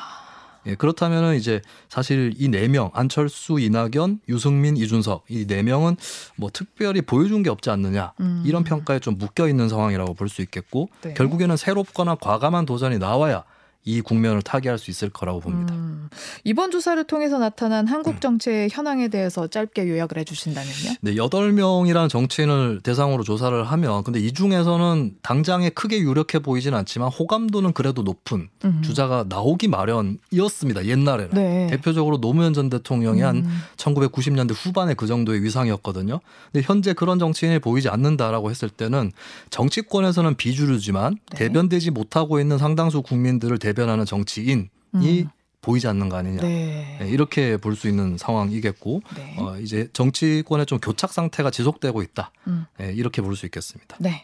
예, 0.65 0.75
그렇다면은 0.75 1.35
이제 1.37 1.61
사실 1.87 2.33
이 2.37 2.49
네 2.49 2.67
명 2.67 2.91
안철수, 2.93 3.59
이낙연, 3.59 4.19
유승민, 4.27 4.75
이준석 4.75 5.23
이 5.29 5.45
네 5.47 5.63
명은 5.63 5.95
뭐 6.35 6.49
특별히 6.51 7.01
보여준 7.01 7.43
게 7.43 7.49
없지 7.49 7.69
않느냐 7.69 8.11
음. 8.19 8.43
이런 8.45 8.63
평가에 8.65 8.99
좀 8.99 9.17
묶여 9.17 9.47
있는 9.47 9.69
상황이라고 9.69 10.13
볼 10.15 10.27
수 10.27 10.41
있겠고 10.41 10.89
네. 11.01 11.13
결국에는 11.13 11.55
새롭거나 11.55 12.15
과감한 12.15 12.65
도전이 12.65 12.99
나와야 12.99 13.43
이 13.85 14.01
국면을 14.01 14.41
타개할 14.41 14.77
수 14.77 14.91
있을 14.91 15.09
거라고 15.09 15.39
봅니다. 15.39 15.73
음, 15.73 16.09
이번 16.43 16.69
조사를 16.69 17.01
통해서 17.05 17.39
나타난 17.39 17.87
한국 17.87 18.19
정치의 18.19 18.69
현황에 18.69 19.07
대해서 19.07 19.47
짧게 19.47 19.87
요약을 19.87 20.17
해주신다면요. 20.17 20.95
네, 21.01 21.15
8명이라는 21.15 22.09
정치인을 22.09 22.81
대상으로 22.83 23.23
조사를 23.23 23.63
하면 23.63 24.03
근데 24.03 24.19
이 24.19 24.33
중에서는 24.33 25.15
당장에 25.21 25.69
크게 25.69 25.99
유력해 25.99 26.39
보이진 26.39 26.73
않지만 26.73 27.09
호감도는 27.09 27.71
그래도 27.71 28.01
높은 28.03 28.49
음. 28.65 28.81
주자가 28.83 29.25
나오기 29.29 29.69
마련이었습니다. 29.69 30.85
옛날에는. 30.85 31.29
네. 31.33 31.67
대표적으로 31.67 32.19
노무현 32.19 32.53
전 32.53 32.69
대통령이 32.69 33.21
한 33.21 33.37
음. 33.37 33.61
1990년대 33.77 34.53
후반에 34.55 34.93
그 34.93 35.07
정도의 35.07 35.41
위상이었거든요. 35.43 36.19
근데 36.51 36.65
현재 36.67 36.91
그런 36.91 37.17
정치인이 37.17 37.59
보이지 37.59 37.87
않는다라고 37.87 38.49
했을 38.49 38.69
때는 38.69 39.13
정치권에서는 39.51 40.35
비주류지만 40.35 41.17
네. 41.31 41.37
대변되지 41.37 41.91
못하고 41.91 42.41
있는 42.41 42.57
상당수 42.57 43.01
국민들을 43.01 43.57
대 43.57 43.68
변하는 43.73 44.05
정치인이 44.05 44.69
음. 44.95 45.29
보이지 45.61 45.87
않는 45.87 46.07
거 46.09 46.15
아니냐. 46.17 46.41
네. 46.41 46.97
네, 47.01 47.09
이렇게 47.09 47.57
볼 47.57 47.75
수 47.75 47.87
있는 47.89 48.17
상황이겠고 48.17 49.01
네. 49.15 49.35
어, 49.39 49.57
이제 49.59 49.89
정치권의 49.91 50.65
좀 50.65 50.79
교착 50.79 51.11
상태가 51.11 51.51
지속되고 51.51 52.01
있다. 52.01 52.31
음. 52.47 52.65
네, 52.77 52.93
이렇게 52.93 53.21
볼 53.21 53.35
수 53.35 53.45
있겠습니다. 53.45 53.97
네. 53.99 54.23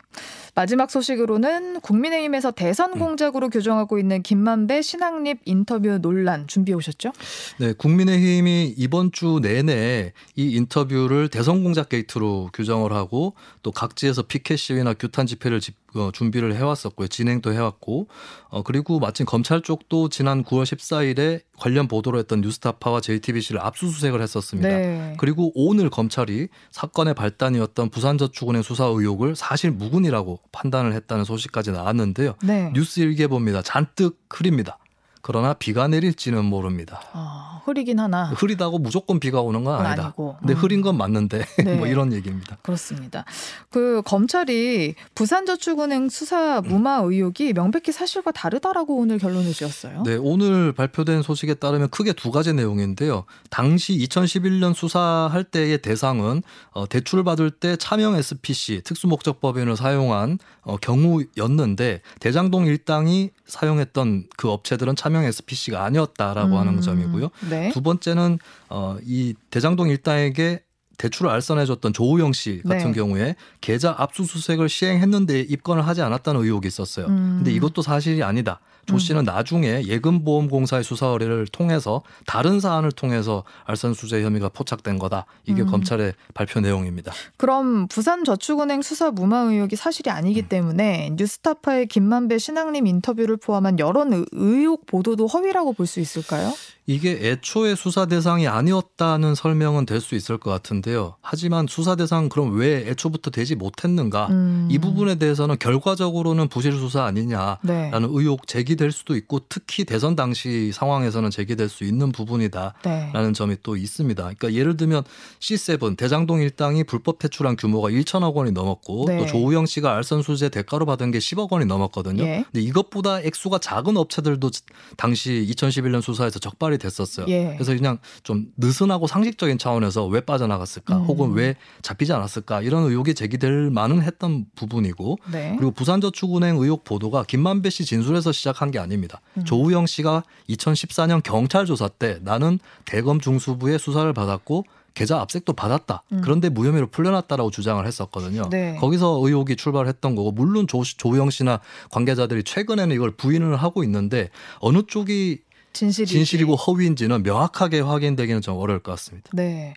마지막 0.56 0.89
소식으로는 0.89 1.82
국민의힘에서 1.82 2.51
대선 2.51 2.93
음. 2.93 2.99
공작으로 2.99 3.49
규정하고 3.49 3.99
있는 3.99 4.24
김만배 4.24 4.82
신학립 4.82 5.41
인터뷰 5.43 5.99
논란 6.01 6.47
준비해 6.47 6.76
오셨죠? 6.78 7.12
네, 7.60 7.74
국민의힘이 7.74 8.74
이번 8.78 9.12
주 9.12 9.39
내내 9.41 10.14
이 10.38 10.56
인터뷰를 10.56 11.28
대선 11.28 11.62
공작 11.62 11.89
게이트로 11.89 12.51
규정을 12.53 12.93
하고 12.93 13.34
또 13.64 13.72
각지에서 13.72 14.24
피켓 14.24 14.58
시위나 14.58 14.93
규탄 14.93 15.26
집회를 15.28 15.60
집- 15.60 15.76
어, 15.95 16.12
준비를 16.12 16.56
해왔었고요. 16.56 17.08
진행도 17.08 17.53
해왔고 17.53 18.08
어, 18.49 18.64
그리고 18.64 18.99
마침 18.99 19.26
검찰 19.26 19.62
쪽도 19.62 20.10
지난 20.10 20.43
9월 20.43 20.64
14일에 20.64 21.41
관련 21.58 21.88
보도를 21.88 22.20
했던 22.20 22.41
뉴스타파와 22.41 22.99
JTBC를 22.99 23.62
압수수색을 23.62 24.22
했었습니다. 24.22 24.68
네. 24.68 25.14
그리고 25.18 25.53
오늘 25.56 25.89
검찰이 25.89 26.49
사건의 26.72 27.14
발단이었던 27.14 27.89
부산저축은행 27.91 28.62
수사 28.62 28.86
의혹을 28.86 29.38
사실 29.38 29.72
무근이라고 29.72 30.39
판단을 30.56 30.93
했다는 30.93 31.26
소식까지 31.26 31.72
나왔는데요. 31.72 32.36
네. 32.43 32.72
뉴스 32.74 33.01
일기에 33.01 33.28
봅니다. 33.28 33.62
잔뜩 33.62 34.20
흐립니다. 34.30 34.80
그러나 35.28 35.55
비가 35.55 35.88
내릴지는 35.88 36.45
모릅니다. 36.45 37.01
아, 37.13 37.59
흐리긴 37.65 37.99
하나. 37.99 38.26
흐리다고 38.26 38.78
무조건 38.78 39.19
비가 39.19 39.41
오는 39.41 39.63
건 39.63 39.84
아니다. 39.84 40.03
아니고. 40.03 40.36
근데 40.39 40.53
음. 40.53 40.55
흐린 40.55 40.82
건 40.84 40.97
맞는데 40.97 41.43
네. 41.65 41.76
뭐 41.78 41.88
이런 41.88 42.13
얘기입니다. 42.13 42.59
그렇습니다. 42.61 43.26
그 43.71 44.03
검찰이 44.05 44.93
부산저축은행 45.15 46.09
수사 46.09 46.61
무마 46.61 46.97
의혹이 46.97 47.53
명백히 47.53 47.91
사실과 47.91 48.32
다르다라고 48.32 48.97
오늘 48.97 49.17
결론을 49.17 49.51
지었어요. 49.51 50.03
네, 50.03 50.15
오늘 50.15 50.73
발표된 50.73 51.23
소식에 51.23 51.55
따르면 51.55 51.89
크게 51.89 52.13
두 52.13 52.30
가지 52.30 52.53
내용인데요. 52.53 53.26
당시 53.49 53.97
2011년 53.97 54.76
수사할 54.76 55.43
때의 55.43 55.80
대상은 55.80 56.43
어, 56.69 56.88
대출을 56.88 57.23
받을 57.23 57.49
때 57.49 57.78
차명 57.78 58.15
SPC 58.15 58.82
특수목적법인을 58.84 59.76
사용한 59.76 60.38
어, 60.61 60.78
경우였는데 60.78 62.01
대장동 62.19 62.67
일당이 62.67 63.32
사용했던 63.47 64.28
그 64.38 64.49
업체들은 64.49 64.95
차명 64.95 65.14
SPC가 65.24 65.84
아니었다라고 65.84 66.57
하는 66.57 66.76
음, 66.76 66.82
점이고요. 66.82 67.30
네. 67.49 67.72
두 67.72 67.82
번째는 67.82 68.39
어, 68.70 68.97
이 69.03 69.34
대장동 69.49 69.89
일당에게 69.89 70.61
대출을 70.97 71.30
알선해줬던 71.32 71.93
조우영 71.93 72.34
씨 72.34 72.61
같은 72.63 72.88
네. 72.88 72.93
경우에 72.93 73.36
계좌 73.61 73.93
압수수색을 73.97 74.70
시행했는데 74.70 75.41
입건을 75.41 75.86
하지 75.86 76.01
않았다는 76.01 76.41
의혹이 76.41 76.68
있었어요. 76.68 77.07
음. 77.07 77.36
근데 77.38 77.51
이것도 77.51 77.82
사실이 77.82 78.24
아니다. 78.24 78.59
조 78.86 78.96
음. 78.96 79.00
씨는 79.00 79.24
나중에 79.24 79.84
예금보험공사의 79.86 80.84
수사 80.84 81.08
의뢰를 81.08 81.48
통해서 81.48 82.02
다른 82.26 82.60
사안을 82.60 82.92
통해서 82.92 83.44
알선수재 83.66 84.24
혐의가 84.24 84.50
포착된 84.50 85.00
거다. 85.00 85.26
이게 85.46 85.62
음. 85.64 85.68
검찰의 85.72 86.14
발표 86.34 86.60
내용입니다. 86.60 87.12
그럼 87.38 87.88
부산저축은행 87.88 88.82
수사 88.82 89.12
무마 89.12 89.40
의혹이 89.42 89.76
사실이 89.76 90.10
아니기 90.10 90.42
음. 90.42 90.48
때문에 90.50 91.12
뉴스타파의 91.18 91.88
김만배 91.88 92.38
신학님 92.38 92.86
인터뷰를 92.88 93.38
포함한 93.38 93.80
여러 93.80 94.06
의- 94.06 94.26
의혹 94.32 94.86
보도도 94.86 95.28
허위라고 95.28 95.74
볼 95.74 95.86
수 95.88 96.00
있을까요? 96.00 96.52
이게 96.88 97.18
애초에 97.20 97.74
수사 97.76 98.06
대상이 98.06 98.48
아니었다는 98.48 99.34
설명은 99.34 99.86
될 99.88 100.02
수 100.02 100.14
있을 100.14 100.38
것 100.38 100.52
같은데요. 100.52 101.16
하지만 101.22 101.66
수사 101.68 101.96
대상 101.96 102.30
그럼 102.30 102.56
왜 102.60 102.88
애초부터 102.88 103.32
되지 103.32 103.56
못했는가? 103.56 104.28
음. 104.30 104.68
이 104.70 104.78
부분에 104.78 105.16
대해서는 105.16 105.58
결과적으로는 105.58 106.48
부실 106.48 106.74
수사 106.74 107.04
아니냐라는 107.06 107.58
네. 107.64 107.92
의혹 108.10 108.46
제기 108.46 108.74
될 108.76 108.91
수도 108.91 109.15
있고 109.15 109.39
특히 109.49 109.86
대선 109.86 110.15
당시 110.15 110.71
상황에서는 110.73 111.30
제기될 111.30 111.69
수 111.69 111.84
있는 111.84 112.11
부분이다라는 112.11 112.73
네. 112.84 113.34
점이 113.34 113.57
또 113.63 113.76
있습니다. 113.76 114.21
그러니까 114.21 114.53
예를 114.53 114.78
들면 114.78 115.03
C7 115.39 115.97
대장동 115.97 116.41
일당이 116.41 116.84
불법 116.84 117.19
퇴출한 117.19 117.55
규모가 117.55 117.89
1천억 117.89 118.34
원이 118.34 118.51
넘었고 118.51 119.05
네. 119.07 119.17
또 119.17 119.26
조우영 119.26 119.65
씨가 119.65 119.95
알선 119.95 120.21
수재 120.21 120.49
대가로 120.49 120.86
받은 120.86 121.11
게 121.11 121.19
10억 121.19 121.51
원이 121.51 121.65
넘었거든요. 121.65 122.23
예. 122.23 122.45
근데 122.51 122.61
이것보다 122.61 123.21
액수가 123.21 123.59
작은 123.59 123.97
업체들도 123.97 124.49
당시 124.97 125.45
2011년 125.49 126.01
수사에서 126.01 126.39
적발이 126.39 126.78
됐었어요. 126.78 127.26
예. 127.30 127.53
그래서 127.55 127.76
그냥 127.76 127.97
좀 128.23 128.47
느슨하고 128.57 129.07
상식적인 129.07 129.57
차원에서 129.57 130.07
왜 130.07 130.21
빠져나갔을까, 130.21 130.97
음. 130.97 131.03
혹은 131.05 131.34
왜 131.34 131.55
잡히지 131.82 132.13
않았을까 132.13 132.61
이런 132.61 132.84
의혹이 132.84 133.13
제기될 133.13 133.69
만은 133.69 134.01
했던 134.01 134.45
부분이고 134.55 135.17
네. 135.32 135.55
그리고 135.57 135.71
부산저축은행 135.71 136.57
의혹 136.57 136.84
보도가 136.84 137.23
김만배 137.23 137.69
씨 137.69 137.86
진술에서 137.86 138.32
시작한 138.32 138.64
게 138.72 138.80
아닙니다. 138.80 139.22
음. 139.38 139.43
조우영 139.43 139.86
씨가 139.86 140.24
2014년 140.49 141.22
경찰 141.24 141.66
조사 141.66 141.88
때 141.88 142.20
나는 142.22 142.59
대검 142.86 143.20
중수부의 143.20 143.80
수사를 143.80 144.11
받았고 144.13 144.66
계좌 144.95 145.20
압색도 145.20 145.53
받았다. 145.53 146.03
음. 146.13 146.22
그런데 146.24 146.49
무혐의로 146.49 146.88
풀려났다라고 146.88 147.51
주장을 147.51 147.86
했었거든요. 147.86 148.43
네. 148.49 148.78
거기서 148.78 149.20
의혹이 149.22 149.57
출발했던 149.57 150.16
거고 150.16 150.32
물론 150.32 150.68
조, 150.68 150.84
조우영 150.84 151.30
씨나 151.30 151.59
관계자들이 151.91 152.43
최근에는 152.43 152.95
이걸 152.95 153.11
부인을 153.11 153.57
하고 153.57 153.84
있는데 153.84 154.30
어느 154.59 154.84
쪽이 154.88 155.41
진실이 155.76 156.07
진실이고 156.07 156.55
허위인지는 156.55 157.21
명확하게 157.21 157.82
확인되기는 157.82 158.41
좀 158.41 158.57
어려울 158.57 158.80
것 158.80 158.91
같습니다. 158.93 159.30
네. 159.34 159.73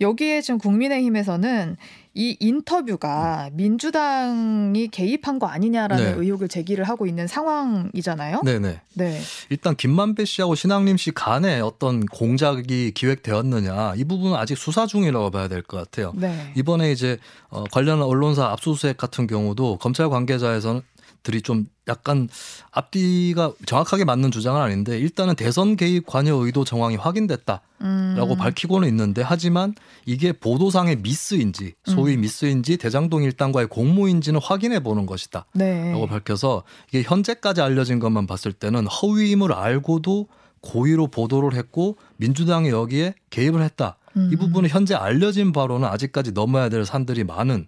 여기에 0.00 0.40
지금 0.40 0.58
국민의힘에서는 0.58 1.76
이 2.14 2.36
인터뷰가 2.40 3.50
민주당이 3.52 4.88
개입한 4.88 5.38
거 5.38 5.46
아니냐라는 5.46 6.04
네. 6.04 6.14
의혹을 6.18 6.48
제기를 6.48 6.84
하고 6.84 7.06
있는 7.06 7.26
상황이잖아요. 7.26 8.40
네네. 8.44 8.80
네. 8.94 9.20
일단 9.50 9.76
김만배 9.76 10.24
씨하고 10.24 10.54
신학림 10.54 10.96
씨 10.96 11.10
간에 11.12 11.60
어떤 11.60 12.06
공작이 12.06 12.92
기획되었느냐 12.92 13.94
이 13.96 14.04
부분은 14.04 14.36
아직 14.36 14.56
수사 14.56 14.86
중이라고 14.86 15.30
봐야 15.30 15.48
될 15.48 15.62
것 15.62 15.76
같아요. 15.76 16.12
네. 16.16 16.52
이번에 16.56 16.90
이제 16.90 17.18
어, 17.50 17.64
관련 17.70 18.00
언론사 18.02 18.46
압수수색 18.46 18.96
같은 18.96 19.26
경우도 19.26 19.76
검찰 19.78 20.08
관계자에서는 20.08 20.80
들이 21.22 21.42
좀 21.42 21.66
약간 21.90 22.28
앞뒤가 22.70 23.52
정확하게 23.66 24.04
맞는 24.04 24.30
주장은 24.30 24.60
아닌데 24.60 24.98
일단은 24.98 25.34
대선 25.34 25.76
개입 25.76 26.06
관여 26.06 26.34
의도 26.36 26.64
정황이 26.64 26.96
확인됐다라고 26.96 27.60
음. 27.82 28.36
밝히고는 28.38 28.88
있는데 28.88 29.22
하지만 29.22 29.74
이게 30.06 30.32
보도상의 30.32 30.96
미스인지 30.96 31.74
소위 31.84 32.14
음. 32.14 32.22
미스인지 32.22 32.76
대장동 32.76 33.24
일당과의 33.24 33.66
공모인지는 33.68 34.40
확인해 34.42 34.80
보는 34.82 35.06
것이다. 35.06 35.46
네. 35.52 35.92
라고 35.92 36.06
밝혀서 36.06 36.62
이게 36.88 37.02
현재까지 37.02 37.60
알려진 37.60 37.98
것만 37.98 38.26
봤을 38.26 38.52
때는 38.52 38.86
허위임을 38.86 39.52
알고도 39.52 40.28
고의로 40.60 41.08
보도를 41.08 41.54
했고 41.54 41.96
민주당이 42.16 42.68
여기에 42.70 43.14
개입을 43.30 43.62
했다. 43.62 43.96
음. 44.16 44.30
이 44.32 44.36
부분은 44.36 44.68
현재 44.68 44.94
알려진 44.94 45.52
바로는 45.52 45.88
아직까지 45.88 46.32
넘어야 46.32 46.68
될 46.68 46.84
산들이 46.84 47.24
많은 47.24 47.66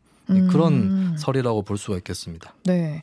그런 0.48 0.72
음. 0.72 1.14
설이라고 1.18 1.62
볼 1.62 1.78
수가 1.78 1.96
있겠습니다. 1.98 2.54
네. 2.64 3.02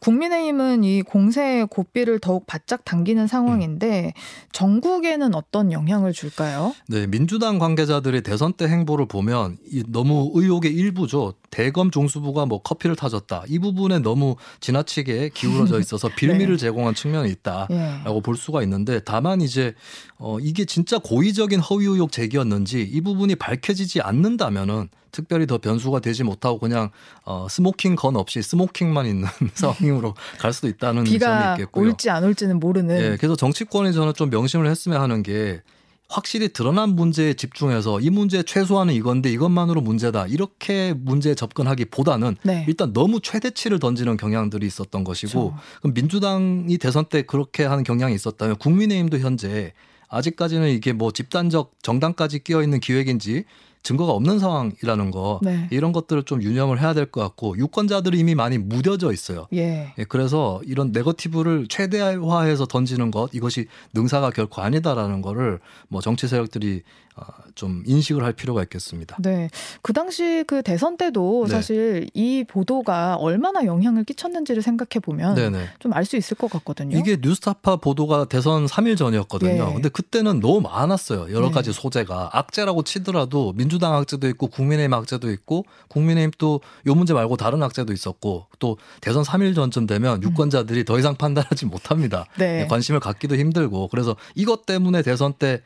국민의힘은 0.00 0.84
이 0.84 1.02
공세의 1.02 1.66
고삐를 1.66 2.18
더욱 2.18 2.46
바짝 2.46 2.84
당기는 2.84 3.26
상황인데 3.26 4.14
전국에는 4.52 5.34
어떤 5.34 5.72
영향을 5.72 6.12
줄까요? 6.12 6.74
네, 6.88 7.06
민주당 7.06 7.58
관계자들의 7.58 8.22
대선 8.22 8.52
때 8.52 8.66
행보를 8.66 9.06
보면 9.06 9.58
이 9.70 9.82
너무 9.88 10.30
의혹의 10.34 10.72
일부죠. 10.72 11.34
대검 11.50 11.90
중수부가 11.90 12.46
뭐 12.46 12.62
커피를 12.62 12.96
타줬다. 12.96 13.44
이 13.48 13.58
부분에 13.58 13.98
너무 14.00 14.36
지나치게 14.60 15.30
기울어져 15.34 15.78
있어서 15.80 16.08
빌미를 16.08 16.56
제공한 16.58 16.94
측면이 16.94 17.30
있다. 17.30 17.68
예. 17.70 18.00
라고 18.04 18.20
볼 18.20 18.36
수가 18.36 18.62
있는데 18.62 19.00
다만 19.00 19.40
이제 19.40 19.74
어 20.18 20.38
이게 20.40 20.64
진짜 20.64 20.98
고의적인 20.98 21.60
허위 21.60 21.86
의혹 21.86 22.12
제기였는지 22.12 22.82
이 22.82 23.00
부분이 23.00 23.36
밝혀지지 23.36 24.00
않는다면은 24.00 24.88
특별히 25.10 25.46
더 25.46 25.58
변수가 25.58 26.00
되지 26.00 26.22
못하고 26.22 26.58
그냥 26.58 26.90
어 27.24 27.46
smoking 27.48 27.96
gun 27.96 28.16
없이 28.16 28.42
smoking만 28.42 29.06
있는 29.06 29.28
상황으로 29.54 30.14
갈 30.38 30.52
수도 30.52 30.68
있다는 30.68 31.04
점이 31.04 31.16
있겠고요. 31.52 31.86
올지 31.86 32.10
안 32.10 32.24
올지는 32.24 32.60
모르는 32.60 33.00
예, 33.00 33.16
그래서 33.16 33.36
정치권이 33.36 33.92
저는 33.92 34.14
좀 34.14 34.30
명심을 34.30 34.66
했으면 34.66 35.00
하는 35.00 35.22
게 35.22 35.62
확실히 36.08 36.48
드러난 36.48 36.90
문제에 36.90 37.34
집중해서 37.34 38.00
이 38.00 38.08
문제 38.08 38.42
최소한은 38.42 38.94
이건데 38.94 39.30
이것만으로 39.30 39.82
문제다 39.82 40.26
이렇게 40.26 40.94
문제에 40.96 41.34
접근하기보다는 41.34 42.36
네. 42.44 42.64
일단 42.66 42.94
너무 42.94 43.20
최대치를 43.20 43.78
던지는 43.78 44.16
경향들이 44.16 44.66
있었던 44.66 45.04
것이고 45.04 45.50
그렇죠. 45.50 45.62
그럼 45.82 45.94
민주당이 45.94 46.78
대선 46.78 47.04
때 47.04 47.22
그렇게 47.22 47.64
하는 47.64 47.84
경향이 47.84 48.14
있었다면 48.14 48.56
국민의힘도 48.56 49.18
현재 49.18 49.74
아직까지는 50.08 50.70
이게 50.70 50.94
뭐 50.94 51.12
집단적 51.12 51.72
정당까지 51.82 52.42
끼어 52.42 52.62
있는 52.62 52.80
기획인지 52.80 53.44
증거가 53.82 54.12
없는 54.12 54.38
상황이라는 54.38 55.10
거 55.10 55.40
네. 55.42 55.68
이런 55.70 55.92
것들을 55.92 56.22
좀 56.24 56.42
유념을 56.42 56.80
해야 56.80 56.94
될 56.94 57.08
것 57.10 57.20
같고 57.22 57.56
유권자들이 57.56 58.18
이미 58.18 58.34
많이 58.34 58.58
무뎌져 58.58 59.12
있어요. 59.12 59.46
예. 59.54 59.94
예, 59.98 60.04
그래서 60.04 60.60
이런 60.66 60.92
네거티브를 60.92 61.68
최대화해서 61.68 62.66
던지는 62.66 63.10
것 63.10 63.30
이것이 63.32 63.66
능사가 63.94 64.30
결코 64.30 64.60
아니다라는 64.62 65.22
거를 65.22 65.58
뭐 65.88 66.00
정치 66.00 66.28
세력들이 66.28 66.82
어, 67.07 67.07
좀 67.54 67.82
인식을 67.86 68.22
할 68.22 68.32
필요가 68.32 68.62
있겠습니다. 68.62 69.16
네. 69.20 69.50
그 69.82 69.92
당시 69.92 70.44
그 70.46 70.62
대선 70.62 70.96
때도 70.96 71.46
네. 71.48 71.54
사실 71.54 72.08
이 72.14 72.44
보도가 72.44 73.16
얼마나 73.16 73.64
영향을 73.64 74.04
끼쳤는지를 74.04 74.62
생각해 74.62 75.00
보면 75.02 75.34
네네. 75.34 75.68
좀알 75.80 76.04
수 76.04 76.16
있을 76.16 76.36
것 76.36 76.50
같거든요. 76.50 76.96
이게 76.96 77.18
뉴스타파 77.20 77.76
보도가 77.76 78.26
대선 78.26 78.66
3일 78.66 78.96
전이었거든요. 78.96 79.68
예. 79.70 79.72
근데 79.74 79.88
그때는 79.88 80.40
너무 80.40 80.60
많았어요. 80.60 81.32
여러 81.34 81.48
네. 81.48 81.52
가지 81.52 81.72
소재가. 81.72 82.30
악재라고 82.32 82.82
치더라도 82.82 83.52
민주당 83.54 83.94
악재도 83.94 84.28
있고 84.28 84.46
국민의힘 84.48 84.92
악재도 84.94 85.30
있고 85.30 85.64
국민의힘 85.88 86.30
또 86.38 86.60
요 86.86 86.94
문제 86.94 87.12
말고 87.12 87.36
다른 87.36 87.62
악재도 87.62 87.92
있었고 87.92 88.46
또 88.58 88.78
대선 89.00 89.22
3일 89.22 89.54
전쯤 89.54 89.86
되면 89.86 90.22
유권자들이 90.22 90.84
더 90.84 90.98
이상 90.98 91.14
판단하지 91.16 91.66
못합니다. 91.66 92.26
음. 92.34 92.38
네. 92.38 92.66
관심을 92.68 93.00
갖기도 93.00 93.36
힘들고 93.36 93.88
그래서 93.88 94.16
이것 94.34 94.66
때문에 94.66 95.02
대선 95.02 95.32
때 95.32 95.62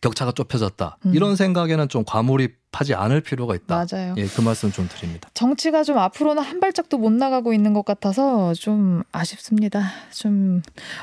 격차가 0.00 0.32
좁혀졌다. 0.32 0.98
음. 1.06 1.14
이런 1.14 1.36
생각에는 1.36 1.88
좀 1.88 2.04
과몰입하지 2.06 2.94
않을 2.94 3.20
필요가 3.22 3.54
있다. 3.54 3.86
맞아요. 3.90 4.14
예, 4.18 4.26
그 4.26 4.40
말씀 4.42 4.70
좀 4.70 4.88
드립니다. 4.88 5.30
정치가 5.34 5.82
좀 5.84 5.96
앞으로는 5.98 6.42
한 6.42 6.60
발짝도 6.60 6.98
못 6.98 7.10
나가고 7.12 7.54
있는 7.54 7.72
것 7.72 7.84
같아서 7.84 8.52
좀 8.54 9.02
아쉽습니다. 9.12 9.90
좀 10.12 10.60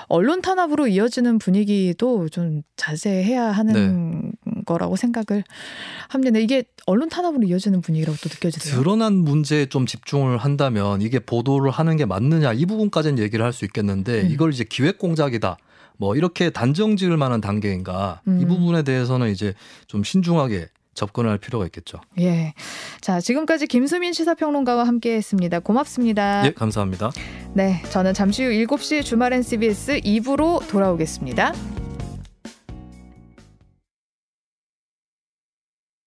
언론 0.08 0.42
탄압으로 0.42 0.88
이어지는 0.88 1.40
분위기도 1.40 2.30
좀 2.30 2.62
자제해야 2.76 3.46
하는 3.52 4.32
네. 4.46 4.62
거라고 4.66 4.96
생각을 4.96 5.44
합니다. 6.10 6.40
이게 6.40 6.64
언론 6.86 7.10
탄압으로 7.10 7.48
이어지는 7.48 7.82
분위기라고 7.82 8.18
또 8.22 8.30
느껴지세요? 8.30 8.76
드러난 8.76 9.14
문제에 9.14 9.66
좀 9.68 9.86
집중을 9.86 10.38
한다면 10.38 11.02
이게 11.02 11.20
보도를 11.20 11.72
하는 11.72 11.98
게 11.98 12.06
맞느냐 12.06 12.54
이 12.54 12.66
부분까지는 12.66 13.18
얘기를 13.20 13.44
할 13.46 13.52
수 13.52 13.66
있겠는데 13.66 14.22
음. 14.22 14.32
이걸 14.32 14.54
이제 14.54 14.64
기획 14.64 14.98
공작이다. 14.98 15.58
뭐 16.02 16.16
이렇게 16.16 16.50
단정 16.50 16.98
지을 16.98 17.16
만한 17.16 17.42
단계인가 17.42 18.22
음. 18.28 18.42
이 18.42 18.46
부분에 18.46 18.82
대해서는 18.82 19.30
이제 19.30 19.54
좀 19.86 20.04
신중하게 20.04 20.68
접근할 20.96 21.38
필요가 21.38 21.64
있겠죠. 21.66 22.00
예. 22.20 22.56
자, 23.02 23.22
지금까지 23.22 23.68
김수민 23.68 24.12
시사평론가와 24.12 24.86
함께 24.86 25.16
했습니다. 25.16 25.60
고맙습니다. 25.60 26.44
예, 26.48 26.52
감사합니다. 26.54 27.12
네, 27.54 27.84
저는 27.92 28.16
잠시 28.16 28.44
후 28.44 28.50
7시 28.50 29.06
주말엔 29.06 29.44
CBS 29.44 30.00
2부로 30.02 30.68
돌아오겠습니다. 30.68 31.54